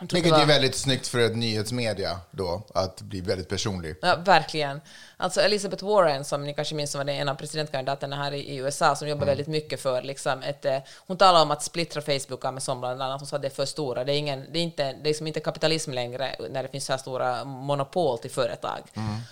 Vilket 0.00 0.32
var- 0.32 0.40
är 0.40 0.46
väldigt 0.46 0.74
snyggt 0.76 1.06
för 1.08 1.18
ett 1.18 1.36
nyhetsmedia 1.36 2.20
då, 2.30 2.62
att 2.74 3.00
bli 3.02 3.20
väldigt 3.20 3.48
personlig. 3.48 3.96
Ja, 4.02 4.16
verkligen. 4.24 4.80
Alltså 5.20 5.40
Elizabeth 5.40 5.84
Warren, 5.84 6.24
som 6.24 6.44
ni 6.44 6.54
kanske 6.54 6.74
minns 6.74 6.90
som 6.90 6.98
var 6.98 7.04
den 7.04 7.14
en 7.14 7.28
av 7.28 7.34
presidentkandidaterna 7.34 8.16
här 8.16 8.32
i, 8.32 8.38
i 8.38 8.56
USA, 8.56 8.96
som 8.96 9.08
jobbar 9.08 9.26
väldigt 9.26 9.46
mycket 9.46 9.80
för 9.80 10.02
liksom 10.02 10.42
ett... 10.42 10.64
Eh, 10.64 10.78
hon 11.06 11.16
talar 11.16 11.42
om 11.42 11.50
att 11.50 11.62
splittra 11.62 12.02
Facebook 12.02 12.44
och 12.44 12.44
Amazon 12.44 12.80
bland 12.80 13.02
annat. 13.02 13.20
Hon 13.20 13.26
sa 13.26 13.36
att 13.36 13.42
det 13.42 13.48
är 13.48 13.52
för 13.52 13.64
stora. 13.64 14.04
Det 14.04 14.12
är, 14.12 14.18
ingen, 14.18 14.44
det 14.52 14.58
är, 14.58 14.62
inte, 14.62 14.82
det 14.82 14.90
är 14.90 15.04
liksom 15.04 15.26
inte 15.26 15.40
kapitalism 15.40 15.92
längre 15.92 16.36
när 16.50 16.62
det 16.62 16.68
finns 16.68 16.84
så 16.84 16.92
här 16.92 16.98
stora 16.98 17.44
monopol 17.44 18.18
till 18.18 18.30
företag. 18.30 18.80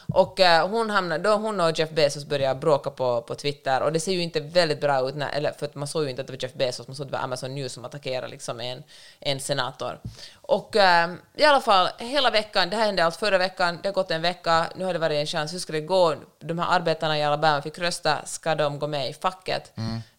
Och 0.09 0.41
eh, 0.41 0.69
hon, 0.69 0.91
hamnade, 0.91 1.23
då 1.23 1.37
hon 1.37 1.61
och 1.61 1.79
Jeff 1.79 1.91
Bezos 1.91 2.25
började 2.25 2.61
bråka 2.61 2.91
på, 2.91 3.23
på 3.23 3.35
Twitter 3.35 3.83
och 3.83 3.93
det 3.93 4.01
ser 4.01 4.13
ju 4.13 4.23
inte 4.23 4.41
väldigt 4.41 4.81
bra 4.81 5.09
ut, 5.09 5.15
när, 5.15 5.31
eller 5.31 5.53
för 5.53 5.67
att 5.67 5.75
man 5.75 5.89
såg 5.89 6.05
ju 6.05 6.11
inte 6.11 6.23
att 6.23 6.27
det 6.27 6.33
var 6.33 6.43
Jeff 6.43 6.55
Bezos, 6.55 6.89
man 6.89 6.97
såg 6.97 7.07
att 7.07 7.13
det 7.13 7.19
var 7.19 7.25
Amazon 7.25 7.55
News 7.55 7.73
som 7.73 7.85
attackerade 7.85 8.29
liksom 8.29 8.61
en, 8.61 8.83
en 9.21 9.41
senator. 9.41 10.01
Och 10.35 10.77
eh, 10.77 11.11
i 11.35 11.45
alla 11.45 11.61
fall, 11.61 11.89
hela 11.99 12.31
veckan, 12.31 12.71
det 12.71 12.77
här 12.77 12.87
hände 12.87 13.05
allt 13.05 13.17
förra 13.17 13.39
veckan, 13.39 13.79
det 13.83 13.89
har 13.89 13.95
gått 13.95 14.11
en 14.11 14.23
vecka, 14.23 14.67
nu 14.77 14.85
har 14.85 14.93
det 14.93 14.99
varit 14.99 15.17
en 15.17 15.27
chans, 15.27 15.55
hur 15.55 15.59
ska 15.59 15.76
det 15.81 15.87
gå? 15.87 16.15
De 16.39 16.59
här 16.59 16.77
arbetarna 16.77 17.19
i 17.19 17.23
Alabama 17.23 17.63
fick 17.63 17.79
rösta, 17.79 18.27
ska 18.27 18.55
de 18.55 18.79
gå 18.79 18.87
med 18.87 19.11
i 19.11 19.13
facket? 19.13 19.73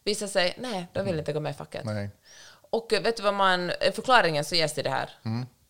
Visar 0.03 0.27
sig, 0.27 0.53
nej, 0.57 0.87
de 0.93 1.05
vill 1.05 1.19
inte 1.19 1.33
gå 1.33 1.39
med 1.39 1.49
i 1.49 1.53
facket. 1.53 1.85
Nej. 1.85 2.09
Och 2.69 2.93
eh, 2.93 3.01
vet 3.01 3.17
du 3.17 3.23
vad 3.23 3.33
man, 3.33 3.69
eh, 3.69 3.93
förklaringen 3.93 4.45
som 4.45 4.57
ges 4.57 4.73
till 4.73 4.83
det 4.83 4.89
här? 4.89 5.09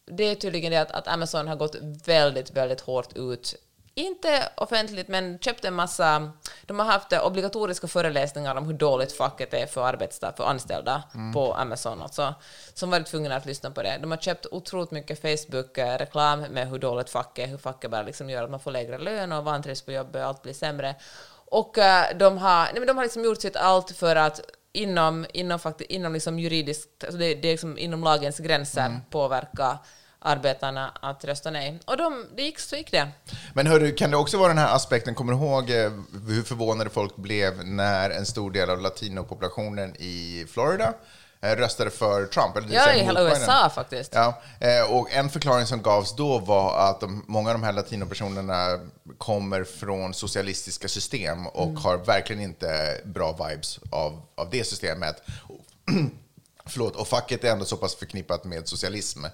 Det 0.05 0.23
är 0.23 0.35
tydligen 0.35 0.71
det 0.71 0.77
att, 0.77 0.91
att 0.91 1.07
Amazon 1.07 1.47
har 1.47 1.55
gått 1.55 1.75
väldigt, 2.05 2.51
väldigt 2.51 2.81
hårt 2.81 3.17
ut. 3.17 3.55
Inte 3.97 4.49
offentligt, 4.57 5.07
men 5.07 5.39
köpt 5.39 5.65
en 5.65 5.73
massa... 5.73 6.31
De 6.65 6.79
har 6.79 6.85
haft 6.85 7.13
obligatoriska 7.13 7.87
föreläsningar 7.87 8.55
om 8.55 8.65
hur 8.65 8.73
dåligt 8.73 9.11
facket 9.11 9.53
är 9.53 9.65
för 9.65 9.81
arbetstag, 9.81 10.37
för 10.37 10.43
anställda 10.43 11.03
på 11.33 11.53
Amazon, 11.53 12.01
alltså, 12.01 12.35
som 12.73 12.89
varit 12.89 13.07
tvungna 13.07 13.35
att 13.35 13.45
lyssna 13.45 13.71
på 13.71 13.81
det. 13.83 13.97
De 14.01 14.11
har 14.11 14.17
köpt 14.17 14.45
otroligt 14.51 14.91
mycket 14.91 15.21
Facebook-reklam 15.21 16.41
med 16.41 16.69
hur 16.69 16.79
dåligt 16.79 17.09
facket 17.09 17.45
är, 17.45 17.49
hur 17.49 17.57
facket 17.57 17.91
bara 17.91 18.01
liksom 18.01 18.29
gör 18.29 18.43
att 18.43 18.49
man 18.49 18.59
får 18.59 18.71
lägre 18.71 18.97
lön 18.97 19.31
och 19.31 19.43
vantrivs 19.43 19.81
på 19.81 19.91
jobbet 19.91 20.15
och 20.15 20.27
allt 20.27 20.41
blir 20.41 20.53
sämre. 20.53 20.95
Och 21.51 21.77
eh, 21.77 22.17
de 22.17 22.37
har, 22.37 22.63
nej, 22.63 22.73
men 22.73 22.87
de 22.87 22.97
har 22.97 23.03
liksom 23.03 23.23
gjort 23.23 23.41
sitt 23.41 23.55
allt 23.55 23.91
för 23.91 24.15
att 24.15 24.41
inom, 24.73 25.25
inom, 25.33 25.59
fakti- 25.59 25.85
inom 25.89 26.13
liksom 26.13 26.39
juridiskt, 26.39 27.03
alltså 27.03 27.17
det, 27.17 27.35
det 27.35 27.47
är 27.47 27.51
liksom 27.51 27.77
inom 27.77 28.03
lagens 28.03 28.37
gränser 28.37 29.01
påverka 29.09 29.79
arbetarna 30.19 30.91
att 31.01 31.25
rösta 31.25 31.51
nej. 31.51 31.79
Och 31.85 31.97
de, 31.97 32.25
det 32.35 32.41
gick, 32.43 32.59
så 32.59 32.75
gick 32.75 32.91
det. 32.91 33.07
Men 33.53 33.67
hörru, 33.67 33.91
kan 33.95 34.11
det 34.11 34.17
också 34.17 34.37
vara 34.37 34.47
den 34.47 34.57
här 34.57 34.75
aspekten, 34.75 35.15
kommer 35.15 35.33
du 35.33 35.39
ihåg 35.39 35.69
eh, 35.69 35.91
hur 36.27 36.43
förvånade 36.43 36.89
folk 36.89 37.15
blev 37.15 37.65
när 37.67 38.09
en 38.09 38.25
stor 38.25 38.51
del 38.51 38.69
av 38.69 38.81
latinopopulationen 38.81 39.95
i 39.95 40.45
Florida 40.53 40.93
eh, 41.41 41.51
röstade 41.55 41.89
för 41.89 42.25
Trump. 42.25 42.57
Eller 42.57 42.73
Ja, 42.75 42.93
i 42.93 42.99
hela. 43.03 43.21
USA 43.21 43.69
faktiskt. 43.69 44.13
Ja, 44.13 44.41
eh, 44.59 44.91
och 44.91 45.11
en 45.11 45.29
förklaring 45.29 45.65
som 45.65 45.81
gavs 45.81 46.15
då 46.15 46.39
var 46.39 46.89
att 46.89 46.99
de, 46.99 47.23
många 47.27 47.49
av 47.49 47.55
de 47.55 47.63
här 47.63 47.73
latinopersonerna 47.73 48.79
kommer 49.17 49.63
från 49.63 50.13
socialistiska 50.13 50.87
system 50.87 51.47
och 51.47 51.63
Mm. 51.69 51.77
har 51.77 51.97
verkligen 51.97 52.41
inte 52.41 53.01
bra 53.05 53.31
vibes 53.49 53.79
av, 53.91 54.21
av 54.35 54.49
det 54.49 54.63
systemet. 54.63 55.21
Förlåt, 56.65 56.95
och 56.95 57.07
facket 57.07 57.43
är 57.43 57.51
ändå 57.51 57.65
så 57.65 57.77
pass 57.77 57.95
förknippat 57.95 58.43
med 58.43 58.67
socialism 58.67 59.25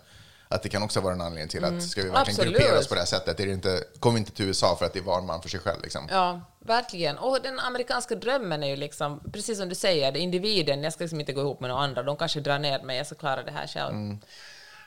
att 0.54 0.64
det 0.64 0.70
kan 0.70 0.84
också 0.84 1.02
vara 1.02 1.14
en 1.14 1.22
anledning 1.22 1.50
till 1.50 1.64
att 1.64 1.84
ska 1.84 2.02
vi 2.02 2.10
verkligen 2.10 2.14
Mm. 2.14 2.22
Absolut. 2.22 2.58
gruppera 2.58 2.80
oss 2.80 2.88
på 2.88 2.94
det 2.94 3.02
här 3.02 3.06
sättet? 3.06 3.40
Är 3.40 3.46
det 3.46 3.52
inte, 3.54 3.84
kom 4.00 4.18
inte 4.18 4.32
till 4.32 4.46
USA 4.46 4.76
för 4.76 4.86
att 4.86 4.94
det 4.94 5.00
är 5.00 5.04
var 5.04 5.22
man 5.22 5.42
för 5.42 5.50
sig 5.50 5.60
själv? 5.60 5.82
Liksom. 5.84 6.08
Ja, 6.12 6.42
verkligen. 6.60 7.18
Och 7.18 7.42
den 7.42 7.60
amerikanska 7.60 8.16
drömmen 8.16 8.64
är 8.64 8.68
ju 8.68 8.76
liksom, 8.76 9.32
precis 9.34 9.58
som 9.58 9.70
du 9.70 9.76
säger, 9.76 10.18
individen, 10.18 10.84
jag 10.84 10.94
ska 10.94 11.04
liksom 11.04 11.20
inte 11.20 11.34
gå 11.34 11.42
ihop 11.42 11.60
med 11.60 11.70
några 11.70 11.84
andra, 11.84 12.04
de 12.04 12.18
kanske 12.18 12.40
drar 12.40 12.60
ner 12.60 12.84
mig, 12.84 12.98
jag 12.98 13.06
ska 13.06 13.16
klara 13.16 13.44
det 13.44 13.52
här 13.52 13.68
själv. 13.68 14.18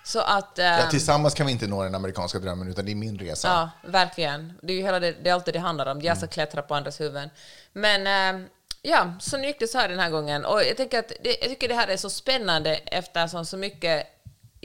Så 0.04 0.20
att... 0.20 0.58
Mm. 0.58 0.72
Ja, 0.72 0.78
ehm, 0.78 0.90
tillsammans 0.90 1.34
kan 1.34 1.46
vi 1.46 1.52
inte 1.52 1.66
nå 1.66 1.82
den 1.82 1.94
amerikanska 1.94 2.38
drömmen, 2.38 2.68
utan 2.68 2.84
det 2.84 2.92
är 2.92 2.96
min 2.96 3.18
resa. 3.18 3.48
Ja, 3.48 3.90
verkligen. 3.90 4.52
Det 4.62 4.72
är 4.72 4.76
ju 4.76 4.82
hela 4.82 5.00
det, 5.00 5.12
det 5.22 5.30
är 5.30 5.34
alltid 5.34 5.54
det 5.54 5.60
handlar 5.60 5.86
om. 5.86 6.00
Jag 6.00 6.16
ska 6.16 6.26
klättra 6.26 6.62
på 6.62 6.74
andras 6.74 7.00
huvuden. 7.00 7.30
Men 7.72 8.06
eh, 8.36 8.46
ja, 8.82 9.14
så 9.20 9.36
nu 9.36 9.46
gick 9.46 9.60
det 9.60 9.68
så 9.68 9.78
här 9.78 9.88
den 9.88 9.98
här 9.98 10.10
gången. 10.10 10.44
Och 10.44 10.62
jag, 10.62 10.76
tänker 10.76 10.98
att 10.98 11.12
det, 11.22 11.36
jag 11.40 11.48
tycker 11.50 11.68
det 11.68 11.74
här 11.74 11.88
är 11.88 11.96
så 11.96 12.10
spännande 12.10 12.74
eftersom 12.74 13.46
så 13.46 13.56
mycket 13.56 14.06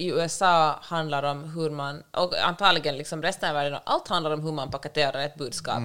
i 0.02 0.08
USA 0.08 0.80
handlar 0.82 1.24
om 1.24 1.44
hur 1.44 1.70
man, 1.70 2.04
och 2.12 2.36
antagligen 2.36 2.98
liksom 2.98 3.22
resten 3.22 3.50
av 3.50 3.56
världen, 3.56 3.80
allt 3.84 4.08
handlar 4.08 4.32
om 4.32 4.44
hur 4.44 4.52
man 4.52 4.72
paketerar 4.72 5.26
ett 5.26 5.36
budskap. 5.36 5.80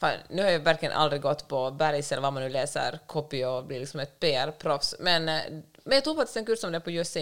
Fan, 0.00 0.12
nu 0.28 0.42
har 0.42 0.50
jag 0.50 0.60
verkligen 0.60 0.94
aldrig 0.94 1.22
gått 1.22 1.48
på 1.48 1.70
Bergs 1.70 2.12
eller 2.12 2.22
vad 2.22 2.32
man 2.32 2.42
nu 2.42 2.48
läser, 2.48 2.98
copy 3.06 3.44
och 3.44 3.64
blir 3.64 3.80
liksom 3.80 4.00
ett 4.00 4.20
PR-proffs. 4.20 4.94
Men, 4.98 5.28
eh, 5.28 5.40
men 5.84 5.94
jag 5.94 6.04
tog 6.04 6.16
faktiskt 6.16 6.36
en 6.36 6.44
kurs 6.44 6.64
om 6.64 6.72
det 6.72 6.80
på 6.80 6.90
USC. 6.90 7.16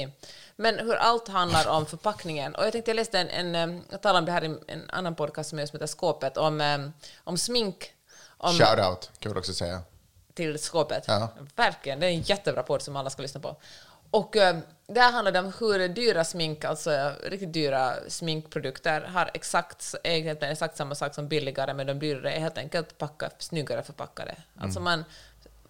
Men 0.57 0.78
hur 0.78 0.95
allt 0.95 1.28
handlar 1.28 1.68
om 1.68 1.86
förpackningen. 1.86 2.55
Och 2.55 2.64
jag 2.64 2.72
tänkte 2.72 2.91
jag 2.91 2.97
läste 2.97 3.18
en, 3.18 3.55
en 3.55 3.55
eh, 3.55 3.80
jag 3.91 4.03
talade 4.03 4.18
om 4.18 4.24
det 4.24 4.32
här 4.32 4.45
i 4.45 4.57
en 4.66 4.91
annan 4.91 5.14
podcast 5.14 5.51
som, 5.51 5.66
som 5.66 5.76
heter 5.76 5.86
Skåpet, 5.86 6.36
om, 6.36 6.61
eh, 6.61 6.78
om 7.24 7.39
smink. 7.39 7.93
Om, 8.36 8.53
Shout 8.53 8.78
out, 8.78 9.11
kan 9.18 9.32
vi 9.32 9.39
också 9.41 9.53
säga. 9.53 9.80
till 10.34 10.59
skåpet. 10.59 11.05
Ja. 11.07 11.28
Verkligen, 11.57 12.01
det 12.01 12.07
är 12.07 12.11
en 12.11 12.20
jättebra 12.20 12.62
podd 12.62 12.82
som 12.82 12.97
alla 12.97 13.11
ska 13.11 13.22
lyssna 13.22 13.41
på. 13.41 13.57
Och 14.11 14.36
eh, 14.36 14.59
där 14.86 15.12
handlar 15.12 15.32
det 15.32 15.38
om 15.38 15.52
hur 15.61 15.88
dyra 15.88 16.24
smink, 16.24 16.64
alltså 16.64 17.12
riktigt 17.22 17.52
dyra 17.52 17.94
sminkprodukter, 18.09 19.00
har 19.00 19.30
exakt, 19.34 19.94
egentligen 20.04 20.52
exakt 20.52 20.76
samma 20.76 20.94
sak 20.94 21.14
som 21.14 21.28
billigare, 21.28 21.74
men 21.74 21.86
de 21.86 21.98
dyrare 21.98 22.32
är 22.32 22.40
helt 22.40 22.59
enkelt 22.59 22.98
packa, 22.98 23.30
snyggare 23.38 23.82
förpackade. 23.82 24.36
Alltså 24.59 24.80
man 24.80 25.04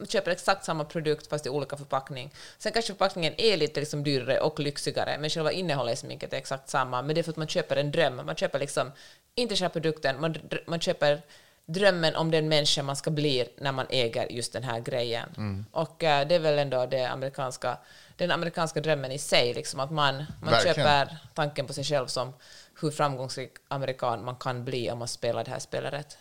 köper 0.09 0.31
exakt 0.31 0.65
samma 0.65 0.85
produkt 0.85 1.27
fast 1.27 1.47
i 1.47 1.49
olika 1.49 1.77
förpackning. 1.77 2.35
Sen 2.59 2.73
kanske 2.73 2.93
förpackningen 2.93 3.35
är 3.39 3.57
lite 3.57 3.81
liksom 3.81 4.05
dyrare 4.05 4.41
och 4.41 4.61
lyxigare, 4.61 5.19
men 5.21 5.31
själva 5.31 5.53
innehållet 5.53 5.95
i 5.95 5.97
sminket 5.97 6.33
är 6.33 6.37
exakt 6.37 6.69
samma. 6.69 7.03
Men 7.03 7.15
det 7.15 7.21
är 7.21 7.23
för 7.23 7.31
att 7.31 7.37
man 7.37 7.49
köper 7.49 7.77
en 7.77 7.91
dröm. 7.91 8.17
Man 8.27 8.37
köper 8.37 8.59
liksom, 8.59 8.93
inte 9.35 9.57
själva 9.57 9.73
produkten, 9.73 10.21
man, 10.21 10.37
man 10.67 10.81
köper 10.81 11.23
drömmen 11.69 12.17
om 12.17 12.31
den 12.31 12.49
människa 12.49 12.83
man 12.83 12.97
ska 12.97 13.11
bli 13.11 13.49
när 13.59 13.73
man 13.73 13.87
äger 13.91 14.33
just 14.33 14.53
den 14.53 14.63
här 14.65 14.81
grejen. 14.81 15.65
Och 15.71 16.05
eh, 16.05 16.29
det 16.29 16.35
är 16.35 16.39
väl 16.39 16.59
ändå 16.59 16.87
det 16.87 17.05
amerikanska, 17.05 17.79
den 18.17 18.31
amerikanska 18.31 18.81
drömmen 18.81 19.13
i 19.13 19.19
sig, 19.19 19.55
liksom 19.55 19.81
att 19.81 19.91
man, 19.91 20.17
man 20.17 20.51
Verkligen. 20.51 20.75
köper 20.75 21.17
tanken 21.35 21.67
på 21.67 21.73
sig 21.73 21.85
själv 21.85 22.07
som 22.07 22.33
hur 22.81 22.91
framgångsrik 22.91 23.53
amerikan 23.69 24.25
man 24.25 24.37
kan 24.37 24.65
bli 24.65 24.91
om 24.91 24.99
man 24.99 25.09
spelar 25.09 25.45
det 25.45 25.51
här 25.51 25.59
spelet 25.59 25.93
rätt. 25.93 26.19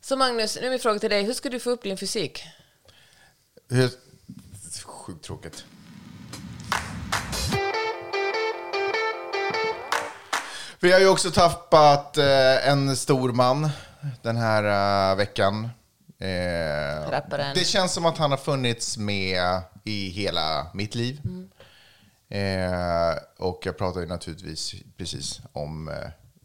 Så 0.00 0.16
Magnus, 0.16 0.58
nu 0.60 0.66
är 0.66 0.70
min 0.70 0.78
fråga 0.78 0.98
till 0.98 1.10
dig, 1.10 1.22
hur 1.22 1.34
ska 1.34 1.48
du 1.48 1.60
få 1.60 1.70
upp 1.70 1.82
din 1.82 1.96
fysik? 1.96 2.44
Hur... 3.68 3.90
Sjukt 4.84 5.24
tråkigt. 5.24 5.64
Vi 10.82 10.92
har 10.92 11.00
ju 11.00 11.08
också 11.08 11.30
tappat 11.30 12.16
eh, 12.18 12.68
en 12.68 12.96
stor 12.96 13.32
man 13.32 13.70
den 14.22 14.36
här 14.36 15.10
eh, 15.12 15.16
veckan. 15.16 15.70
Eh, 16.18 17.10
Rapparen. 17.10 17.54
Det 17.54 17.64
känns 17.64 17.92
som 17.92 18.06
att 18.06 18.18
han 18.18 18.30
har 18.30 18.38
funnits 18.38 18.96
med 18.98 19.60
i 19.84 20.08
hela 20.08 20.66
mitt 20.74 20.94
liv. 20.94 21.20
Eh, 22.30 23.14
och 23.38 23.60
jag 23.64 23.78
pratar 23.78 24.00
ju 24.00 24.06
naturligtvis 24.06 24.74
precis 24.96 25.40
om... 25.52 25.88
Eh, 25.88 25.94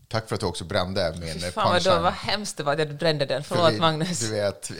tack 0.07 0.27
för 0.27 0.35
att 0.35 0.41
du 0.41 0.47
också 0.47 0.63
brände 0.65 1.13
min 1.19 1.33
Fy 1.39 1.51
fan 1.51 1.71
vad, 1.71 1.75
då, 1.75 1.89
punchline. 1.89 2.03
vad 2.03 2.13
hemskt 2.13 2.57
det 2.57 2.63
var 2.63 2.73
att 2.73 2.79
jag 2.79 2.95
brände 2.95 3.25
den. 3.25 3.43
För 3.43 3.55
Förlåt 3.55 3.73
vi- 3.73 3.79
Magnus. 3.79 4.19
Du 4.19 4.31
vet, 4.31 4.71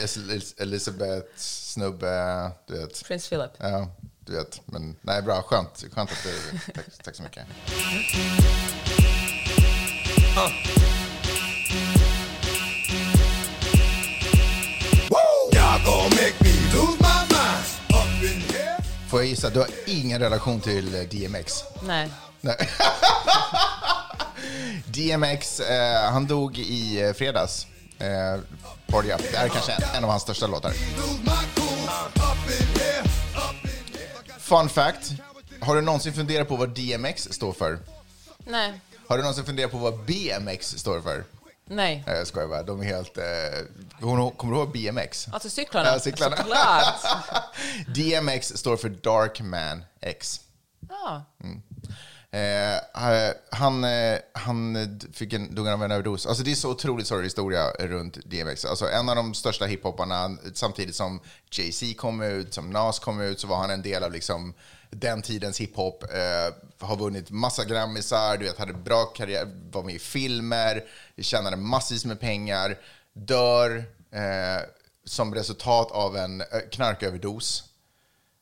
Elisabeth, 0.60 1.28
snubbe, 1.38 2.52
du 2.68 2.80
vet. 2.80 3.06
Prins 3.08 3.30
Philip. 3.30 3.52
Ja, 3.58 3.88
du 4.20 4.36
vet. 4.36 4.62
Men 4.66 4.96
nej, 5.02 5.22
bra. 5.22 5.42
Skönt. 5.42 5.86
Skönt 5.94 6.12
att 6.12 6.24
du... 6.24 6.60
Tack, 6.74 6.86
tack 7.04 7.16
så 7.16 7.24
mycket. 7.24 7.46
Får 19.10 19.20
jag 19.20 19.30
gissa, 19.30 19.50
du 19.50 19.60
har 19.60 19.68
ingen 19.86 20.20
relation 20.20 20.62
till 20.62 20.96
eh, 20.96 21.02
DMX? 21.02 21.64
Nej. 21.84 22.10
Nej. 22.42 22.70
DMX, 24.86 25.60
eh, 25.60 26.12
han 26.12 26.28
dog 26.28 26.58
i 26.58 27.02
eh, 27.02 27.14
fredags. 27.14 27.68
Eh, 28.00 28.40
Party 28.88 29.12
Up. 29.12 29.22
Det 29.32 29.38
här 29.38 29.46
är 29.46 29.50
kanske 29.50 29.72
en 29.98 30.04
av 30.04 30.10
hans 30.10 30.24
största 30.24 30.48
låtar. 30.48 30.72
Fun 34.40 34.70
fact. 34.70 35.12
Har 35.60 35.76
du 35.76 35.82
någonsin 35.82 36.14
funderat 36.14 36.48
på 36.48 36.56
vad 36.56 36.70
DMX 36.70 37.28
står 37.32 37.54
för? 37.54 37.80
Nej. 38.46 38.80
Har 39.08 39.18
du 39.18 39.24
någonsin 39.24 39.46
funderat 39.46 39.72
på 39.72 39.78
vad 39.78 40.00
BMX 40.00 40.78
står 40.78 41.02
för? 41.02 41.24
Nej. 41.70 42.04
Nej, 42.08 42.18
jag 42.18 42.28
skojar 42.28 42.48
bara. 42.48 42.64
De 42.64 42.82
är 42.82 42.86
helt... 42.86 43.18
Eh, 43.18 43.24
hon- 44.02 44.32
kommer 44.32 44.54
du 44.54 44.60
ihåg 44.60 44.72
BMX? 44.72 45.28
Alltså 45.32 45.50
cyklarna? 45.50 45.90
Ja, 45.90 46.00
cyklarna. 46.00 46.38
Såklart. 46.38 46.96
DMX 47.96 48.48
står 48.58 48.78
för 48.78 48.90
Dark 48.90 49.42
Man 49.42 49.84
X. 50.02 50.42
Ja. 50.90 51.26
Eh, 52.32 53.32
han, 53.52 53.84
eh, 53.84 54.18
han 54.34 54.78
fick 55.14 55.34
en, 55.34 55.56
dog 55.56 55.68
av 55.68 55.84
en 55.84 55.92
överdos. 55.92 56.26
Alltså 56.26 56.44
det 56.44 56.52
är 56.52 56.56
så 56.56 56.70
otroligt 56.72 57.08
sorglig 57.08 57.26
historia 57.26 57.70
runt 57.72 58.18
DMX. 58.26 58.66
Alltså 58.66 58.90
en 58.90 59.10
av 59.10 59.16
de 59.16 59.34
största 59.34 59.66
hiphopparna, 59.66 60.38
samtidigt 60.54 60.96
som 60.96 61.20
Jay-Z 61.52 61.94
kom 61.98 62.22
ut, 62.22 62.54
som 62.54 62.70
Nas 62.70 63.00
kom 63.00 63.22
ut, 63.22 63.40
så 63.40 63.48
var 63.48 63.58
han 63.58 63.70
en 63.70 63.82
del 63.82 64.04
av 64.04 64.12
liksom 64.12 64.54
den 64.90 65.22
tidens 65.22 65.60
hiphop. 65.62 66.04
Eh, 66.04 66.54
har 66.88 66.96
vunnit 66.98 67.32
massa 67.32 67.66
grammisar, 67.66 68.38
du 68.38 68.46
vet, 68.46 68.58
hade 68.58 68.74
bra 68.74 69.06
karriär, 69.06 69.48
var 69.72 69.84
med 69.84 69.96
i 69.96 70.00
filmer, 70.00 70.84
tjänade 71.18 71.58
massvis 71.58 72.06
med 72.06 72.20
pengar, 72.20 72.78
dör 73.14 73.76
eh, 74.12 74.62
som 75.06 75.36
resultat 75.36 75.92
av 75.92 76.18
en 76.18 76.42
eh, 76.42 76.48
knarköverdos. 76.72 77.64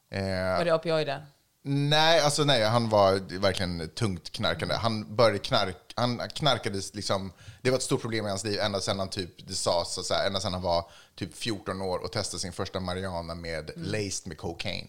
Eh, 0.10 0.22
Var 0.58 0.66
det 0.66 0.74
opioider? 0.74 1.26
Nej, 1.68 2.22
alltså 2.22 2.44
nej, 2.44 2.64
han 2.64 2.90
var 2.90 3.40
verkligen 3.40 3.90
tungt 3.90 4.32
knarkande. 4.32 4.76
Han 4.76 5.16
började 5.16 5.40
knark, 5.40 5.78
han 5.96 6.22
knarkade 6.34 6.82
liksom, 6.94 7.32
det 7.62 7.70
var 7.70 7.78
ett 7.78 7.84
stort 7.84 8.02
problem 8.02 8.26
i 8.26 8.30
hans 8.30 8.44
liv 8.44 8.60
ända 8.60 8.82
sedan 8.82 9.00
han 9.00 9.10
typ, 9.10 9.48
det 9.48 9.54
sades, 9.54 10.08
så 10.08 10.14
här, 10.14 10.28
ända 10.28 10.40
sedan 10.40 10.54
han 10.54 10.62
var 10.62 10.86
typ 11.16 11.36
14 11.36 11.82
år 11.82 12.00
och 12.00 12.12
testade 12.12 12.42
sin 12.42 12.52
första 12.54 12.80
marijuana 12.80 13.36
med 13.36 13.72
laced 13.76 14.28
med 14.28 14.38
cocaine. 14.38 14.88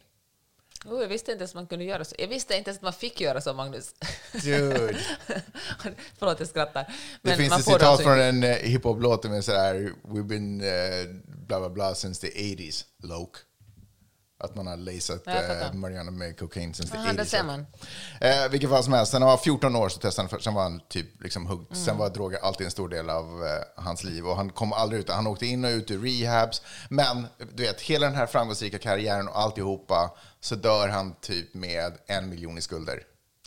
Oh, 0.88 1.00
jag 1.00 1.08
visste 1.08 1.32
inte 1.32 1.42
ens 1.42 1.50
att 1.50 1.54
man 1.54 1.66
kunde 1.66 1.84
göra 1.84 2.04
så. 2.04 2.14
Jag 2.18 2.28
visste 2.28 2.56
inte 2.56 2.70
ens 2.70 2.78
att 2.78 2.82
man 2.82 2.92
fick 2.92 3.20
göra 3.20 3.40
så, 3.40 3.54
Magnus. 3.54 3.94
Dude. 4.32 4.96
Förlåt, 6.18 6.40
jag 6.40 6.48
skrattar. 6.48 6.84
Det 6.84 6.92
Men 7.22 7.36
finns 7.36 7.50
man 7.50 7.60
ett 7.60 7.66
det 7.66 7.72
citat 7.72 7.82
alltså 7.82 8.04
från 8.04 8.20
en 8.20 8.44
uh, 8.44 8.50
hiphop-låt 8.50 9.24
med 9.24 9.44
sådär, 9.44 9.92
we've 10.02 10.26
been 10.26 10.60
uh, 10.60 11.22
bla 11.46 11.60
bla 11.60 11.70
bla 11.70 11.94
since 11.94 12.26
the 12.26 12.54
80s, 12.54 12.84
loke. 13.02 13.38
Att 14.38 14.56
man 14.56 14.66
har 14.66 14.76
fattar. 15.24 15.66
uh, 15.66 15.74
marijuana 15.74 16.10
med 16.10 16.38
since 16.74 16.92
the 16.92 16.98
Aha, 16.98 17.12
80s. 17.12 17.16
där 17.16 17.24
ser 17.24 17.42
man. 17.42 17.66
Eh, 18.20 18.48
vilket 18.50 18.70
fall 18.70 18.84
som 18.84 18.92
helst, 18.92 19.12
sen 19.12 19.22
han 19.22 19.30
var 19.30 19.36
14 19.36 19.76
år 19.76 19.88
så 19.88 20.00
testade 20.00 20.28
han, 20.30 20.40
sen 20.40 20.54
var 20.54 20.62
han 20.62 20.80
typ 20.88 21.22
liksom 21.22 21.46
huggd. 21.46 21.72
Mm. 21.72 21.84
Sen 21.84 21.98
var 21.98 22.10
droger 22.10 22.38
alltid 22.38 22.64
en 22.64 22.70
stor 22.70 22.88
del 22.88 23.10
av 23.10 23.44
eh, 23.44 23.82
hans 23.84 24.04
liv 24.04 24.26
och 24.26 24.36
han 24.36 24.50
kom 24.50 24.72
aldrig 24.72 25.00
ut. 25.00 25.10
Han 25.10 25.26
åkte 25.26 25.46
in 25.46 25.64
och 25.64 25.70
ut 25.70 25.90
ur 25.90 26.02
rehabs. 26.02 26.62
Men 26.88 27.26
du 27.52 27.62
vet, 27.62 27.80
hela 27.80 28.06
den 28.06 28.14
här 28.14 28.26
framgångsrika 28.26 28.78
karriären 28.78 29.28
och 29.28 29.40
alltihopa 29.40 30.16
så 30.40 30.54
dör 30.54 30.88
han 30.88 31.14
typ 31.20 31.54
med 31.54 31.92
en 32.06 32.28
miljon 32.28 32.58
i 32.58 32.62
skulder. 32.62 33.02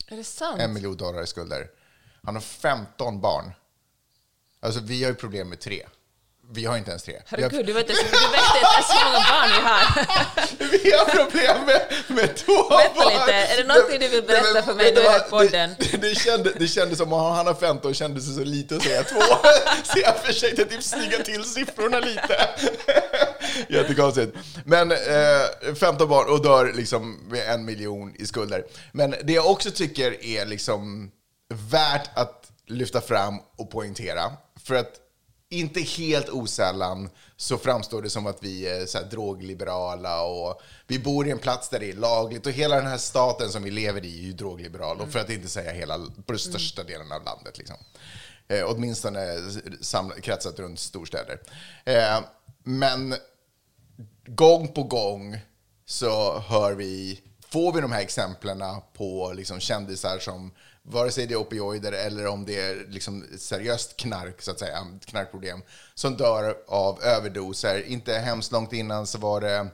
Är 0.08 0.18
det 0.18 0.24
sant? 0.24 0.62
En 0.62 0.74
miljon 0.74 0.98
dollar 0.98 1.24
i 1.24 1.28
skulder. 1.28 1.68
Han 2.24 2.36
har 2.36 2.42
15 2.42 3.22
barn. 3.22 3.52
Alltså 4.60 4.80
vi 4.80 5.04
har 5.04 5.10
ju 5.12 5.16
problem 5.16 5.50
med 5.50 5.60
tre. 5.60 5.86
Vi 6.52 6.66
har 6.66 6.78
inte 6.78 6.92
ens 6.92 7.04
tre. 7.04 7.14
Har, 7.26 7.38
Herregud, 7.38 7.66
du 7.66 7.74
vet 7.74 7.90
inte, 7.90 8.02
du 8.04 8.10
vet 8.10 8.42
inte 8.48 8.68
ens 8.76 8.90
hur 8.90 9.06
många 9.06 9.26
barn 9.32 9.50
vi 9.56 9.62
har. 9.70 9.84
vi 10.84 10.92
har 10.92 11.06
problem 11.06 11.66
med, 11.66 11.82
med 12.08 12.36
två 12.36 12.70
Berätta 12.70 12.94
barn. 12.96 13.14
lite. 13.14 13.34
Är 13.34 13.58
det 13.58 13.64
någonting 13.64 14.00
du 14.00 14.08
vill 14.08 14.24
berätta 14.24 14.54
men 14.54 14.64
för 14.64 14.74
mig 14.74 14.94
nu 14.94 15.02
i 15.02 15.30
podden? 15.30 15.76
Det, 15.80 15.98
det, 15.98 16.16
kände, 16.16 16.54
det 16.60 16.68
kändes 16.68 16.98
som 16.98 17.14
att 17.14 17.36
han 17.36 17.48
har 17.48 17.54
15 17.54 17.94
kändes 17.94 18.28
det 18.28 18.34
så 18.34 18.44
lite 18.44 18.76
att 18.76 18.84
säga 18.84 19.04
två. 19.04 19.20
Så 19.84 20.00
jag 20.00 20.18
försökte 20.18 20.66
typ 20.66 20.84
snygga 20.84 21.18
till 21.18 21.44
siffrorna 21.44 22.00
lite. 22.00 22.50
Jättekonstigt. 23.70 24.38
Men 24.66 24.92
eh, 24.92 25.76
15 25.80 26.10
barn 26.10 26.30
och 26.30 26.44
dör 26.44 26.74
liksom 26.76 27.20
med 27.30 27.54
en 27.54 27.66
miljon 27.66 28.16
i 28.16 28.26
skulder. 28.26 28.64
Men 28.92 29.16
det 29.24 29.34
jag 29.34 29.48
också 29.48 29.72
tycker 29.72 30.26
är 30.26 30.46
liksom 30.46 31.12
värt 31.72 32.10
att 32.14 32.52
lyfta 32.68 33.02
fram 33.02 33.40
och 33.58 33.72
poängtera. 33.72 34.32
För 34.66 34.76
att 34.76 34.92
inte 35.50 35.82
helt 35.82 36.30
osällan 36.30 37.10
så 37.38 37.58
framstår 37.58 38.02
det 38.02 38.10
som 38.10 38.28
att 38.28 38.44
vi 38.44 38.68
är 38.68 38.86
så 38.86 38.98
här 38.98 39.06
drogliberala 39.06 40.22
och 40.24 40.62
vi 40.88 41.00
bor 41.00 41.28
i 41.28 41.32
en 41.32 41.40
plats 41.40 41.70
där 41.70 41.80
det 41.80 41.90
är 41.90 41.96
lagligt 41.96 42.46
och 42.46 42.52
hela 42.52 42.76
den 42.76 42.88
här 42.88 42.98
staten 42.98 43.50
som 43.50 43.64
vi 43.64 43.72
lever 43.72 44.06
i 44.06 44.20
är 44.20 44.24
ju 44.24 44.34
drogliberal 44.34 45.02
och 45.02 45.10
för 45.10 45.20
att 45.20 45.30
inte 45.30 45.48
säga 45.48 45.72
hela, 45.72 45.98
på 45.98 46.32
den 46.32 46.40
största 46.40 46.84
delen 46.84 47.12
av 47.12 47.24
landet 47.24 47.58
liksom. 47.58 47.76
Eh, 48.48 48.64
åtminstone 48.66 49.36
kretsat 50.22 50.60
runt 50.60 50.80
storstäder. 50.80 51.40
Eh, 51.86 52.20
men 52.64 53.16
gång 54.26 54.68
på 54.68 54.84
gång 54.84 55.38
så 55.86 56.40
hör 56.40 56.74
vi, 56.74 57.22
får 57.52 57.74
vi 57.74 57.82
de 57.82 57.92
här 57.92 58.02
exemplen 58.02 58.64
på 58.98 59.34
liksom 59.36 59.60
kändisar 59.60 60.20
som, 60.20 60.52
vare 60.84 61.12
sig 61.12 61.28
det 61.28 61.34
är 61.34 61.38
opioider 61.38 61.92
eller 61.92 62.28
om 62.28 62.46
det 62.46 62.60
är 62.62 62.86
liksom 62.90 63.26
seriöst 63.38 63.98
knark, 63.98 64.42
så 64.42 64.52
att 64.52 64.60
säga, 64.60 64.88
knarkproblem, 65.06 65.62
som 65.94 66.18
dör 66.18 66.58
av 66.68 67.04
överdoser. 67.04 67.84
Inte 67.88 68.14
hemskt 68.14 68.52
långt 68.52 68.74
innan 68.74 69.08
så 69.08 69.18
var 69.18 69.42
det 69.42 69.68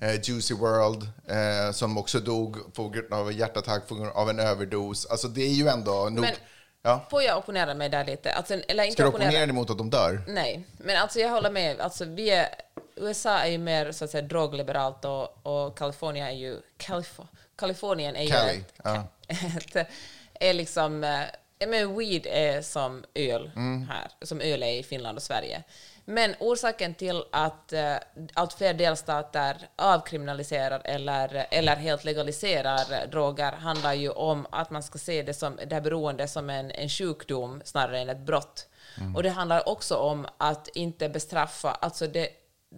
eh, 0.00 0.20
Juicy 0.22 0.54
World 0.54 1.08
eh, 1.28 1.72
som 1.72 1.98
också 1.98 2.20
dog 2.20 2.74
på 2.74 2.88
grund 2.88 3.12
av 3.12 3.28
en 3.30 3.36
hjärtattack 3.36 3.88
på 3.88 3.94
grund 3.94 4.10
av 4.10 4.30
en 4.30 4.38
överdos. 4.38 5.06
Alltså 5.06 5.28
det 5.28 5.42
är 5.42 5.54
ju 5.54 5.68
ändå 5.68 5.92
nog... 5.92 6.20
Men- 6.20 6.34
ja. 6.84 7.06
Får 7.10 7.22
jag 7.22 7.38
opponera 7.38 7.74
mig 7.74 7.88
där 7.88 8.04
lite? 8.04 8.32
Alltså, 8.32 8.54
eller 8.68 8.84
inte 8.84 8.92
Ska 8.92 9.02
du 9.02 9.08
opponera. 9.08 9.28
opponera 9.28 9.46
dig 9.46 9.54
mot 9.54 9.70
att 9.70 9.78
de 9.78 9.90
dör? 9.90 10.22
Nej, 10.28 10.64
men 10.78 10.96
alltså 10.96 11.18
jag 11.18 11.28
håller 11.28 11.50
med. 11.50 11.80
Alltså, 11.80 12.04
vi 12.04 12.30
är, 12.30 12.48
USA 12.96 13.38
är 13.38 13.46
ju 13.50 13.58
mer 13.58 13.92
så 13.92 14.04
att 14.04 14.10
säga 14.10 14.22
drogliberalt 14.22 15.04
och, 15.04 15.46
och 15.46 15.78
Kalifornien 15.78 16.26
är 16.26 16.32
ju... 16.32 16.60
Kalif 16.76 17.20
Kalifornien 17.56 18.16
är 18.16 18.22
ju... 18.22 18.28
Cali, 18.30 18.56
ett- 18.58 18.74
ja. 18.84 19.04
ett- 19.74 19.88
är 20.40 20.52
liksom... 20.54 21.04
eh, 21.04 21.20
Men 21.68 21.98
weed 21.98 22.26
är 22.26 22.62
som 22.62 23.04
öl 23.14 23.50
Mm. 23.56 23.88
här, 23.88 24.08
som 24.22 24.40
öl 24.40 24.62
är 24.62 24.72
i 24.72 24.82
Finland 24.82 25.18
och 25.18 25.22
Sverige. 25.22 25.62
Men 26.04 26.34
orsaken 26.40 26.94
till 26.94 27.24
att 27.32 27.72
uh, 27.72 27.96
allt 28.34 28.52
fler 28.52 28.74
delstater 28.74 29.68
avkriminaliserar 29.76 30.82
eller, 30.84 31.46
eller 31.50 31.76
helt 31.76 32.04
legaliserar 32.04 33.06
droger 33.06 33.52
handlar 33.52 33.92
ju 33.92 34.10
om 34.10 34.46
att 34.50 34.70
man 34.70 34.82
ska 34.82 34.98
se 34.98 35.22
det, 35.22 35.34
som, 35.34 35.58
det 35.66 35.74
här 35.74 35.82
beroende 35.82 36.28
som 36.28 36.50
en, 36.50 36.70
en 36.70 36.88
sjukdom 36.88 37.62
snarare 37.64 38.00
än 38.00 38.08
ett 38.08 38.26
brott. 38.26 38.68
Och 39.14 39.22
det 39.22 39.30
handlar 39.30 39.68
också 39.68 39.96
om 39.96 40.26
att 40.38 40.68
inte 40.68 41.08
bestraffa, 41.08 41.70
alltså 41.70 42.06
det, 42.06 42.28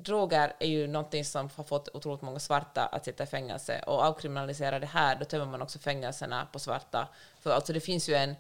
droger 0.05 0.53
är 0.59 0.69
ju 0.69 0.87
någonting 0.87 1.25
som 1.25 1.51
har 1.57 1.65
fått 1.65 1.89
otroligt 1.95 2.23
många 2.23 2.39
svarta 2.39 2.87
att 2.87 3.05
sitta 3.05 3.25
i 3.25 3.27
fängelse 3.27 3.83
och 3.87 4.01
avkriminalisera 4.01 4.79
det 4.79 4.87
här, 4.87 5.17
då 5.17 5.25
tömmer 5.25 5.47
man 5.47 5.63
också 5.63 5.79
fängelserna 5.79 6.47
på 6.53 6.59
svarta. 6.59 7.09
För 7.41 7.51
alltså 7.51 7.73
det 7.73 7.81
finns 7.81 8.09
ju 8.09 8.15
en 8.15 8.35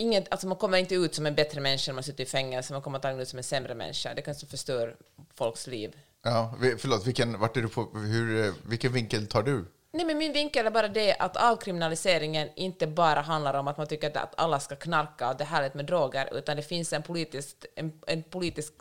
Inget, 0.00 0.32
alltså 0.32 0.46
man 0.46 0.56
kommer 0.56 0.78
inte 0.78 0.94
ut 0.94 1.14
som 1.14 1.26
en 1.26 1.34
bättre 1.34 1.60
människa 1.60 1.92
när 1.92 1.94
man 1.94 2.04
sitter 2.04 2.24
i 2.24 2.26
fängelse, 2.26 2.72
man 2.72 2.82
kommer 2.82 2.98
antagligen 2.98 3.20
ut 3.22 3.28
som 3.28 3.38
en 3.38 3.44
sämre 3.44 3.74
människa. 3.74 4.14
Det 4.14 4.22
kanske 4.22 4.46
förstör 4.46 4.96
folks 5.34 5.66
liv. 5.66 5.96
Ja, 6.22 6.54
förlåt, 6.78 7.06
vilken, 7.06 7.38
vart 7.40 7.56
är 7.56 7.60
du 7.62 7.68
på, 7.68 7.98
hur, 7.98 8.54
vilken 8.68 8.92
vinkel 8.92 9.26
tar 9.26 9.42
du? 9.42 9.64
Nej, 9.92 10.06
men 10.06 10.18
min 10.18 10.32
vinkel 10.32 10.66
är 10.66 10.70
bara 10.70 10.88
det 10.88 11.14
att 11.18 11.36
avkriminaliseringen 11.36 12.48
inte 12.56 12.86
bara 12.86 13.20
handlar 13.20 13.54
om 13.54 13.68
att 13.68 13.76
man 13.78 13.86
tycker 13.86 14.18
att 14.18 14.34
alla 14.40 14.60
ska 14.60 14.76
knarka 14.76 15.30
och 15.30 15.36
det 15.36 15.44
är 15.44 15.48
härligt 15.48 15.74
med 15.74 15.86
droger, 15.86 16.28
utan 16.32 16.56
det 16.56 16.62
finns 16.62 16.92
en 16.92 17.02
politisk, 17.02 17.56
en, 17.74 17.92
en 18.06 18.22
politisk 18.22 18.72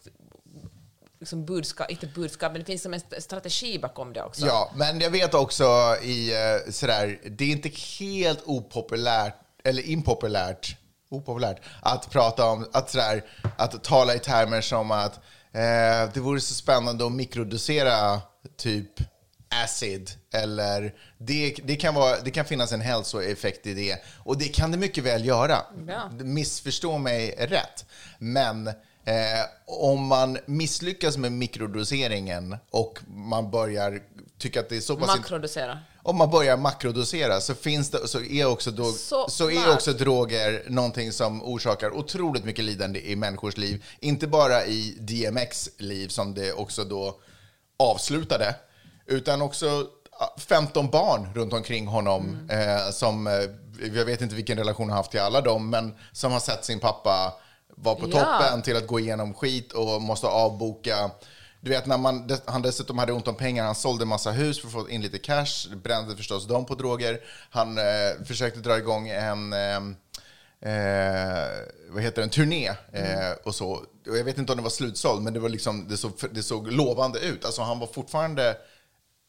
liksom 1.19 1.45
budskap, 1.45 1.91
inte 1.91 2.07
budskap, 2.07 2.51
men 2.51 2.61
det 2.61 2.65
finns 2.65 2.81
som 2.83 2.93
en 2.93 2.97
st- 2.99 3.21
strategi 3.21 3.79
bakom 3.79 4.13
det 4.13 4.23
också. 4.23 4.45
Ja, 4.45 4.71
men 4.75 4.99
jag 4.99 5.09
vet 5.09 5.33
också 5.33 5.63
i 6.03 6.33
eh, 6.33 6.71
sådär, 6.71 7.19
det 7.25 7.43
är 7.45 7.49
inte 7.51 7.69
helt 7.99 8.41
opopulärt, 8.45 9.33
eller 9.63 9.83
impopulärt, 9.89 10.75
opopulärt, 11.09 11.61
att 11.81 12.11
prata 12.11 12.45
om, 12.45 12.67
att 12.73 12.89
sådär, 12.89 13.23
att 13.57 13.83
tala 13.83 14.15
i 14.15 14.19
termer 14.19 14.61
som 14.61 14.91
att 14.91 15.15
eh, 15.51 16.13
det 16.13 16.17
vore 16.19 16.41
så 16.41 16.53
spännande 16.53 17.05
att 17.05 17.11
mikrodosera 17.11 18.21
typ 18.57 18.91
acid 19.63 20.11
eller 20.33 20.93
det, 21.17 21.55
det, 21.63 21.75
kan 21.75 21.95
vara, 21.95 22.19
det 22.19 22.31
kan 22.31 22.45
finnas 22.45 22.71
en 22.71 22.81
hälsoeffekt 22.81 23.67
i 23.67 23.73
det 23.73 23.97
och 24.23 24.37
det 24.37 24.47
kan 24.47 24.71
det 24.71 24.77
mycket 24.77 25.03
väl 25.03 25.25
göra. 25.25 25.57
Ja. 25.87 26.09
Missförstå 26.19 26.97
mig 26.97 27.35
rätt. 27.37 27.85
Men 28.19 28.67
eh, 28.67 28.73
om 29.65 30.05
man 30.05 30.37
misslyckas 30.45 31.17
med 31.17 31.31
mikrodoseringen 31.31 32.57
och 32.71 32.99
man 33.07 33.51
börjar 33.51 34.01
tycka 34.37 34.59
att 34.59 34.69
det 34.69 34.77
är 34.77 34.81
så 34.81 34.95
pass... 34.95 35.17
Makrodosera. 35.17 35.79
Om 36.07 36.17
man 36.17 36.29
börjar 36.29 36.57
makrodosera 36.57 37.41
så, 37.41 37.55
finns 37.55 37.89
det, 37.89 38.07
så, 38.07 38.21
är 38.21 38.45
också 38.45 38.71
drog, 38.71 38.93
Så 38.93 39.29
så, 39.29 39.51
är 39.51 39.73
också 39.73 39.93
droger 39.93 40.63
någonting 40.67 41.11
som 41.11 41.43
orsakar 41.43 41.91
otroligt 41.97 42.43
mycket 42.45 42.65
lidande 42.65 42.99
i 42.99 43.15
människors 43.15 43.57
liv. 43.57 43.85
Inte 43.99 44.27
bara 44.27 44.65
i 44.65 44.97
DMX 44.99 45.69
liv 45.77 46.07
som 46.07 46.33
det 46.33 46.53
också 46.53 46.83
då 46.83 47.15
avslutade, 47.79 48.55
utan 49.05 49.41
också 49.41 49.87
ja, 50.19 50.35
15 50.39 50.89
barn 50.89 51.33
runt 51.35 51.53
omkring 51.53 51.87
honom 51.87 52.49
eh, 52.49 52.91
som, 52.91 53.27
eh, 53.27 53.33
jag 53.95 54.05
vet 54.05 54.21
inte 54.21 54.35
vilken 54.35 54.57
relation 54.57 54.89
han 54.89 54.97
haft 54.97 55.11
till 55.11 55.19
alla 55.19 55.41
dem, 55.41 55.69
men 55.69 55.95
som 56.11 56.31
har 56.31 56.39
sett 56.39 56.65
sin 56.65 56.79
pappa 56.79 57.33
vara 57.75 57.95
på 57.95 58.09
Ja. 58.09 58.39
toppen 58.39 58.61
till 58.61 58.77
att 58.77 58.87
gå 58.87 58.99
igenom 58.99 59.33
skit 59.33 59.71
och 59.71 60.01
måste 60.01 60.27
avboka. 60.27 61.11
Du 61.67 61.73
vet 61.73 61.85
när 61.85 61.97
man, 61.97 62.29
han 62.45 62.61
dessutom 62.61 62.97
hade 62.97 63.13
ont 63.13 63.27
om 63.27 63.35
pengar, 63.35 63.65
han 63.65 63.75
sålde 63.75 64.05
massa 64.05 64.31
hus 64.31 64.61
för 64.61 64.67
att 64.67 64.73
få 64.73 64.89
in 64.89 65.01
lite 65.01 65.19
cash, 65.19 65.75
brände 65.83 66.15
förstås 66.15 66.47
dem 66.47 66.65
på 66.65 66.75
droger. 66.75 67.19
Han 67.49 67.77
eh, 67.77 67.83
försökte 68.25 68.59
dra 68.59 68.77
igång 68.77 69.09
en, 69.09 69.53
eh, 69.53 69.77
eh, 70.71 71.47
vad 71.89 72.03
heter 72.03 72.15
det, 72.15 72.23
en 72.23 72.29
turné 72.29 72.67
eh, 72.91 73.31
och 73.43 73.55
så. 73.55 73.71
Och 74.09 74.17
jag 74.17 74.23
vet 74.23 74.37
inte 74.37 74.51
om 74.51 74.57
det 74.57 74.63
var 74.63 74.69
slutsåld, 74.69 75.23
men 75.23 75.33
det, 75.33 75.39
var 75.39 75.49
liksom, 75.49 75.87
det, 75.87 75.97
såg, 75.97 76.11
det 76.31 76.43
såg 76.43 76.71
lovande 76.71 77.19
ut. 77.19 77.45
Alltså 77.45 77.61
han 77.61 77.79
var 77.79 77.87
fortfarande 77.87 78.57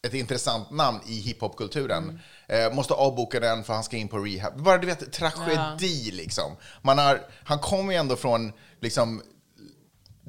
ett 0.06 0.14
intressant 0.14 0.70
namn 0.70 1.00
i 1.06 1.14
hiphopkulturen. 1.20 2.20
Eh, 2.46 2.72
måste 2.72 2.94
avboka 2.94 3.40
den 3.40 3.64
för 3.64 3.74
han 3.74 3.84
ska 3.84 3.96
in 3.96 4.08
på 4.08 4.18
rehab. 4.18 4.62
Bara 4.62 4.78
du 4.78 4.86
vet, 4.86 5.12
tragedi 5.12 6.10
liksom. 6.10 6.56
Man 6.82 6.98
har, 6.98 7.20
han 7.44 7.58
kommer 7.58 7.92
ju 7.92 7.98
ändå 7.98 8.16
från 8.16 8.52
liksom 8.80 9.22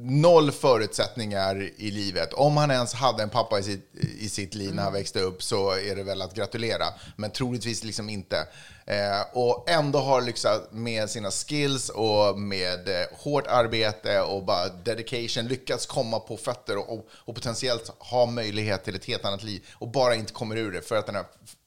noll 0.02 0.52
förutsättningar 0.52 1.70
i 1.78 1.91
livet. 1.91 2.34
Om 2.34 2.58
han 2.58 2.72
ens 2.72 2.93
hade 2.93 3.24
en 3.24 3.30
pappa 3.30 3.60
i 3.60 3.64
sitt, 3.64 3.95
i 4.20 4.30
sitt 4.30 4.56
liv 4.56 4.76
när 4.76 4.84
han 4.84 4.93
växte 4.93 5.20
upp 5.20 5.43
så 5.43 5.72
är 5.72 5.95
det 5.95 6.04
väl 6.04 6.22
att 6.22 6.34
gratulera. 6.34 6.86
Men 7.16 7.32
troligtvis 7.32 7.84
liksom 7.84 8.10
inte. 8.10 8.47
Eh, 8.86 9.22
och 9.34 9.70
ändå 9.70 10.00
har 10.00 10.22
liksom 10.22 10.52
med 10.72 11.10
sina 11.10 11.32
skills 11.32 11.89
och 11.89 12.39
med 12.39 12.89
eh, 12.89 13.06
hårt 13.12 13.47
arbete 13.47 14.22
och 14.22 14.43
bara 14.45 14.70
dedication 14.70 15.47
lyckats 15.47 15.86
komma 15.86 16.20
på 16.20 16.38
fötter 16.38 16.78
och, 16.78 16.93
och, 16.93 17.08
och 17.12 17.36
potentiellt 17.36 17.91
ha 18.00 18.26
möjlighet 18.26 18.84
till 18.84 18.95
ett 18.95 19.06
helt 19.06 19.26
annat 19.26 19.43
liv 19.43 19.68
och 19.74 19.91
bara 19.91 20.16
inte 20.16 20.34
kommer 20.34 20.56
ur 20.56 20.72
det 20.72 20.82
för 20.82 20.95
att 20.95 21.06
den 21.06 21.16
här 21.16 21.26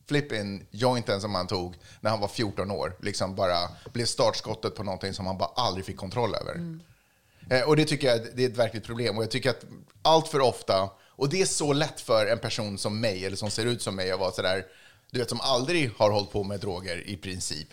flipping 0.09 0.67
jointen 0.71 1.21
som 1.21 1.35
han 1.35 1.47
tog 1.47 1.75
när 2.01 2.11
han 2.11 2.21
var 2.21 2.29
14 2.29 2.71
år 2.71 2.97
liksom 3.01 3.35
bara 3.35 3.69
blev 3.93 4.07
startskottet 4.07 4.75
på 4.75 4.83
någonting 4.83 5.15
som 5.15 5.27
han 5.27 5.39
bara 5.39 5.51
aldrig 5.55 5.85
fick 5.85 5.97
kontroll 5.97 6.35
över. 6.35 6.55
Eh, 6.55 6.92
Och 7.67 7.77
det 7.77 7.85
tycker 7.85 8.09
jag 8.09 8.21
det 8.35 8.45
är 8.45 8.49
ett 8.51 8.57
verkligt 8.57 8.85
problem. 8.85 9.19
Och 9.19 9.23
jag 9.23 9.31
tycker 9.31 9.51
att 9.51 9.65
allt 10.03 10.29
för 10.29 10.41
ofta, 10.41 10.91
och 11.09 11.29
det 11.29 11.43
är 11.43 11.47
så 11.47 11.73
lätt 11.73 12.01
för 12.01 12.27
en 12.27 12.39
person 12.39 12.79
som 12.79 13.01
mig, 13.01 13.27
eller 13.27 13.37
som 13.37 13.51
ser 13.51 13.67
ut 13.67 13.83
som 13.83 13.97
mig, 13.97 14.11
att 14.11 14.21
vara 14.21 14.33
sådär, 14.33 14.67
du 15.11 15.19
vet, 15.19 15.29
som 15.29 15.41
aldrig 15.41 15.91
har 15.97 16.11
hållit 16.11 16.31
på 16.31 16.45
med 16.45 16.61
droger 16.61 17.09
i 17.09 17.17
princip. 17.17 17.69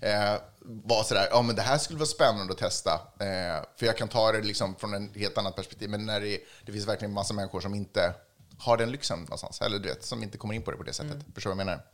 Eh, 0.00 0.34
vara 0.64 1.04
sådär, 1.04 1.28
ja 1.30 1.42
men 1.42 1.56
det 1.56 1.62
här 1.62 1.78
skulle 1.78 1.98
vara 1.98 2.06
spännande 2.06 2.52
att 2.52 2.58
testa. 2.58 2.92
Eh, 3.20 3.64
för 3.76 3.86
jag 3.86 3.96
kan 3.96 4.08
ta 4.08 4.32
det 4.32 4.40
liksom 4.40 4.76
från 4.76 4.94
en 4.94 5.10
helt 5.14 5.38
annat 5.38 5.56
perspektiv. 5.56 5.90
Men 5.90 6.06
när 6.06 6.20
det, 6.20 6.40
det 6.66 6.72
finns 6.72 6.88
verkligen 6.88 7.12
massa 7.12 7.34
människor 7.34 7.60
som 7.60 7.74
inte 7.74 8.14
har 8.58 8.76
den 8.76 8.90
lyxen 8.90 9.18
någonstans. 9.18 9.60
Eller 9.60 9.78
du 9.78 9.88
vet, 9.88 10.04
som 10.04 10.22
inte 10.22 10.38
kommer 10.38 10.54
in 10.54 10.62
på 10.62 10.70
det 10.70 10.76
på 10.76 10.82
det 10.82 10.92
sättet. 10.92 11.18
Förstår 11.34 11.50
du 11.50 11.56
vad 11.56 11.60
jag 11.60 11.66
menar? 11.66 11.84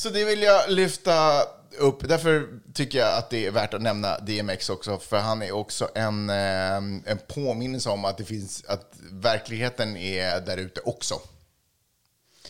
Så 0.00 0.10
det 0.10 0.24
vill 0.24 0.42
jag 0.42 0.70
lyfta 0.70 1.42
upp. 1.78 2.08
Därför 2.08 2.48
tycker 2.74 2.98
jag 2.98 3.18
att 3.18 3.30
det 3.30 3.46
är 3.46 3.50
värt 3.50 3.74
att 3.74 3.82
nämna 3.82 4.18
DMX 4.18 4.70
också, 4.70 4.98
för 4.98 5.18
han 5.18 5.42
är 5.42 5.52
också 5.52 5.88
en, 5.94 6.30
eh, 6.30 6.76
en 7.06 7.18
påminnelse 7.28 7.90
om 7.90 8.04
att 8.04 8.18
det 8.18 8.24
finns, 8.24 8.64
att 8.68 8.92
verkligheten 9.12 9.96
är 9.96 10.40
där 10.40 10.56
ute 10.56 10.80
också. 10.80 11.20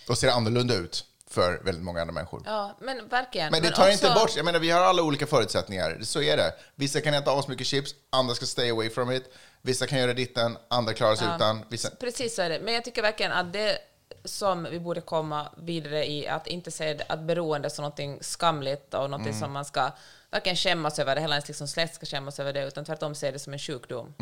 Och 0.09 0.19
ser 0.19 0.29
annorlunda 0.29 0.75
ut 0.75 1.05
för 1.31 1.61
väldigt 1.65 1.85
många 1.85 2.01
andra 2.01 2.15
människor. 2.15 2.43
Ja, 2.45 2.77
men 2.81 3.09
verkligen. 3.09 3.51
Men 3.51 3.63
det 3.63 3.71
tar 3.71 3.91
inte 3.91 4.07
också- 4.07 4.21
bort, 4.21 4.37
jag 4.37 4.45
menar 4.45 4.59
vi 4.59 4.71
har 4.71 4.81
alla 4.81 5.03
olika 5.03 5.27
förutsättningar, 5.27 5.99
så 6.03 6.23
är 6.23 6.37
det. 6.37 6.55
Vissa 6.75 7.01
kan 7.01 7.15
äta 7.15 7.33
asmycket 7.33 7.67
chips, 7.67 7.95
andra 8.11 8.35
ska 8.35 8.47
stay 8.47 8.71
away 8.71 8.91
from 8.91 9.13
it. 9.13 9.25
Vissa 9.63 9.87
kan 9.87 9.99
göra 9.99 10.15
ditten, 10.15 10.57
andra 10.69 10.93
klarar 10.93 11.17
sig 11.17 11.29
utan. 11.37 11.65
Vissa... 11.69 11.91
Precis 11.91 12.35
så 12.35 12.43
är 12.43 12.51
det. 12.51 12.61
Men 12.61 12.75
jag 12.75 12.85
tycker 12.85 13.03
verkligen 13.03 13.33
att 13.33 13.53
det 13.53 13.79
som 14.25 14.69
vi 14.71 14.81
borde 14.81 15.01
komma 15.01 15.49
vidare 15.57 16.11
i, 16.11 16.29
att 16.29 16.47
inte 16.47 16.71
se 16.71 16.99
att 17.09 17.21
beroende 17.21 17.71
som 17.71 17.85
något 17.85 18.25
skamligt 18.25 18.95
och 18.95 19.11
något 19.11 19.35
som 19.35 19.53
man 19.53 19.65
ska 19.65 19.91
varken 20.31 20.57
skämmas 20.57 20.99
över, 20.99 21.15
det 21.15 21.21
hela 21.21 21.35
ens 21.35 21.49
liksom 21.49 21.69
släkt 21.69 21.95
ska 21.95 22.07
skämmas 22.07 22.41
över 22.41 22.53
det, 22.53 22.65
utan 22.67 22.85
tvärtom 22.85 23.15
se 23.15 23.31
det 23.31 23.39
som 23.39 23.53
en 23.53 23.59
sjukdom. 23.59 24.15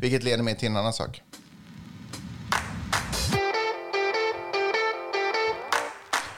Vilket 0.00 0.22
leder 0.22 0.42
mig 0.42 0.56
till 0.58 0.68
en 0.68 0.76
annan 0.76 0.92
sak. 0.92 1.22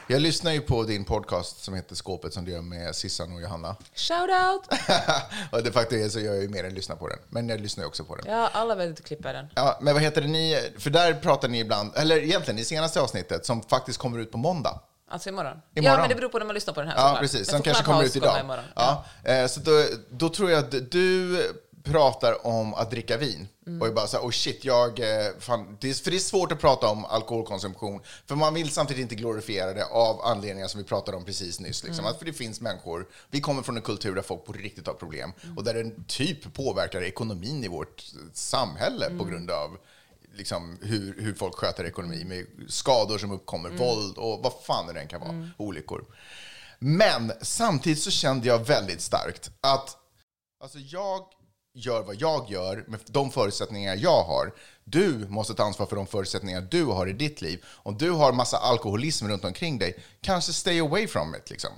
Jag 0.07 0.23
lyssnar 0.23 0.53
ju 0.53 0.61
på 0.61 0.83
din 0.83 1.05
podcast 1.05 1.65
som 1.65 1.75
heter 1.75 1.95
Skåpet 1.95 2.33
som 2.35 2.45
du 2.45 2.53
gör 2.53 2.61
med 2.63 2.95
Sissan 2.97 3.33
och 3.33 3.43
Johanna. 3.43 3.77
Shout 3.95 4.31
out! 4.31 4.81
och 5.53 5.63
de 5.63 5.71
facto 5.71 5.95
är 5.97 6.09
så 6.09 6.21
gör 6.21 6.35
jag 6.35 6.43
ju 6.43 6.49
mer 6.49 6.65
än 6.65 6.75
lyssnar 6.75 6.97
på 6.97 7.09
den. 7.09 7.19
Men 7.29 7.49
jag 7.49 7.61
lyssnar 7.61 7.85
ju 7.85 7.89
också 7.89 8.05
på 8.05 8.17
den. 8.17 8.25
Ja, 8.29 8.51
alla 8.53 8.75
vet 8.75 8.91
att 8.91 8.97
du 8.97 9.03
klipper 9.03 9.33
den. 9.35 9.47
Ja, 9.55 9.79
men 9.83 9.95
vad 9.95 10.03
heter 10.03 10.21
det 10.23 10.29
ni, 10.29 10.71
för 10.79 10.91
där 10.91 11.15
pratar 11.15 11.49
ni 11.49 11.59
ibland, 11.59 11.93
eller 11.97 12.17
egentligen 12.17 12.59
i 12.59 12.65
senaste 12.65 13.01
avsnit 13.01 13.33
som 13.43 13.63
faktiskt 13.63 13.99
kommer 13.99 14.19
ut 14.19 14.33
på 14.33 14.39
måndag. 14.39 14.81
Alltså 15.11 15.29
imorgon. 15.29 15.53
Imorgon. 15.75 15.95
Ja, 15.95 16.01
men 16.01 16.09
det 16.09 16.15
beror 16.15 16.29
på 16.29 16.39
när 16.39 16.47
man 16.47 16.55
lyssnar 16.55 16.75
på 16.75 16.81
den 16.81 16.89
här. 16.89 16.97
Ja, 16.97 17.03
såklart. 17.03 17.21
precis. 17.21 17.51
Som 17.51 17.63
kanske 17.63 17.85
kommer 17.85 18.05
ut 18.05 18.17
idag. 18.17 18.41
imorgon. 18.41 18.65
Ja. 18.75 19.05
eh, 19.25 19.47
Så 19.47 19.61
då, 19.61 19.85
då 20.11 20.29
tror 20.29 20.51
jag 20.51 20.59
att 20.59 20.91
du 20.91 21.37
pratar 21.85 22.47
om 22.47 22.75
att 22.75 22.91
dricka 22.91 23.17
vin. 23.17 23.49
Mm. 23.67 23.81
Och 23.83 23.87
jag 23.89 23.95
bara 23.95 24.07
så 24.07 24.17
här, 24.17 24.25
oh 24.25 24.31
shit, 24.31 24.65
jag... 24.65 24.99
eh, 25.01 25.27
Fan, 25.39 25.77
det 25.81 25.91
är, 25.91 25.95
för 25.95 26.11
det 26.11 26.17
är 26.17 26.21
svårt 26.21 26.53
att 26.53 26.61
prata 26.61 26.89
om 26.89 27.05
alkoholkonsumtion. 27.05 28.01
För 28.27 28.35
man 28.37 28.55
vill 28.55 28.71
samtidigt 28.71 29.03
inte 29.03 29.15
glorifiera 29.15 29.73
det 29.75 29.85
av 29.85 30.21
anledningar 30.21 30.69
som 30.69 30.79
vi 30.81 30.85
pratade 30.87 31.17
om 31.17 31.25
precis 31.25 31.61
nyss. 31.61 31.85
Liksom. 31.85 32.05
Mm. 32.05 32.11
Att 32.11 32.19
för 32.19 32.25
det 32.25 32.33
finns 32.33 32.61
människor, 32.61 33.09
vi 33.31 33.41
kommer 33.41 33.63
från 33.63 33.77
en 33.77 33.83
kultur 33.83 34.15
där 34.15 34.23
folk 34.23 34.45
på 34.45 34.53
riktigt 34.53 34.87
har 34.87 34.95
problem. 34.95 35.33
Mm. 35.45 35.57
Och 35.59 35.65
där 35.65 35.75
den 35.75 36.05
typ 36.05 36.55
påverkar 36.55 37.03
ekonomin 37.03 37.65
i 37.65 37.69
vårt 37.69 38.05
samhälle 38.33 39.07
Mm. 39.07 39.19
på 39.19 39.25
grund 39.25 39.51
av 39.51 39.77
liksom, 40.35 40.79
hur, 40.83 41.21
hur 41.23 41.35
folk 41.35 41.55
sköter 41.55 41.85
ekonomi 41.85 42.25
med 42.25 42.47
skador 42.69 43.19
som 43.19 43.31
uppkommer, 43.33 43.69
Mm. 43.69 43.79
våld 43.81 44.19
och 44.19 44.43
vad 44.43 44.53
fan 44.67 44.95
det 44.95 45.01
än 45.01 45.09
kan 45.09 45.21
vara, 45.21 45.49
olyckor. 45.57 46.05
Men 46.79 47.33
samtidigt 47.43 48.03
så 48.03 48.11
kände 48.11 48.49
jag 48.49 48.59
väldigt 48.67 49.01
starkt 49.01 49.51
att 49.61 49.97
alltså 50.63 50.79
jag 50.79 51.21
gör 51.75 52.03
vad 52.03 52.15
jag 52.15 52.51
gör 52.51 52.85
med 52.87 53.01
de 53.07 53.31
förutsättningar 53.31 53.97
jag 53.97 54.23
har. 54.23 54.53
Du 54.85 55.27
måste 55.29 55.55
ta 55.55 55.63
ansvar 55.65 55.87
för 55.87 55.97
de 55.97 56.07
förutsättningar 56.07 56.61
du 56.61 56.85
har 56.85 57.07
i 57.07 57.13
ditt 57.13 57.43
liv. 57.43 57.65
Om 57.67 57.99
du 57.99 58.11
har 58.11 58.33
massa 58.33 58.57
alkoholism 58.57 59.29
runt 59.29 59.45
omkring 59.45 59.79
dig, 59.79 60.05
kanske 60.21 60.53
stay 60.53 60.81
away 60.81 61.09
from 61.09 61.35
it. 61.35 61.51
Liksom. 61.51 61.71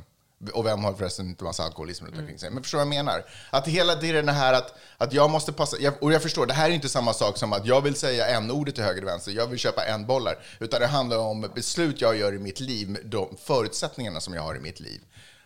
Och 0.53 0.67
vem 0.67 0.85
har 0.85 0.93
förresten 0.93 1.29
inte 1.29 1.45
massa 1.45 1.63
alkoholism 1.63 2.05
runt 2.05 2.19
omkring 2.19 2.39
sig? 2.39 2.51
Men 2.51 2.63
förstår 2.63 2.79
vad 2.79 2.87
jag 2.87 2.95
menar? 2.95 3.25
Att 3.51 3.69
hela 3.69 3.95
tiden 3.95 4.27
det 4.27 4.33
här 4.33 4.53
att, 4.53 4.75
att 4.97 5.13
jag 5.13 5.31
måste 5.31 5.53
passa... 5.53 5.77
Jag, 5.81 6.03
och 6.03 6.13
jag 6.13 6.23
förstår, 6.23 6.47
det 6.47 6.55
här 6.55 6.71
är 6.71 6.75
inte 6.75 6.89
samma 6.89 7.13
sak 7.13 7.37
som 7.37 7.53
att 7.53 7.67
jag 7.67 7.81
vill 7.81 7.95
säga 7.95 8.27
en 8.27 8.51
ordet 8.51 8.75
till 8.75 8.85
höger 8.85 9.03
och 9.03 9.09
vänster, 9.09 9.33
jag 9.33 9.47
vill 9.47 9.59
köpa 9.59 9.85
en 9.85 10.07
bollar. 10.07 10.39
Utan 10.61 10.81
det 10.81 10.87
handlar 10.87 11.19
om 11.19 11.51
beslut 11.55 12.01
jag 12.01 12.17
gör 12.17 12.35
i 12.35 12.39
mitt 12.39 12.61
liv, 12.61 12.99
de 13.05 13.37
förutsättningarna 13.45 14.21
som 14.21 14.35
jag 14.35 14.43
har 14.43 14.57
i 14.57 14.61
mitt 14.61 14.81
liv. 14.81 15.01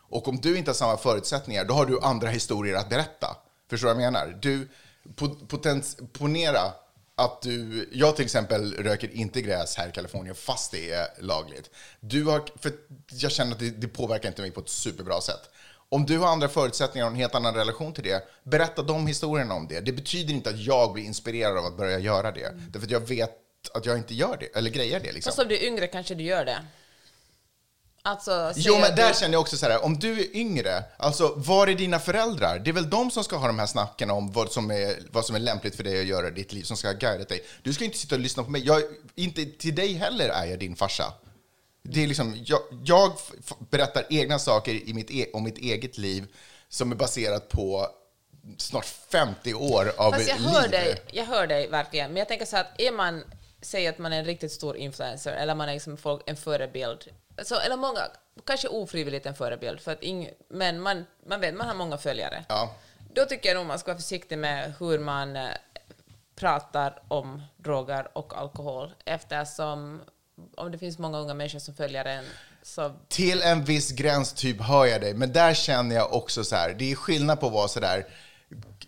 Och 0.08 0.28
om 0.28 0.40
du 0.40 0.58
inte 0.58 0.70
har 0.70 0.74
samma 0.74 0.96
förutsättningar, 0.96 1.64
då 1.64 1.74
har 1.74 1.86
du 1.86 2.00
andra 2.00 2.28
historier 2.28 2.74
att 2.74 2.88
berätta. 2.88 3.36
Förstår 3.70 3.88
du 3.88 3.94
vad 3.94 4.02
jag 4.02 4.12
menar? 4.12 4.38
Du, 4.40 4.68
potens, 5.48 5.96
ponera 6.12 6.72
att 7.14 7.42
du, 7.42 7.88
jag 7.92 8.16
till 8.16 8.24
exempel 8.24 8.74
röker 8.74 9.10
inte 9.14 9.42
gräs 9.42 9.76
här 9.76 9.88
i 9.88 9.92
Kalifornien 9.92 10.34
fast 10.34 10.72
det 10.72 10.90
är 10.90 11.06
lagligt. 11.18 11.70
Du 12.00 12.24
har, 12.24 12.42
för 12.60 12.72
jag 13.10 13.32
känner 13.32 13.52
att 13.52 13.58
det, 13.58 13.70
det 13.70 13.88
påverkar 13.88 14.28
inte 14.28 14.42
mig 14.42 14.50
på 14.50 14.60
ett 14.60 14.68
superbra 14.68 15.20
sätt. 15.20 15.50
Om 15.88 16.06
du 16.06 16.18
har 16.18 16.28
andra 16.28 16.48
förutsättningar 16.48 17.06
och 17.06 17.12
en 17.12 17.16
helt 17.16 17.34
annan 17.34 17.54
relation 17.54 17.92
till 17.92 18.04
det, 18.04 18.22
berätta 18.42 18.82
de 18.82 19.06
historierna 19.06 19.54
om 19.54 19.68
det. 19.68 19.80
Det 19.80 19.92
betyder 19.92 20.34
inte 20.34 20.50
att 20.50 20.58
jag 20.58 20.92
blir 20.92 21.04
inspirerad 21.04 21.58
av 21.58 21.64
att 21.64 21.76
börja 21.76 21.98
göra 21.98 22.32
det. 22.32 22.54
Därför 22.70 22.86
att 22.86 22.92
jag 22.92 23.08
vet 23.08 23.36
att 23.74 23.86
jag 23.86 23.98
inte 23.98 24.14
gör 24.14 24.36
det, 24.40 24.46
eller 24.58 24.70
grejer 24.70 25.00
det. 25.00 25.12
Liksom. 25.12 25.30
Fast 25.30 25.38
om 25.38 25.48
du 25.48 25.56
är 25.56 25.64
yngre 25.66 25.86
kanske 25.86 26.14
du 26.14 26.24
gör 26.24 26.44
det. 26.44 26.58
Alltså, 28.02 28.52
Jo, 28.56 28.78
men 28.80 28.96
där 28.96 29.08
du- 29.08 29.14
känner 29.14 29.32
jag 29.32 29.40
också 29.40 29.56
så 29.56 29.66
här, 29.66 29.84
om 29.84 29.98
du 29.98 30.20
är 30.20 30.36
yngre, 30.36 30.84
alltså 30.96 31.32
var 31.36 31.66
är 31.66 31.74
dina 31.74 31.98
föräldrar? 31.98 32.58
Det 32.58 32.70
är 32.70 32.74
väl 32.74 32.90
de 32.90 33.10
som 33.10 33.24
ska 33.24 33.36
ha 33.36 33.46
de 33.46 33.58
här 33.58 33.66
snacken 33.66 34.10
om 34.10 34.32
vad 34.32 34.52
som 34.52 34.70
är, 34.70 34.96
vad 35.10 35.24
som 35.26 35.36
är 35.36 35.40
lämpligt 35.40 35.76
för 35.76 35.84
dig 35.84 36.00
att 36.00 36.06
göra 36.06 36.28
i 36.28 36.30
ditt 36.30 36.52
liv, 36.52 36.62
som 36.62 36.76
ska 36.76 36.92
guida 36.92 37.24
dig. 37.24 37.42
Du 37.62 37.72
ska 37.72 37.84
inte 37.84 37.98
sitta 37.98 38.14
och 38.14 38.20
lyssna 38.20 38.42
på 38.44 38.50
mig. 38.50 38.62
Jag, 38.66 38.82
inte 39.14 39.44
till 39.44 39.74
dig 39.74 39.92
heller 39.94 40.28
är 40.28 40.44
jag 40.46 40.58
din 40.58 40.76
farsa. 40.76 41.12
Det 41.82 42.02
är 42.02 42.06
liksom, 42.06 42.36
jag, 42.46 42.60
jag 42.84 43.12
berättar 43.70 44.06
egna 44.10 44.38
saker 44.38 44.74
i 44.88 44.94
mitt 44.94 45.10
e, 45.10 45.26
om 45.32 45.44
mitt 45.44 45.58
eget 45.58 45.98
liv 45.98 46.26
som 46.68 46.92
är 46.92 46.96
baserat 46.96 47.48
på 47.48 47.88
snart 48.58 48.86
50 49.10 49.54
år 49.54 49.92
av 49.96 50.12
Fast 50.12 50.28
jag 50.28 50.40
liv. 50.40 50.48
hör, 50.48 50.68
dig, 50.68 51.02
jag 51.12 51.24
hör 51.24 51.46
dig 51.46 51.68
verkligen, 51.68 52.08
men 52.10 52.16
jag 52.16 52.28
tänker 52.28 52.46
så 52.46 52.56
här 52.56 52.64
att 52.64 52.80
är 52.80 52.92
man, 52.92 53.24
säg 53.62 53.86
att 53.86 53.98
man 53.98 54.12
är 54.12 54.18
en 54.18 54.24
riktigt 54.24 54.52
stor 54.52 54.76
influencer, 54.76 55.32
eller 55.32 55.54
man 55.54 55.68
är 55.68 55.72
liksom 55.74 55.96
folk, 55.96 56.22
en 56.26 56.36
förebild, 56.36 57.04
så, 57.42 57.60
eller 57.60 57.76
många, 57.76 58.00
kanske 58.46 58.68
ofrivilligt 58.68 59.26
en 59.26 59.34
förebild, 59.34 59.80
för 59.80 59.92
att 59.92 60.02
ing, 60.02 60.30
men 60.48 60.80
man, 60.80 61.06
man 61.26 61.40
vet, 61.40 61.54
man 61.54 61.66
har 61.66 61.74
många 61.74 61.98
följare. 61.98 62.44
Ja. 62.48 62.74
Då 63.14 63.24
tycker 63.24 63.48
jag 63.48 63.56
nog 63.56 63.66
man 63.66 63.78
ska 63.78 63.90
vara 63.90 63.98
försiktig 63.98 64.38
med 64.38 64.74
hur 64.78 64.98
man 64.98 65.36
eh, 65.36 65.48
pratar 66.34 67.02
om 67.08 67.42
droger 67.56 68.08
och 68.12 68.38
alkohol, 68.38 68.94
eftersom 69.04 70.00
om 70.56 70.72
det 70.72 70.78
finns 70.78 70.98
många 70.98 71.18
unga 71.18 71.34
människor 71.34 71.58
som 71.58 71.74
följer 71.74 72.04
en, 72.04 72.24
så 72.62 72.92
Till 73.08 73.42
en 73.42 73.64
viss 73.64 73.90
gräns 73.90 74.32
typ 74.32 74.60
hör 74.60 74.86
jag 74.86 75.00
dig, 75.00 75.14
men 75.14 75.32
där 75.32 75.54
känner 75.54 75.96
jag 75.96 76.12
också 76.12 76.44
så 76.44 76.56
här, 76.56 76.74
det 76.78 76.92
är 76.92 76.94
skillnad 76.94 77.40
på 77.40 77.46
att 77.46 77.52
vara 77.52 77.68
så 77.68 77.80
där 77.80 78.06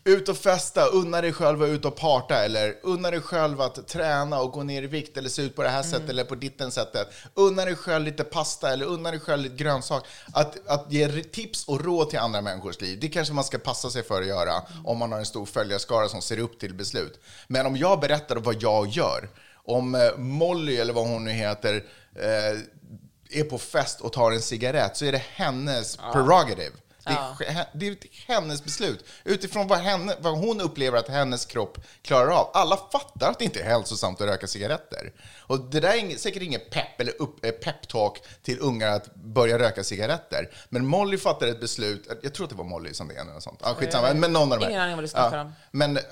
ut 0.04 0.28
och 0.28 0.36
festa, 0.36 0.86
unna 0.86 1.20
dig 1.20 1.32
själv 1.32 1.62
att 1.62 1.68
ut 1.68 1.84
och 1.84 1.96
parta 1.96 2.44
eller 2.44 2.76
unna 2.82 3.10
dig 3.10 3.20
själv 3.20 3.60
att 3.60 3.88
träna 3.88 4.40
och 4.40 4.52
gå 4.52 4.62
ner 4.62 4.82
i 4.82 4.86
vikt 4.86 5.16
eller 5.16 5.28
se 5.28 5.42
ut 5.42 5.56
på 5.56 5.62
det 5.62 5.68
här 5.68 5.82
sättet 5.82 6.10
eller 6.10 6.24
på 6.24 6.34
ditten 6.34 6.70
sättet. 6.70 7.08
Unna 7.34 7.64
dig 7.64 7.76
själv 7.76 8.04
lite 8.04 8.24
pasta 8.24 8.72
eller 8.72 8.86
unna 8.86 9.10
dig 9.10 9.20
själv 9.20 9.42
lite 9.42 9.56
grönsak. 9.56 10.06
Att, 10.32 10.68
att 10.68 10.92
ge 10.92 11.22
tips 11.22 11.68
och 11.68 11.84
råd 11.84 12.10
till 12.10 12.18
andra 12.18 12.40
människors 12.40 12.80
liv, 12.80 12.98
det 13.00 13.08
kanske 13.08 13.34
man 13.34 13.44
ska 13.44 13.58
passa 13.58 13.90
sig 13.90 14.02
för 14.02 14.20
att 14.20 14.26
göra 14.26 14.62
om 14.84 14.98
man 14.98 15.12
har 15.12 15.18
en 15.18 15.26
stor 15.26 15.46
följarskara 15.46 16.08
som 16.08 16.22
ser 16.22 16.38
upp 16.38 16.60
till 16.60 16.74
beslut. 16.74 17.20
Men 17.48 17.66
om 17.66 17.76
jag 17.76 18.00
berättar 18.00 18.36
vad 18.36 18.62
jag 18.62 18.88
gör, 18.88 19.28
om 19.54 19.94
eh, 19.94 20.16
Molly 20.16 20.76
eller 20.76 20.92
vad 20.92 21.08
hon 21.08 21.24
nu 21.24 21.30
heter 21.30 21.84
eh, 22.14 23.40
är 23.40 23.44
på 23.44 23.58
fest 23.58 24.00
och 24.00 24.12
tar 24.12 24.32
en 24.32 24.42
cigarett 24.42 24.96
så 24.96 25.04
är 25.04 25.12
det 25.12 25.22
hennes 25.34 25.96
prerogative. 25.96 26.72
Det 27.04 27.44
är, 27.46 27.66
det 27.72 27.86
är 27.86 27.96
hennes 28.26 28.64
beslut. 28.64 29.04
Utifrån 29.24 29.68
vad, 29.68 29.78
henne, 29.78 30.16
vad 30.20 30.38
hon 30.38 30.60
upplever 30.60 30.98
att 30.98 31.08
hennes 31.08 31.46
kropp 31.46 31.78
klarar 32.02 32.30
av. 32.30 32.50
Alla 32.54 32.76
fattar 32.76 33.30
att 33.30 33.38
det 33.38 33.44
inte 33.44 33.60
är 33.60 33.64
hälsosamt 33.64 34.20
att 34.20 34.26
röka 34.26 34.46
cigaretter. 34.46 35.12
Och 35.38 35.60
det 35.60 35.80
där 35.80 35.94
är 35.94 36.16
säkert 36.16 36.42
ingen 36.42 36.60
pepp 36.70 37.00
eller 37.00 37.14
eh, 37.42 37.50
peptalk 37.50 38.22
till 38.42 38.58
ungar 38.60 38.88
att 38.88 39.14
börja 39.14 39.58
röka 39.58 39.84
cigaretter. 39.84 40.50
Men 40.68 40.86
Molly 40.86 41.18
fattade 41.18 41.50
ett 41.50 41.60
beslut, 41.60 42.08
jag 42.22 42.34
tror 42.34 42.44
att 42.44 42.50
det 42.50 42.56
var 42.56 42.64
Molly 42.64 42.94
som 42.94 43.08
det 43.08 43.14
är 43.14 43.20
eller 43.20 43.32
något 43.32 43.42
sånt. 43.42 43.60
Ja, 43.62 43.74
skitsamma, 43.74 44.14
men 44.14 44.32
någon 44.32 44.52
av 44.52 44.58
de 44.58 44.64
här. 44.64 44.70
Ingen 44.70 44.82
aning 44.82 44.96
vad 44.96 45.04
du 45.04 45.08
snackar 45.08 45.38
om. 45.38 45.52
Men 45.70 45.96
eh, 45.96 46.02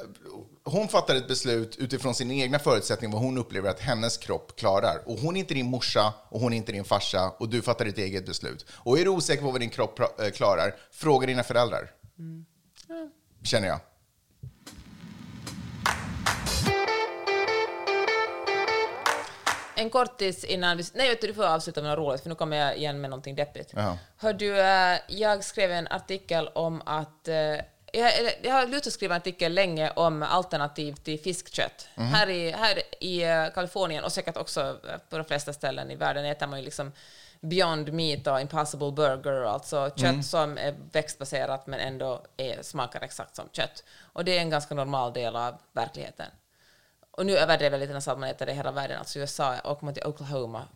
hon 0.65 0.89
fattar 0.89 1.15
ett 1.15 1.29
beslut 1.29 1.77
utifrån 1.77 2.15
sina 2.15 2.35
egna 2.35 2.59
förutsättningar, 2.59 3.13
vad 3.13 3.23
hon 3.23 3.39
upplever 3.39 3.71
att 3.71 3.81
hennes 3.81 4.17
kropp 4.17 4.57
klarar. 4.57 5.03
Och 5.07 5.19
hon 5.19 5.37
är 5.37 5.41
inte 5.41 5.55
din 5.55 5.67
morsa 5.67 6.13
och 6.29 6.41
hon 6.41 6.53
är 6.53 6.57
inte 6.57 6.73
din 6.73 6.85
farsa 6.85 7.31
och 7.39 7.49
du 7.49 7.63
fattar 7.63 7.85
ditt 7.85 7.99
eget 7.99 8.27
beslut. 8.27 8.67
Och 8.73 8.99
är 8.99 9.05
du 9.05 9.11
osäker 9.11 9.43
på 9.43 9.51
vad 9.51 9.61
din 9.61 9.71
kropp 9.71 10.01
eh, 10.01 10.31
klarar, 10.31 10.75
fråga 10.91 11.27
dina 11.27 11.43
föräldrar. 11.43 11.91
Känner 13.43 13.69
jag. 13.69 13.81
En 19.77 19.91
kortis 19.91 20.45
innan 20.45 20.77
vi... 20.77 20.85
Nej, 20.95 21.09
vet 21.09 21.21
du, 21.21 21.27
du 21.27 21.35
får 21.35 21.47
avsluta 21.47 21.83
med 21.83 21.91
något 21.91 21.99
roligt, 21.99 22.23
för 22.23 22.29
nu 22.29 22.35
kommer 22.35 22.57
jag 22.57 22.77
igen 22.77 23.01
med 23.01 23.11
någonting 23.11 23.35
deppigt. 23.35 23.71
Jaha. 23.75 23.99
Hör 24.17 24.33
du, 24.33 24.61
eh, 24.61 24.99
jag 25.09 25.45
skrev 25.45 25.71
en 25.71 25.89
artikel 25.89 26.49
om 26.49 26.83
att... 26.87 27.29
Jag, 27.93 28.13
jag 28.43 28.53
har 28.53 28.67
lutat 28.67 28.93
skriva 28.93 29.15
en 29.15 29.21
artikel 29.21 29.53
länge 29.53 29.91
om 29.91 30.23
alternativ 30.23 30.93
till 30.95 31.21
fiskkött. 31.21 31.89
Här, 31.95 32.31
i, 32.31 32.51
här 32.51 32.83
i 33.01 33.23
eh, 33.23 33.47
Kalifornien, 33.55 34.05
och 34.05 34.13
säkert 34.13 34.37
också 34.37 34.61
eh, 34.61 34.99
på 35.09 35.19
de 35.19 35.25
flesta 35.25 35.53
ställen 35.53 35.91
i 35.91 35.97
världen, 35.97 36.25
äter 36.25 36.47
man 36.47 36.59
ju 36.59 36.65
liksom 36.65 36.93
Beyond 37.41 37.93
Meat 37.93 38.27
och 38.27 38.41
Impossible 38.41 38.93
Burger, 38.93 39.43
alltså 39.43 39.91
kött 39.97 40.27
som 40.27 40.59
är 40.59 40.75
växtbaserat 40.93 41.67
men 41.67 41.81
ändå 41.81 42.23
är, 42.37 42.63
smakar 42.63 43.01
exakt 43.01 43.37
som 43.37 43.49
kött. 43.53 43.85
Och 44.13 44.25
det 44.25 44.37
är 44.37 44.41
en 44.41 44.51
ganska 44.51 44.75
normal 44.75 45.13
del 45.13 45.37
av 45.37 45.55
verkligheten. 45.73 46.27
Och 47.11 47.27
nu 47.27 47.39
överdrev 47.39 47.73
jag 47.73 47.81
lite 47.81 47.93
när 47.93 48.17
man 48.17 48.29
äter 48.29 48.47
det 48.47 48.53
i 48.53 48.55
hela 48.55 48.73
världen. 48.73 48.99
Alltså 48.99 49.19
USA, 49.19 49.57
åker 49.65 49.85
man 49.85 49.95
till 49.95 50.07
Oklahoma 50.07 50.69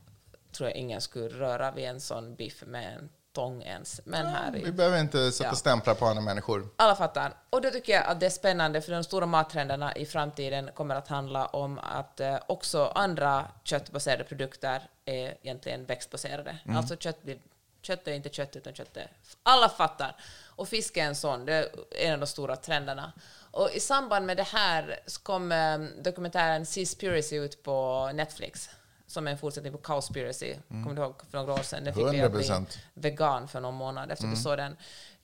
tror 0.55 0.69
jag 0.69 0.79
ingen 0.79 1.01
skulle 1.01 1.29
röra 1.29 1.71
vid 1.71 1.85
en 1.85 2.01
sån 2.01 2.35
biff 2.35 2.63
med 2.67 2.95
en 2.95 3.09
tång 3.35 3.63
ens. 3.63 4.01
Men 4.05 4.27
här 4.27 4.51
Vi 4.51 4.67
i... 4.69 4.73
behöver 4.73 5.01
inte 5.01 5.33
sätta 5.33 5.51
Ja. 5.51 5.55
stämplar 5.55 5.95
på 5.95 6.07
andra 6.07 6.23
människor. 6.23 6.69
Alla 6.77 6.95
fattar. 6.97 7.35
Och 7.51 7.61
då 7.63 7.71
tycker 7.71 7.93
jag 7.93 8.05
att 8.07 8.21
det 8.21 8.27
är 8.27 8.31
spännande 8.31 8.81
för 8.81 8.93
de 8.93 9.05
stora 9.05 9.27
mattrenderna 9.27 9.97
i 9.97 10.07
framtiden 10.07 10.71
kommer 10.75 10.95
att 10.95 11.09
handla 11.09 11.47
om 11.47 11.79
att 11.79 12.21
eh, 12.21 12.37
också 12.47 12.87
andra 12.95 13.47
köttbaserade 13.65 14.25
produkter 14.25 14.83
är 15.05 15.35
egentligen 15.43 15.85
växtbaserade. 15.85 16.59
Alltså 16.77 16.97
kött, 16.97 17.23
blir, 17.23 17.39
kött 17.83 18.09
är 18.09 18.13
inte 18.13 18.29
kött 18.29 18.57
utan 18.57 18.75
kött 18.75 18.97
är... 18.97 19.11
Alla 19.43 19.69
fattar. 19.69 20.17
Och 20.57 20.69
fisk 20.69 20.97
är 20.97 21.05
en 21.05 21.15
sån, 21.17 21.45
det 21.45 21.55
är 21.55 21.69
en 22.07 22.13
av 22.15 22.21
de 22.21 22.27
stora 22.27 22.57
trenderna. 22.57 23.13
Och 23.51 23.71
i 23.75 23.81
samband 23.81 24.27
med 24.27 24.37
det 24.37 24.43
här 24.43 25.01
så 25.07 25.21
kom 25.21 25.53
eh, 25.53 25.79
dokumentären 25.79 26.67
Seaspiracy 26.67 27.37
ut 27.37 27.63
på 27.63 28.11
Netflix 28.15 28.71
som 29.15 29.27
är 29.27 29.31
en 29.31 29.39
fortsättning 29.39 29.73
på 29.73 29.79
Cowspiracy. 29.79 30.55
Kommer 30.69 30.95
du 30.95 31.03
ihåg 31.03 31.23
för 31.31 31.39
några 31.39 31.53
år 31.53 31.63
sedan? 31.63 31.85
Den 31.85 31.95
fick 31.95 32.05
mig 32.05 32.21
att 32.21 32.33
bli 32.33 32.43
100%. 32.43 32.79
vegan 32.95 33.49
för 33.49 33.61
någon 33.61 33.75
månad 33.75 34.11
efter 34.11 34.27
vi 34.27 34.37
såg 34.37 34.57
den. 34.57 34.77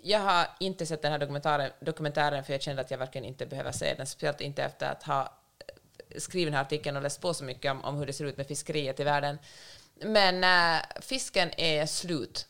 Jag 0.02 0.20
har 0.20 0.46
inte 0.60 0.86
sett 0.86 1.02
den 1.02 1.12
här 1.12 1.18
dokumentären, 1.18 1.70
dokumentären 1.80 2.44
för 2.44 2.52
jag 2.52 2.62
kände 2.62 2.82
att 2.82 2.90
jag 2.90 2.98
verkligen 2.98 3.24
inte 3.24 3.46
behöver 3.46 3.72
se 3.72 3.94
den, 3.94 4.06
speciellt 4.06 4.40
inte 4.40 4.62
efter 4.62 4.86
att 4.92 5.02
ha 5.02 5.40
skrivit 6.18 6.46
den 6.46 6.54
här 6.54 6.62
artikeln 6.62 6.96
och 6.96 7.02
läst 7.02 7.20
på 7.20 7.34
så 7.34 7.44
mycket 7.44 7.72
om, 7.72 7.84
om 7.84 7.96
hur 7.96 8.06
det 8.06 8.12
ser 8.12 8.24
ut 8.24 8.36
med 8.36 8.46
fiskeriet 8.46 9.00
i 9.00 9.04
världen. 9.04 9.38
Men 10.04 10.44
äh, 10.44 10.82
fisken 11.00 11.50
är 11.56 11.86
slut. 11.86 12.46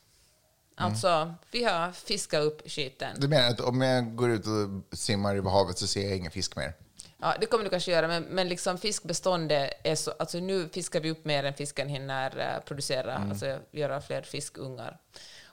Alltså, 0.74 1.34
vi 1.51 1.64
har 1.64 1.93
fiskat 1.93 2.43
upp 2.43 2.70
skiten. 2.70 3.16
Du 3.20 3.28
menar 3.28 3.51
att 3.51 3.61
om 3.61 3.80
jag 3.80 4.16
går 4.16 4.30
ut 4.30 4.47
och 4.47 4.99
simmar 4.99 5.36
i 5.36 5.41
havet 5.41 5.78
så 5.78 5.86
ser 5.86 6.09
jag 6.09 6.16
ingen 6.16 6.30
fisk 6.30 6.57
mer? 6.57 6.74
Ja, 7.21 7.35
det 7.41 7.47
kommer 7.47 7.64
du 7.64 7.71
kanske 7.71 7.91
göra, 7.91 8.09
men, 8.09 8.23
men 8.23 8.49
liksom 8.49 8.79
fiskbeståndet 8.79 9.71
är 9.83 9.95
så... 9.95 10.11
Alltså 10.11 10.39
nu 10.39 10.68
fiskar 10.68 11.01
vi 11.01 11.11
upp 11.11 11.25
mer 11.25 11.45
än 11.45 11.55
fisken 11.55 11.89
hinner 11.89 12.39
eh, 12.39 12.64
producera, 12.64 13.14
alltså 13.14 13.59
göra 13.71 14.01
fler 14.01 14.23
fiskungar. 14.23 14.99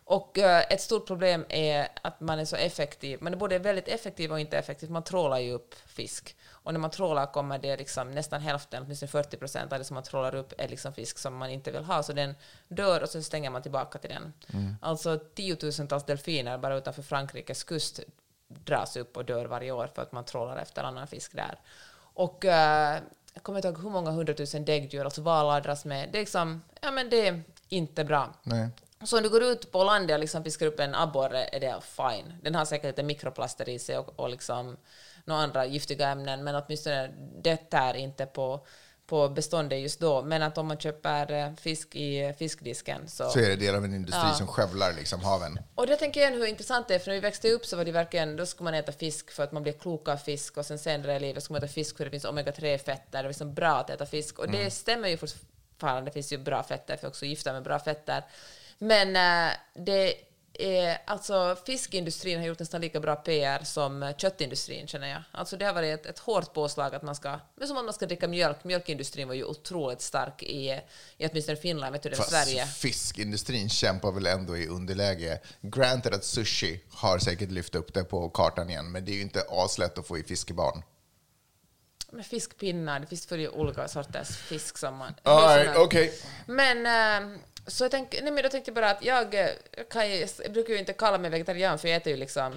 Och 0.09 0.37
eh, 0.37 0.63
ett 0.69 0.81
stort 0.81 1.07
problem 1.07 1.45
är 1.49 1.87
att 2.01 2.19
man 2.19 2.39
är 2.39 2.45
så 2.45 2.55
effektiv. 2.55 3.21
Man 3.21 3.33
är 3.33 3.37
både 3.37 3.59
väldigt 3.59 3.87
effektiv 3.87 4.31
och 4.31 4.39
inte 4.39 4.57
effektiv. 4.57 4.91
Man 4.91 5.03
trålar 5.03 5.39
ju 5.39 5.51
upp 5.51 5.75
fisk. 5.85 6.35
Och 6.49 6.73
när 6.73 6.79
man 6.79 6.91
trålar 6.91 7.25
kommer 7.25 7.59
det 7.59 7.77
liksom 7.77 8.11
nästan 8.11 8.41
hälften, 8.41 8.83
åtminstone 8.83 9.09
40 9.09 9.37
procent 9.37 9.73
av 9.73 9.79
det 9.79 9.85
som 9.85 9.93
man 9.93 10.03
trålar 10.03 10.35
upp 10.35 10.53
är 10.57 10.67
liksom 10.67 10.93
fisk 10.93 11.17
som 11.17 11.35
man 11.35 11.49
inte 11.49 11.71
vill 11.71 11.83
ha. 11.83 12.03
Så 12.03 12.13
den 12.13 12.35
dör 12.67 13.03
och 13.03 13.09
så 13.09 13.23
stänger 13.23 13.49
man 13.49 13.61
tillbaka 13.61 13.99
till 13.99 14.09
den. 14.09 14.33
Alltså 14.81 15.19
tiotusentals 15.35 16.05
delfiner 16.05 16.57
bara 16.57 16.77
utanför 16.77 17.01
Frankrikes 17.01 17.63
kust 17.63 17.99
dras 18.47 18.97
upp 18.97 19.17
och 19.17 19.25
dör 19.25 19.45
varje 19.45 19.71
år 19.71 19.87
för 19.95 20.01
att 20.01 20.11
man 20.11 20.25
trålar 20.25 20.57
efter 20.57 20.83
annan 20.83 21.07
fisk 21.07 21.35
där. 21.35 21.59
Och 21.97 22.45
eh, 22.45 23.01
jag 23.33 23.43
kommer 23.43 23.57
inte 23.59 23.67
ihåg 23.67 23.81
hur 23.81 23.89
många 23.89 24.11
hundratusen 24.11 24.65
däggdjur, 24.65 25.05
alltså 25.05 25.21
valar 25.21 25.61
dras 25.61 25.85
med. 25.85 26.09
Det 26.11 26.17
är 26.17 26.19
liksom, 26.19 26.61
ja 26.81 26.91
men 26.91 27.09
det 27.09 27.27
är 27.27 27.43
inte 27.69 28.03
bra. 28.03 28.33
Nej. 28.43 28.69
Så 29.03 29.17
om 29.17 29.23
du 29.23 29.29
går 29.29 29.43
ut 29.43 29.71
på 29.71 29.83
landet 29.83 30.13
och 30.13 30.19
liksom 30.19 30.43
fiskar 30.43 30.65
upp 30.65 30.79
en 30.79 30.95
abborre 30.95 31.43
är 31.43 31.59
det 31.59 31.75
fine. 31.81 32.33
Den 32.41 32.55
har 32.55 32.65
säkert 32.65 32.85
lite 32.85 33.03
mikroplaster 33.03 33.69
i 33.69 33.79
sig 33.79 33.97
och, 33.97 34.19
och 34.19 34.29
liksom 34.29 34.77
några 35.25 35.41
andra 35.41 35.65
giftiga 35.65 36.09
ämnen, 36.09 36.43
men 36.43 36.55
åtminstone 36.55 37.11
det 37.41 37.57
tär 37.57 37.93
inte 37.93 38.25
på, 38.25 38.65
på 39.07 39.29
beståndet 39.29 39.79
just 39.79 39.99
då. 39.99 40.21
Men 40.21 40.41
att 40.43 40.57
om 40.57 40.67
man 40.67 40.77
köper 40.77 41.31
eh, 41.31 41.53
fisk 41.55 41.95
i 41.95 42.33
fiskdisken 42.39 43.07
så... 43.07 43.29
Så 43.29 43.39
är 43.39 43.49
det 43.49 43.55
del 43.55 43.75
av 43.75 43.85
en 43.85 43.93
industri 43.93 44.21
Ja. 44.23 44.33
som 44.33 44.47
skövlar 44.47 44.93
liksom 44.93 45.19
haven. 45.23 45.59
Och 45.75 45.87
det 45.87 45.95
tänker 45.95 46.21
jag 46.21 46.31
hur 46.31 46.45
intressant 46.45 46.87
det 46.87 46.95
är, 46.95 46.99
för 46.99 47.07
när 47.07 47.13
vi 47.15 47.19
växte 47.19 47.49
upp 47.51 47.65
så 47.65 47.77
var 47.77 47.85
det 47.85 47.91
verkligen, 47.91 48.35
då 48.35 48.45
skulle 48.45 48.63
man 48.63 48.73
äta 48.73 48.91
fisk 48.91 49.31
för 49.31 49.43
att 49.43 49.51
man 49.51 49.63
blir 49.63 49.73
klok 49.73 50.07
av 50.07 50.17
fisk 50.17 50.57
och 50.57 50.65
sen 50.65 50.79
senare 50.79 51.15
i 51.15 51.19
livet 51.19 51.43
ska 51.43 51.53
man 51.53 51.63
äta 51.63 51.73
fisk 51.73 51.97
för 51.97 52.05
det 52.05 52.11
finns 52.11 52.25
omega-3-fetter, 52.25 53.11
det 53.11 53.17
är 53.17 53.27
liksom 53.27 53.53
bra 53.53 53.75
att 53.75 53.89
äta 53.89 54.05
fisk. 54.05 54.39
Och 54.39 54.51
det 54.51 54.71
stämmer 54.71 55.07
ju 55.09 55.17
fortfarande, 55.17 56.09
det 56.09 56.13
finns 56.13 56.33
ju 56.33 56.37
bra 56.37 56.63
fetter, 56.63 56.97
för 56.97 57.07
också 57.07 57.25
gifta 57.25 57.53
med 57.53 57.63
bra 57.63 57.79
fetter. 57.79 58.23
Men 58.77 59.15
eh, 59.15 59.53
det 59.73 60.13
är, 60.59 60.97
alltså 61.05 61.57
fiskindustrin 61.65 62.39
har 62.39 62.47
gjort 62.47 62.59
nästan 62.59 62.81
lika 62.81 62.99
bra 62.99 63.15
PR 63.15 63.63
som 63.63 64.03
eh, 64.03 64.15
köttindustrin 64.15 64.87
känner 64.87 65.07
jag. 65.07 65.23
Alltså 65.31 65.57
det 65.57 65.65
har 65.65 65.73
varit 65.73 65.99
ett, 65.99 66.05
ett 66.05 66.19
hårt 66.19 66.53
påslag 66.53 66.95
att 66.95 67.03
man 67.03 67.15
ska, 67.15 67.39
men 67.55 67.67
som 67.67 67.77
att 67.77 67.85
man 67.85 67.93
ska 67.93 68.05
dricka 68.05 68.27
mjölk. 68.27 68.63
Mjölkindustrin 68.63 69.27
var 69.27 69.35
ju 69.35 69.43
otroligt 69.43 70.01
stark 70.01 70.43
i, 70.43 70.81
i 71.17 71.27
åtminstone 71.27 71.57
Finland, 71.57 71.93
vet 71.93 72.03
du 72.03 72.09
det, 72.09 72.15
Fast 72.15 72.29
Sverige. 72.29 72.65
fiskindustrin 72.65 73.69
kämpar 73.69 74.11
väl 74.11 74.27
ändå 74.27 74.57
i 74.57 74.67
underläge. 74.67 75.39
Granted 75.61 76.13
att 76.13 76.23
sushi 76.23 76.83
har 76.89 77.17
säkert 77.19 77.51
lyft 77.51 77.75
upp 77.75 77.93
det 77.93 78.03
på 78.03 78.29
kartan 78.29 78.69
igen, 78.69 78.91
men 78.91 79.05
det 79.05 79.11
är 79.11 79.15
ju 79.15 79.21
inte 79.21 79.43
aslätt 79.49 79.97
att 79.97 80.07
få 80.07 80.17
i 80.17 80.23
fiskebarn. 80.23 80.83
Med 82.11 82.25
fiskpinnar, 82.25 82.99
det 82.99 83.07
finns 83.07 83.25
för 83.27 83.55
olika 83.55 83.87
sorters 83.87 84.37
fisk 84.37 84.77
som 84.77 84.95
man... 84.95 85.13
All 85.23 85.57
right, 85.57 85.67
såna- 85.67 85.83
okej. 85.85 86.13
Men, 86.47 86.85
eh, 86.85 87.37
så 87.67 87.83
jag, 87.83 87.91
tänk, 87.91 88.11
nej, 88.23 88.31
men 88.31 88.43
då 88.43 88.49
tänkte 88.49 88.69
jag 88.71 88.75
bara 88.75 88.89
att 88.89 89.03
jag, 89.05 89.33
eh, 89.35 89.49
kan 89.89 90.09
jag 90.11 90.29
brukar 90.49 90.73
ju 90.73 90.79
inte 90.79 90.93
kalla 90.93 91.17
mig 91.17 91.31
vegetarian 91.31 91.79
för 91.79 91.87
jag 91.87 91.97
äter 91.97 92.11
ju 92.11 92.17
liksom 92.17 92.53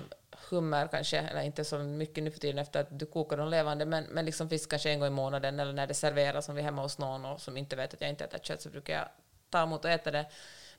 hummer 0.49 0.89
kanske, 0.91 1.19
eller 1.19 1.43
inte 1.43 1.65
så 1.65 1.79
mycket 1.79 2.25
nu 2.25 2.31
för 2.31 2.39
tiden 2.39 2.59
efter 2.59 2.81
att 2.81 2.99
du 2.99 3.07
kokar 3.07 3.37
dem 3.37 3.49
levande, 3.49 3.85
men, 3.87 4.05
men 4.05 4.25
liksom 4.25 4.49
fisk 4.49 4.71
kanske 4.71 4.91
en 4.91 4.99
gång 5.01 5.07
i 5.09 5.11
månaden 5.11 5.61
eller 5.61 5.73
när 5.73 5.87
det 5.87 5.95
serveras 5.95 6.45
som 6.47 6.55
vi 6.55 6.61
är 6.61 6.65
hemma 6.65 6.83
hos 6.83 6.99
någon 6.99 7.25
och 7.25 7.41
som 7.41 7.57
inte 7.57 7.77
vet 7.77 7.95
att 7.95 8.01
jag 8.01 8.11
inte 8.11 8.25
äter 8.25 8.39
kött 8.39 8.63
så 8.63 8.69
brukar 8.69 8.95
jag 8.95 9.09
ta 9.51 9.63
emot 9.63 9.85
och 9.85 9.91
äta 9.91 10.11
det. 10.11 10.27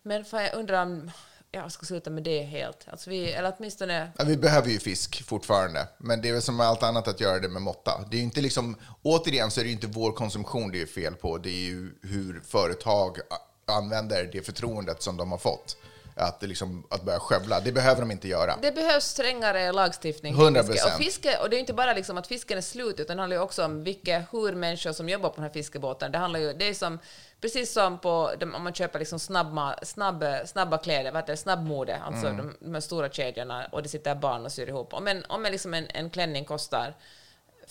Men 0.01 0.26
fan, 0.26 0.43
jag 0.43 0.53
undrar 0.53 0.82
om 0.82 1.11
jag 1.51 1.71
ska 1.71 1.85
sluta 1.85 2.09
med 2.09 2.23
det 2.23 2.41
helt. 2.41 2.87
Alltså 2.91 3.09
vi, 3.09 3.31
eller 3.31 3.53
åtminstone 3.57 4.11
Ja, 4.17 4.23
vi 4.23 4.37
behöver 4.37 4.69
ju 4.69 4.79
fisk 4.79 5.23
fortfarande, 5.23 5.87
men 5.97 6.21
det 6.21 6.29
är 6.29 6.33
väl 6.33 6.41
som 6.41 6.57
med 6.57 6.67
allt 6.67 6.83
annat 6.83 7.07
att 7.07 7.19
göra 7.19 7.39
det 7.39 7.49
med 7.49 7.61
måtta. 7.61 8.05
Det 8.11 8.15
är 8.15 8.19
ju 8.19 8.23
inte 8.23 8.41
liksom, 8.41 8.75
återigen 9.01 9.51
så 9.51 9.59
är 9.59 9.63
det 9.63 9.67
ju 9.69 9.75
inte 9.75 9.87
vår 9.87 10.11
konsumtion 10.11 10.71
det 10.71 10.81
är 10.81 10.85
fel 10.85 11.15
på, 11.15 11.37
det 11.37 11.49
är 11.49 11.65
ju 11.65 11.93
hur 12.01 12.41
företag 12.47 13.17
använder 13.65 14.29
det 14.33 14.41
förtroendet 14.41 15.01
som 15.01 15.17
de 15.17 15.31
har 15.31 15.37
fått. 15.39 15.77
Att, 16.16 16.43
liksom, 16.43 16.88
att 16.89 17.03
börja 17.03 17.20
skövla, 17.20 17.59
det 17.59 17.72
behöver 17.72 18.01
de 18.01 18.12
inte 18.12 18.28
göra. 18.28 18.57
Det 18.62 18.72
behövs 18.72 19.05
strängare 19.05 19.72
lagstiftning. 19.72 20.36
kring 20.36 20.55
100%. 20.55 20.64
fiske. 20.64 20.88
Och, 20.88 20.97
fiske, 20.97 21.38
och 21.38 21.49
det 21.49 21.55
är 21.55 21.59
inte 21.59 21.74
bara 21.74 21.93
liksom 21.93 22.18
att 22.18 22.28
fisken 22.28 22.57
är 22.57 22.62
slut, 22.62 22.99
utan 22.99 23.18
det 23.18 23.22
handlar 23.22 23.38
ju 23.38 23.43
också 23.43 23.66
om 23.66 23.84
vilka, 23.84 24.24
hur 24.32 24.55
människor 24.55 24.91
som 24.91 25.09
jobbar 25.09 25.30
på 25.30 25.36
den 25.36 25.43
här 25.43 25.51
fiskebåten. 25.51 26.12
Det 26.12 26.18
handlar 26.18 26.39
ju, 26.39 26.53
det 26.53 26.70
är 26.70 26.74
som, 26.74 26.99
precis 27.41 27.74
som 27.74 27.99
på, 27.99 28.32
om 28.55 28.64
man 28.64 28.74
köper 28.74 28.99
liksom 28.99 29.20
snabba, 29.20 29.76
snabb, 29.84 30.26
snabba 30.45 30.78
kläder, 30.78 31.12
vad 31.12 31.22
heter 31.22 31.34
det, 31.34 31.38
snabbmode, 31.38 31.97
alltså 31.97 32.28
de, 32.28 32.55
de 32.59 32.74
här 32.74 32.82
stora 32.82 33.09
kedjorna, 33.09 33.66
och 33.72 33.84
det 33.84 33.89
sitter 33.89 34.16
barn 34.16 34.45
och 34.45 34.51
syr 34.51 34.68
ihop. 34.68 34.93
Om 34.93 35.07
en, 35.07 35.26
om 35.26 35.45
en, 35.45 35.51
liksom 35.51 35.74
en, 35.74 35.88
en 35.89 36.09
klänning 36.09 36.45
kostar 36.45 36.93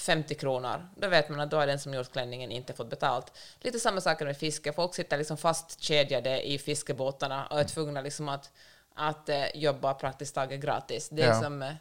50 0.01 0.35
kronor, 0.35 0.89
då 0.97 1.09
vet 1.09 1.29
man 1.29 1.41
att 1.41 1.51
då 1.51 1.57
har 1.57 1.67
den 1.67 1.79
som 1.79 1.95
gjort 1.95 2.13
klänningen 2.13 2.51
inte 2.51 2.73
fått 2.73 2.91
betalt. 2.91 3.33
Lite 3.61 3.81
samma 3.81 4.01
sak 4.01 4.21
med 4.21 4.37
fiske, 4.37 4.73
folk 4.73 4.95
sitter 4.95 5.19
liksom 5.19 5.37
fastkedjade 5.37 6.49
i 6.51 6.59
fiskebåtarna 6.59 7.47
och 7.47 7.61
är 7.61 7.65
tvungna 7.65 8.01
liksom 8.01 8.29
att, 8.29 8.51
att 8.95 9.29
eh, 9.29 9.57
jobba 9.57 9.95
praktiskt 9.95 10.35
taget 10.35 10.61
gratis. 10.61 11.09
Det 11.09 11.23
är 11.23 11.27
Ja. 11.27 11.33
liksom 11.33 11.63
eh, 11.63 11.75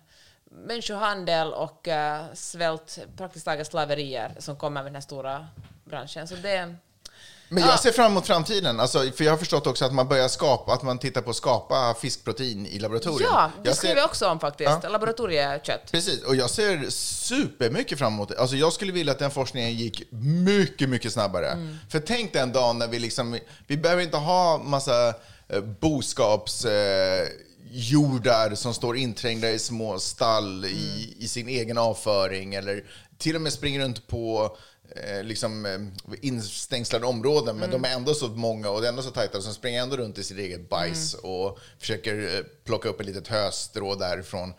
människohandel 0.51 1.53
och 1.53 1.87
eh, 1.87 2.25
svält, 2.33 2.99
praktiskt 3.17 3.45
taget 3.45 3.67
slaverier 3.67 4.35
som 4.39 4.55
kommer 4.55 4.83
med 4.83 4.85
den 4.85 4.95
här 4.95 5.01
stora 5.01 5.47
branschen. 5.85 6.27
Så 6.27 6.35
det, 6.35 6.75
Men 7.51 7.63
jag 7.63 7.79
ser 7.79 7.91
fram 7.91 8.11
emot 8.11 8.27
framtiden, 8.27 8.79
alltså, 8.79 9.11
för 9.15 9.23
jag 9.23 9.31
har 9.31 9.37
förstått 9.37 9.67
också 9.67 9.85
att 9.85 9.93
man 9.93 10.07
börjar 10.07 10.27
skapa, 10.27 10.73
att 10.73 10.83
man 10.83 10.99
tittar 10.99 11.21
på 11.21 11.29
att 11.29 11.35
skapa 11.35 11.95
fiskprotein 12.01 12.65
i 12.65 12.79
laboratorium. 12.79 13.29
ja, 13.33 13.51
det 13.63 13.69
jag 13.69 13.77
skriver 13.77 13.95
ser, 13.95 14.01
jag 14.01 14.09
också 14.09 14.27
om 14.27 14.39
faktiskt, 14.39 14.69
Ja. 14.83 14.89
laboratoriekött. 14.89 15.91
Precis, 15.91 16.23
och 16.23 16.35
jag 16.35 16.49
ser 16.49 16.89
supermycket 16.89 17.99
fram 17.99 18.13
emot 18.13 18.29
det. 18.29 18.39
Alltså 18.39 18.55
jag 18.55 18.73
skulle 18.73 18.91
vilja 18.91 19.13
att 19.13 19.19
den 19.19 19.31
forskningen 19.31 19.73
gick 19.73 20.03
mycket, 20.11 20.89
mycket 20.89 21.13
snabbare. 21.13 21.47
Mm. 21.51 21.77
För 21.89 21.99
tänk 21.99 22.33
den 22.33 22.51
dagen 22.51 22.77
när 22.79 22.87
vi 22.87 22.99
liksom, 22.99 23.39
vi 23.67 23.77
behöver 23.77 24.03
inte 24.03 24.17
ha 24.17 24.57
massa 24.57 25.07
eh, 25.49 25.61
boskaps... 25.79 26.65
Eh, 26.65 27.27
jordar 27.71 28.55
som 28.55 28.73
står 28.73 28.97
inträngda 28.97 29.51
i 29.51 29.59
små 29.59 29.99
stall 29.99 30.65
i, 30.65 30.69
Mm. 30.69 31.23
i 31.23 31.27
sin 31.27 31.47
egen 31.47 31.77
avföring 31.77 32.55
eller 32.55 32.83
till 33.17 33.35
och 33.35 33.41
med 33.41 33.53
springer 33.53 33.79
runt 33.79 34.07
på 34.07 34.57
liksom, 35.23 35.65
eh, 35.65 35.79
instängslade 36.21 37.05
områden, 37.05 37.55
men 37.57 37.69
Mm. 37.69 37.81
de 37.81 37.89
är 37.89 37.93
ändå 37.93 38.13
så 38.13 38.27
många 38.27 38.69
och 38.69 38.81
det 38.81 38.87
är 38.87 38.89
ändå 38.89 39.01
så 39.01 39.11
tajta, 39.11 39.41
så 39.41 39.47
de 39.47 39.53
springer 39.53 39.81
ändå 39.81 39.97
runt 39.97 40.17
i 40.17 40.23
sitt 40.23 40.37
eget 40.37 40.69
bajs 40.69 41.13
Mm. 41.13 41.31
och 41.31 41.59
försöker 41.79 42.35
eh, 42.37 42.43
plocka 42.65 42.89
upp 42.89 42.99
ett 42.99 43.05
litet 43.05 43.27
höstrå 43.27 43.95
därifrån. 43.95 44.53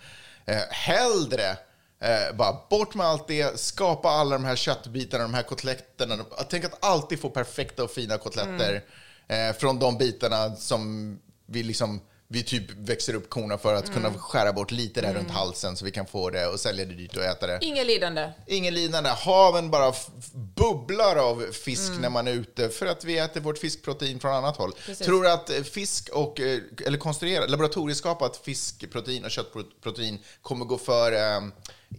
Eh, 0.45 0.57
hellre 0.71 1.57
eh, 2.03 2.37
bara 2.37 2.57
bort 2.71 2.95
med 2.95 3.07
allt 3.07 3.29
det, 3.29 3.61
skapa 3.61 4.09
alla 4.09 4.31
de 4.39 4.45
här 4.45 4.57
köttbitarna, 4.57 5.23
de 5.25 5.35
här 5.35 5.43
kotletterna. 5.43 6.25
Tänk 6.51 6.65
att 6.65 6.85
alltid 6.85 7.21
få 7.21 7.31
perfekta 7.31 7.85
och 7.85 7.91
fina 7.91 8.19
kotletter 8.19 8.83
Mm. 9.29 9.51
eh, 9.51 9.57
från 9.57 9.79
de 9.79 9.99
bitarna 9.99 10.57
som 10.57 11.19
vi 11.47 11.63
liksom 11.63 12.01
vi 12.33 12.43
typ 12.43 12.71
växer 12.79 13.15
upp 13.15 13.31
korna 13.31 13.59
för 13.59 13.75
att 13.75 13.89
Mm. 13.89 13.95
kunna 13.95 14.19
skära 14.19 14.53
bort 14.53 14.71
lite 14.71 15.01
där 15.01 15.15
runt 15.15 15.31
halsen 15.31 15.77
så 15.77 15.85
vi 15.85 15.91
kan 15.91 16.07
få 16.07 16.31
det 16.31 16.47
och 16.47 16.61
sälja 16.61 16.85
det 16.85 16.95
dyrt 16.95 17.17
och 17.17 17.25
äta 17.25 17.47
det. 17.47 17.59
Inget 17.63 17.87
lidande. 17.87 18.31
Ingen 18.47 18.75
lidande. 18.75 19.11
Haven 19.11 19.71
bara 19.71 19.89
f- 19.89 20.07
bubblar 20.33 21.17
av 21.17 21.53
fisk 21.53 21.89
Mm. 21.89 22.01
när 22.03 22.11
man 22.11 22.29
är 22.29 22.33
ute 22.33 22.69
för 22.69 22.87
att 22.87 23.05
vi 23.05 23.19
äter 23.19 23.41
vårt 23.41 23.59
fiskprotein 23.59 24.21
från 24.21 24.33
annat 24.35 24.57
håll. 24.57 24.73
Precis. 24.87 25.07
Tror 25.07 25.23
du 25.23 25.31
att 25.31 25.51
eh, 25.51 25.63
fisk 25.63 26.09
och, 26.13 26.41
eh, 26.41 26.59
eller 26.87 26.99
konstruerat, 26.99 27.51
laboratorieskapat 27.51 28.37
fiskprotein 28.37 29.25
och 29.25 29.31
köttprotein 29.31 30.19
kommer 30.43 30.65
gå 30.65 30.79
för 30.79 31.13
eh, 31.13 31.41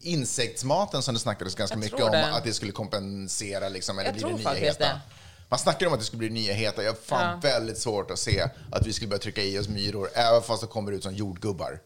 insektsmaten 0.01 1.01
som 1.03 1.13
det 1.13 1.19
snackades 1.19 1.55
ganska 1.55 1.73
Jag 1.75 1.79
mycket 1.79 1.97
tror 1.97 2.07
om, 2.09 2.11
det. 2.15 2.34
att 2.36 2.43
det 2.43 2.53
skulle 2.53 2.71
kompensera 2.71 3.69
liksom, 3.69 3.99
eller 3.99 4.07
Jag 4.07 4.13
bli 4.13 4.21
tror 4.21 4.32
det 4.32 4.38
nya 4.38 4.43
faktiskt 4.43 4.79
heta. 4.79 4.93
det. 4.93 5.01
Man 5.52 5.60
snackar 5.60 5.88
om 5.88 5.93
att 5.93 5.99
det 5.99 6.06
skulle 6.06 6.18
bli 6.20 6.30
nya 6.30 6.54
heta. 6.54 6.84
Jag 6.84 6.91
har 6.91 6.97
fan 6.97 7.39
Ja. 7.43 7.49
väldigt 7.49 7.78
svårt 7.78 8.12
att 8.12 8.20
se 8.20 8.41
att 8.72 8.88
vi 8.88 8.93
skulle 8.93 9.08
börja 9.10 9.20
trycka 9.22 9.41
i 9.41 9.60
oss 9.60 9.68
myror, 9.68 10.10
även 10.14 10.41
fast 10.41 10.62
de 10.62 10.68
kommer 10.68 10.91
ut 10.91 11.04
som 11.04 11.14
jordgubbar. 11.14 11.80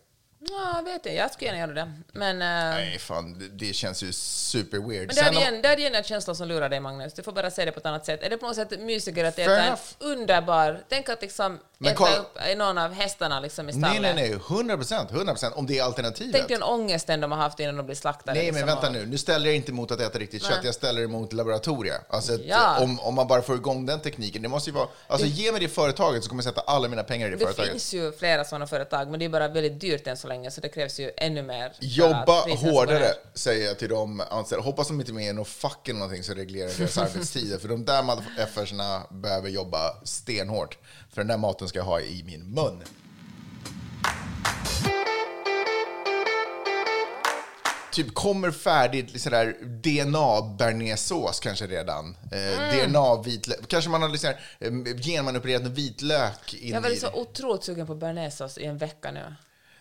Ja, 0.50 0.72
jag 0.76 0.84
vet 0.84 0.94
inte, 0.94 1.10
jag 1.14 1.34
skulle 1.34 1.48
gärna 1.52 1.60
göra 1.60 1.74
det. 1.86 1.92
Men, 2.14 2.36
eh, 2.42 2.76
Nej, 2.76 3.00
fan, 3.00 3.40
det, 3.40 3.48
det 3.48 3.74
känns 3.74 4.04
ju 4.04 4.14
super 4.14 4.78
weird. 4.90 5.08
men 5.08 5.16
där 5.16 5.42
är, 5.52 5.56
om- 5.56 5.62
där 5.62 5.70
är 5.74 5.78
igen 5.80 5.96
en 5.96 6.04
känsla 6.04 6.36
som 6.36 6.48
lurar 6.48 6.70
dig, 6.70 6.80
Magnus. 6.80 7.14
Du 7.14 7.24
får 7.24 7.32
bara 7.32 7.52
se 7.52 7.66
det 7.66 7.72
på 7.72 7.80
ett 7.80 7.86
annat 7.86 8.06
sätt. 8.06 8.24
Är 8.24 8.30
det 8.30 8.38
på 8.38 8.46
något 8.48 8.56
sätt 8.56 8.80
mysigare 8.80 9.28
att 9.28 9.36
Fair 9.36 9.50
äta 9.50 9.66
en 9.66 9.78
underbar... 10.00 10.84
Tänk 10.90 11.10
att 11.10 11.22
liksom 11.22 11.60
Men 11.78 11.96
kolla- 11.96 12.18
upp 12.18 12.38
någon 12.58 12.78
av 12.78 12.92
hästarna 12.94 13.40
liksom 13.40 13.70
i 13.70 13.74
stallet. 13.74 14.02
Nej, 14.02 14.14
nej, 14.16 14.30
nej. 14.30 14.40
100 14.58 14.78
procent. 14.78 15.12
100 15.12 15.34
procent. 15.34 15.56
Om 15.56 15.66
det 15.66 15.80
är 15.80 15.84
alternativet. 15.84 16.34
Tänk 16.34 16.48
dig 16.48 16.58
den 16.58 16.64
ångesten 16.64 17.22
de 17.22 17.32
har 17.32 17.40
haft 17.40 17.60
innan 17.60 17.76
de 17.78 17.86
blir 17.86 17.96
slaktade. 17.96 18.34
Nej, 18.40 18.46
men 18.52 18.54
liksom, 18.54 18.68
vänta 18.68 18.88
och- 18.88 18.94
nu. 18.94 19.06
Nu 19.06 19.18
ställer 19.18 19.46
jag 19.46 19.56
inte 19.56 19.72
emot 19.72 19.92
att 19.92 20.00
äta 20.00 20.20
riktigt 20.20 20.42
kött. 20.42 20.52
Nej. 20.52 20.66
Jag 20.66 20.76
ställer 20.76 21.02
emot 21.02 21.34
laboratorier. 21.34 21.98
Alltså 22.10 22.34
Ja. 22.44 22.80
om, 22.80 23.00
om 23.00 23.16
man 23.16 23.28
bara 23.28 23.42
får 23.42 23.56
igång 23.56 23.86
den 23.86 24.00
tekniken. 24.00 24.42
Det 24.42 24.48
måste 24.48 24.70
ju 24.70 24.74
vara... 24.76 24.88
Alltså, 25.08 25.28
ge 25.28 25.52
mig 25.52 25.62
det 25.62 25.68
företaget 25.68 26.24
så 26.24 26.30
kommer 26.30 26.44
jag 26.44 26.54
sätta 26.56 26.62
alla 26.62 26.88
mina 26.88 27.04
pengar 27.04 27.28
i 27.28 27.30
det, 27.30 27.36
Det 27.36 27.44
företaget. 27.46 27.72
finns 27.72 27.94
ju 27.94 28.12
flera 28.12 28.44
sådana 28.46 28.68
företag, 28.68 29.08
men 29.10 29.20
det 29.20 29.26
är 29.26 29.30
bara 29.30 29.48
väldigt 29.48 29.80
dyrt 29.82 30.08
än 30.08 30.18
så 30.18 30.28
länge, 30.28 30.52
så 30.52 30.62
det 30.62 30.70
krävs 30.70 31.00
ju 31.00 31.12
ännu 31.18 31.44
mer. 31.44 31.74
Jobba 31.80 32.42
hårdare, 32.56 33.14
säger 33.34 33.68
jag 33.68 33.80
till 33.80 33.90
de 33.90 34.22
anställda. 34.30 34.64
Hoppas 34.66 34.88
de 34.88 35.00
inte 35.00 35.12
är 35.12 35.14
med 35.14 35.30
i 35.30 35.34
någon 35.34 35.46
fack 35.46 35.88
eller 35.88 36.00
någonting 36.00 36.24
som 36.24 36.36
reglerar 36.36 36.72
deras 36.78 36.98
arbetstider. 36.98 37.58
För 37.58 37.68
de 37.68 37.86
där 37.86 38.04
motherfuckersna 38.04 39.02
behöver 39.12 39.50
jobba 39.50 39.96
stenhårt. 40.04 40.78
För 41.16 41.22
den 41.22 41.28
där 41.28 41.38
maten 41.38 41.68
ska 41.68 41.80
jag 41.80 41.86
ha 41.86 42.02
i 42.02 42.24
min 42.26 42.54
mun. 42.54 42.84
Typ 47.92 48.14
kommer 48.14 48.52
färdigt 48.52 49.22
sådär 49.22 49.56
DNA 49.84 50.42
bearnaisesås 50.58 51.40
kanske 51.40 51.68
redan. 51.68 52.18
Eh, 52.32 52.88
DNA 52.88 53.22
vitlök. 53.22 53.68
Kanske 53.68 53.90
man 53.90 54.02
har 54.02 54.10
liksom, 54.10 54.34
genmanipulerat 55.04 55.62
vitlök 55.62 56.54
in 56.54 56.74
Jag 56.74 56.82
var 56.82 56.90
så 56.90 57.14
otroligt 57.14 57.64
sugen 57.64 57.88
på 57.88 57.96
bearnaisesås 57.96 58.58
i 58.58 58.66
en 58.66 58.78
vecka 58.78 59.12
nu. 59.12 59.36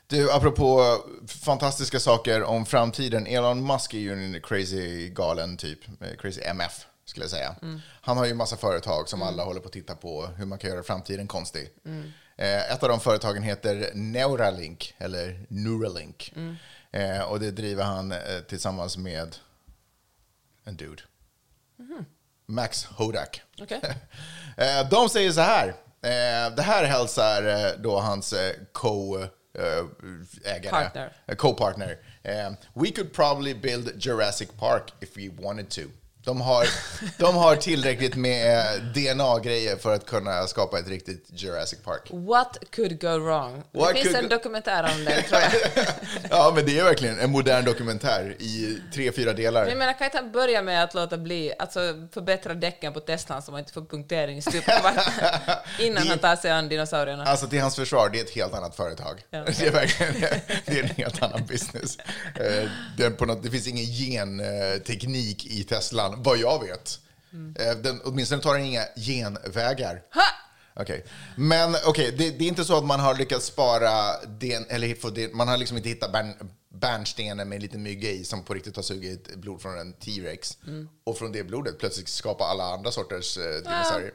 Du, 0.07 0.33
apropå 0.33 0.97
fantastiska 1.29 2.01
saker 2.01 2.43
om 2.43 2.67
framtiden. 2.67 3.27
Elon 3.27 3.67
Musk 3.67 3.95
är 3.95 3.99
ju 3.99 4.13
en 4.13 4.41
crazy 4.43 5.09
galen 5.09 5.57
typ. 5.57 5.79
eh, 5.89 6.17
Crazy 6.19 6.41
MF, 6.41 6.87
skulle 7.05 7.25
jag 7.25 7.31
säga. 7.31 7.57
Han 8.01 8.17
har 8.17 8.27
ju 8.27 8.35
massa 8.35 8.57
företag 8.57 9.09
som 9.09 9.23
alla 9.23 9.45
håller 9.45 9.61
på 9.61 9.67
att 9.67 9.73
titta 9.73 9.95
på 9.95 10.27
hur 10.27 10.47
man 10.47 10.59
kan 10.59 10.71
göra 10.71 10.83
framtiden 10.83 11.27
konstig. 11.27 11.71
Eh, 12.37 12.73
Ett 12.73 12.83
av 12.83 12.89
de 12.89 13.01
företagen 13.01 13.43
heter 13.43 13.91
Neuralink, 13.95 14.95
eller 14.99 15.47
Neuralink. 15.49 16.35
Eh, 16.93 17.21
Och 17.23 17.41
det 17.41 17.51
driver 17.51 17.85
han 17.85 18.13
eh, 18.13 18.19
tillsammans 18.49 18.97
med 18.97 19.37
en 20.65 20.77
dude. 20.77 21.03
Max 22.47 22.85
Hodak. 22.85 23.43
Okej. 23.63 23.81
Eh, 24.57 24.89
De 24.89 25.09
säger 25.09 25.33
så 25.33 25.41
här. 25.41 25.69
eh, 26.03 26.55
Det 26.57 26.63
här 26.63 26.85
hälsar 26.85 27.47
eh, 27.47 27.73
då 27.79 28.01
hans 28.01 28.33
eh, 28.33 28.55
co-ägare. 28.73 30.71
Partner. 30.71 31.13
Co-partner. 31.37 31.99
We 32.75 32.91
could 32.91 33.13
probably 33.13 33.55
build 33.55 33.93
Jurassic 34.07 34.49
Park 34.59 34.93
if 35.01 35.17
we 35.17 35.29
wanted 35.43 35.71
to. 35.71 35.81
De 36.25 36.41
har, 36.41 36.67
de 37.19 37.35
har 37.37 37.57
tillräckligt 37.57 38.15
med 38.17 38.59
eh, 38.59 38.83
DNA-grejer 38.83 39.77
för 39.77 39.95
att 39.95 40.07
kunna 40.07 40.47
skapa 40.47 40.79
ett 40.79 40.89
riktigt 40.89 41.27
Jurassic 41.33 41.79
Park. 41.85 42.01
What 42.11 42.59
could 42.77 43.01
go 43.01 43.19
wrong? 43.19 43.63
What 43.73 43.95
det 43.95 44.03
finns 44.03 44.17
en 44.17 44.29
dokumentär 44.29 44.83
om 44.99 45.05
det, 45.05 45.23
tror 45.23 45.41
jag. 45.41 45.53
Ja, 46.31 46.53
men 46.55 46.67
det 46.67 46.79
är 46.79 46.85
verkligen 46.85 47.19
en 47.19 47.31
modern 47.31 47.65
dokumentär 47.65 48.37
i 48.39 48.79
tre, 48.95 49.13
fyra 49.13 49.33
delar. 49.33 49.61
Men 49.61 49.69
jag 49.71 49.79
menar, 49.79 49.93
kan 49.93 50.05
inte 50.05 50.17
han 50.19 50.33
börja 50.33 50.63
med 50.63 50.85
att 50.85 50.95
låta 50.95 51.19
bli, 51.19 51.53
alltså 51.59 51.81
förbättra 52.13 52.55
däcken 52.55 52.93
på 52.93 53.01
Teslan 53.01 53.43
så 53.43 53.51
man 53.51 53.61
inte 53.61 53.73
får 53.73 53.83
punktering 53.85 54.39
i 54.39 54.43
innan 55.87 56.03
Det- 56.03 56.09
han 56.09 56.19
tar 56.19 56.37
sig 56.37 56.51
an 56.51 56.69
dinosaurierna? 56.69 57.25
Alltså 57.25 57.47
till 57.49 57.61
hans 57.61 57.77
försvar, 57.77 58.09
det 58.13 58.21
är 58.21 58.25
ett 58.25 58.35
helt 58.35 58.55
annat 58.55 58.77
företag. 58.77 59.21
Ja. 59.31 59.45
Det 59.59 59.67
är 59.67 59.73
verkligen 59.73 60.15
det 60.67 60.79
är 60.79 60.83
en 60.83 60.89
helt 60.89 61.23
annan 61.23 61.47
business. 61.47 61.99
Eh, 62.41 62.69
Det, 62.97 63.11
på 63.11 63.27
något, 63.27 63.43
det 63.43 63.51
finns 63.51 63.67
ingen 63.67 63.85
genteknik 63.87 65.47
i 65.47 65.65
Teslan, 65.65 66.14
vad 66.17 66.39
jag 66.39 66.65
vet. 66.65 66.99
Eh, 67.59 67.77
Den, 67.77 68.01
åtminstone 68.05 68.43
tar 68.43 68.55
den 68.55 68.65
inga 68.65 68.85
genvägar. 68.97 70.03
Ha! 70.15 70.23
Okej. 70.77 71.05
Men 71.37 71.77
okej, 71.87 72.15
det, 72.19 72.31
det 72.31 72.45
är 72.45 72.49
inte 72.49 72.65
så 72.65 72.79
att 72.79 72.85
man 72.85 73.01
har 73.01 73.15
lyckats 73.15 73.47
spara 73.47 74.21
den, 74.27 74.67
eller 74.69 74.95
få 74.95 75.11
det, 75.11 75.35
man 75.35 75.49
har 75.49 75.57
liksom 75.57 75.77
inte 75.77 75.89
hittat 75.89 76.13
bärn, 76.13 76.35
bärnstenen 76.69 77.49
med 77.49 77.57
en 77.57 77.63
liten 77.63 77.83
mygga 77.83 78.11
i 78.11 78.25
som 78.25 78.45
på 78.45 78.55
riktigt 78.55 78.77
har 78.77 78.83
sugit 78.83 79.37
blod 79.37 79.63
från 79.63 79.79
en 79.79 79.93
T-rex. 79.93 80.59
Och 81.05 81.19
från 81.19 81.33
det 81.33 81.45
blodet 81.45 81.79
plötsligt 81.79 82.09
skapa 82.09 82.45
alla 82.45 82.65
andra 82.65 82.91
sorters 82.93 83.39
eh, 83.39 83.45
dinosaurier. 83.45 84.13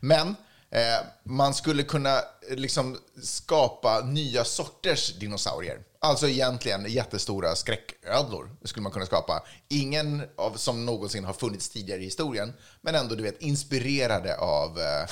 Men 0.00 0.28
eh, 0.70 0.98
man 1.24 1.54
skulle 1.54 1.82
kunna 1.82 2.20
liksom 2.50 2.98
skapa 3.22 4.00
nya 4.00 4.44
sorters 4.44 5.18
dinosaurier. 5.18 5.78
Alltså 6.00 6.28
egentligen 6.28 6.86
jättestora 6.88 7.56
skräcködlor 7.56 8.50
skulle 8.64 8.82
man 8.82 8.92
kunna 8.92 9.06
skapa. 9.06 9.42
Ingen 9.68 10.22
av, 10.36 10.52
som 10.56 10.86
någonsin 10.86 11.24
har 11.24 11.32
funnits 11.32 11.68
tidigare 11.68 12.00
i 12.00 12.04
historien, 12.04 12.52
men 12.80 12.94
ändå 12.94 13.14
du 13.14 13.22
vet 13.22 13.42
inspirerade 13.42 14.36
av 14.38 14.78
eh, 14.78 15.08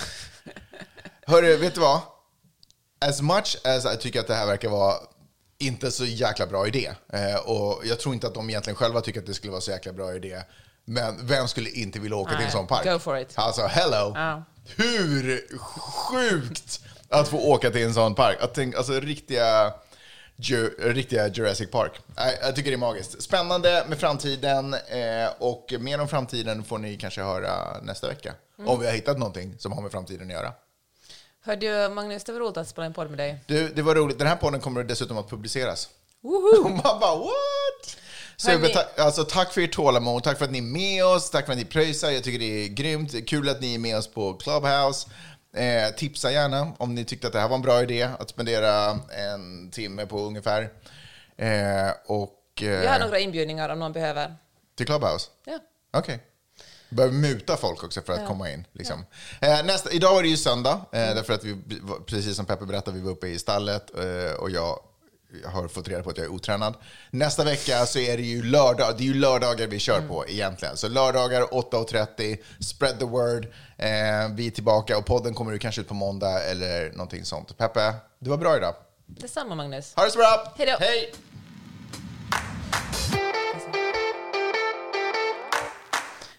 Hörru, 1.27 1.57
vet 1.57 1.75
du 1.75 1.81
vad? 1.81 2.01
As 3.01 3.21
much 3.23 3.57
as 3.65 3.85
jag 3.85 4.01
tycker 4.01 4.21
att 4.21 4.27
det 4.27 4.35
här 4.35 4.47
verkar 4.47 4.69
vara 4.69 4.95
inte 5.59 5.91
så 5.91 6.05
jäkla 6.05 6.47
bra 6.47 6.67
idé, 6.67 6.95
eh, 7.13 7.37
och 7.37 7.87
jag 7.87 8.01
tror 8.01 8.15
inte 8.15 8.27
att 8.27 8.35
de 8.35 8.51
egentligen 8.51 8.77
själva 8.77 9.01
tycker 9.01 9.21
att 9.21 9.27
det 9.27 9.35
skulle 9.35 9.51
vara 9.51 9.61
så 9.61 9.71
jäkla 9.71 9.93
bra 9.93 10.15
idé, 10.15 10.43
men 10.85 11.27
vem 11.27 11.49
skulle 11.49 11.71
inte 11.71 11.99
vilja 11.99 12.17
åka 12.17 12.31
till 12.31 12.37
en 12.37 12.43
Nej, 12.43 12.53
sån 12.53 12.67
park? 12.67 12.85
go 12.85 12.99
for 12.99 13.19
it. 13.19 13.33
Alltså, 13.35 13.67
hello! 13.67 14.13
Ja. 14.15 14.45
Hur 14.77 15.47
sjukt 15.59 16.81
att 17.09 17.29
få 17.29 17.39
åka 17.39 17.71
till 17.71 17.85
en 17.85 17.95
sån 17.95 18.15
park? 18.15 18.37
Att 18.41 18.55
tänk, 18.55 18.75
alltså 18.75 19.01
riktiga, 19.01 19.75
Ju, 20.39 20.69
riktiga 20.79 21.29
Jurassic 21.29 21.71
Park. 21.71 21.93
Jag 22.43 22.57
tycker 22.57 22.71
det 22.71 22.75
är 22.75 22.79
magiskt. 22.79 23.23
Spännande 23.23 23.85
med 23.89 23.99
framtiden 23.99 24.75
eh, 24.75 25.29
och 25.39 25.75
mer 25.81 26.01
om 26.01 26.09
framtiden 26.09 26.65
får 26.65 26.79
ni 26.79 26.97
kanske 26.97 27.23
höra 27.23 27.81
nästa 27.83 28.09
vecka. 28.09 28.35
Mm. 28.59 28.71
Om 28.71 28.81
vi 28.81 28.87
har 28.87 28.93
hittat 28.93 29.19
någonting 29.19 29.55
som 29.59 29.73
har 29.73 29.83
med 29.83 29.91
framtiden 29.93 30.27
att 30.27 30.33
göra. 30.33 30.53
Hörde 31.45 31.83
du, 31.89 31.95
Magnus, 31.95 32.25
det 32.25 32.33
var 32.33 32.41
roligt 32.41 32.57
att 32.57 32.69
spela 32.69 32.87
en 32.87 32.95
podd 32.95 33.09
med 33.11 33.19
dig. 33.19 33.39
Du, 33.47 33.69
det 33.69 33.83
var 33.83 33.95
roligt. 33.95 34.19
Den 34.19 34.27
här 34.29 34.37
podden 34.37 34.61
kommer 34.61 34.85
dessutom 34.85 35.19
att 35.19 35.31
publiceras. 35.31 35.89
Woho! 36.23 36.69
Man 36.69 37.01
bara 37.01 37.17
what? 37.17 37.97
Så 38.37 38.51
Hörni- 38.51 38.73
ta- 38.73 39.03
alltså, 39.03 39.25
tack 39.25 39.53
för 39.53 39.61
ert 39.61 39.73
tålamod, 39.73 40.23
tack 40.23 40.39
för 40.39 40.45
att 40.45 40.51
ni 40.51 40.59
är 40.59 40.63
med 40.63 41.05
oss, 41.05 41.31
tack 41.31 41.45
för 41.47 41.53
att 41.53 41.59
ni 41.59 41.65
pröjsar. 41.65 42.11
Jag 42.11 42.25
tycker 42.25 42.39
det 42.39 42.65
är 42.65 42.69
grymt. 42.69 43.29
Kul 43.29 43.49
att 43.49 43.61
ni 43.61 43.75
är 43.75 43.79
med 43.79 43.97
oss 43.97 44.09
på 44.09 44.35
Clubhouse. 44.35 45.09
Eh, 45.57 45.95
tipsa 45.95 46.33
gärna 46.33 46.73
om 46.79 46.95
ni 46.95 47.05
tyckte 47.05 47.27
att 47.27 47.33
det 47.33 47.41
här 47.41 47.49
var 47.49 47.57
en 47.57 47.63
bra 47.63 47.83
idé 47.83 48.03
att 48.19 48.29
spendera 48.31 48.91
en 49.11 49.71
timme 49.71 50.07
på 50.07 50.21
ungefär. 50.21 50.63
Eh, 51.37 51.91
och, 52.07 52.63
eh, 52.63 52.67
Jag 52.69 52.93
har 52.93 52.99
några 52.99 53.19
inbjudningar 53.19 53.69
om 53.69 53.79
någon 53.79 53.93
behöver. 53.93 54.37
Till 54.77 54.87
Clubhouse? 54.87 55.31
Ja. 55.45 55.59
Okej. 55.93 56.21
Behöver 56.89 57.15
muta 57.15 57.57
folk 57.57 57.85
också 57.85 58.01
för 58.03 58.13
att 58.13 58.27
komma 58.27 58.51
in. 58.51 58.65
Liksom. 58.73 59.07
Eh, 59.41 59.65
nästa, 59.65 59.91
idag 59.91 60.15
var 60.15 60.23
det 60.23 60.29
ju 60.29 60.37
söndag, 60.37 60.81
eh, 60.93 61.15
därför 61.15 61.33
att 61.33 61.45
vi, 61.45 61.57
precis 62.07 62.37
som 62.37 62.47
Peppe 62.47 62.65
berättade, 62.67 62.97
vi 62.97 63.03
var 63.03 63.11
uppe 63.13 63.27
i 63.29 63.39
stallet 63.39 63.91
eh, 63.99 64.33
och 64.41 64.51
jag 64.51 64.79
har 65.45 65.69
fått 65.69 65.89
reda 65.89 66.03
på 66.03 66.11
att 66.11 66.17
jag 66.17 66.27
är 66.27 66.31
otränad. 66.31 66.75
Nästa 67.11 67.45
vecka 67.45 67.87
så 67.87 67.99
är 67.99 68.17
det 68.17 68.23
ju 68.23 68.43
lördag, 68.43 68.95
det 68.99 69.03
är 69.03 69.07
ju 69.07 69.15
lördagar 69.15 69.67
vi 69.67 69.79
kör 69.79 70.01
på 70.01 70.29
egentligen. 70.29 70.77
Så 70.77 70.89
lördagar 70.89 71.43
8.30, 71.43 72.39
spread 72.61 72.99
the 72.99 73.05
word. 73.05 73.45
Eh, 73.79 73.89
vi 74.35 74.47
är 74.47 74.51
tillbaka 74.51 74.99
och 74.99 75.07
podden 75.07 75.35
kommer 75.35 75.53
ju 75.53 75.59
kanske 75.59 75.81
ut 75.81 75.89
på 75.89 75.95
måndag 75.95 76.43
eller 76.43 76.91
någonting 76.91 77.25
sånt. 77.25 77.59
Peppe, 77.59 77.95
det 78.19 78.31
var 78.31 78.37
bra 78.37 78.57
idag. 78.57 78.75
Detsamma, 79.07 79.55
Magnus. 79.55 79.93
Ha 79.97 80.05
det 80.05 80.11
så 80.11 80.19
bra! 80.19 80.53
Hej 80.57 80.67
då. 80.67 80.85
Hej! 80.85 81.13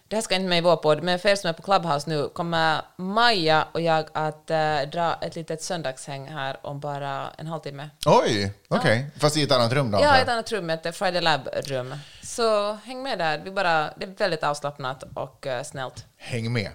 Det 0.08 0.16
här 0.16 0.22
ska 0.22 0.34
inte 0.34 0.48
med 0.48 0.58
i 0.58 0.60
vår 0.60 0.76
podd, 0.76 1.02
men 1.02 1.18
för 1.18 1.28
er 1.28 1.36
som 1.36 1.50
är 1.50 1.52
på 1.52 1.62
Clubhouse 1.62 2.10
nu 2.10 2.28
kommer 2.28 2.82
Maja 2.96 3.68
och 3.72 3.80
jag 3.80 4.06
att 4.12 4.50
eh, 4.50 4.80
dra 4.92 5.14
ett 5.14 5.36
litet 5.36 5.62
söndagshäng 5.62 6.28
här 6.28 6.56
om 6.62 6.80
bara 6.80 7.28
en 7.38 7.46
halvtimme. 7.46 7.90
Oj, 8.06 8.52
okej. 8.68 9.10
Fast 9.18 9.36
i 9.36 9.42
ett 9.42 9.52
annat 9.52 9.72
rum 9.72 9.90
då? 9.90 9.98
Ja, 10.02 10.16
ett 10.16 10.28
annat 10.28 10.52
rum, 10.52 10.70
ett 10.70 10.96
Friday 10.96 11.20
Lab-rum. 11.20 11.94
Så 12.22 12.72
häng 12.72 13.02
med 13.02 13.18
där. 13.18 13.40
Vi 13.44 13.50
bara, 13.50 13.90
det 13.96 14.04
är 14.04 14.18
väldigt 14.18 14.42
avslappnat 14.42 15.04
och 15.14 15.46
uh, 15.46 15.62
snällt. 15.62 16.06
Häng 16.16 16.52
med. 16.52 16.70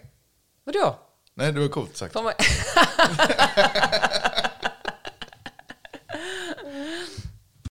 Vadå? 0.64 0.96
Nej, 1.34 1.52
det 1.52 1.60
var 1.60 1.68
coolt 1.68 1.98
sagt. 1.98 2.16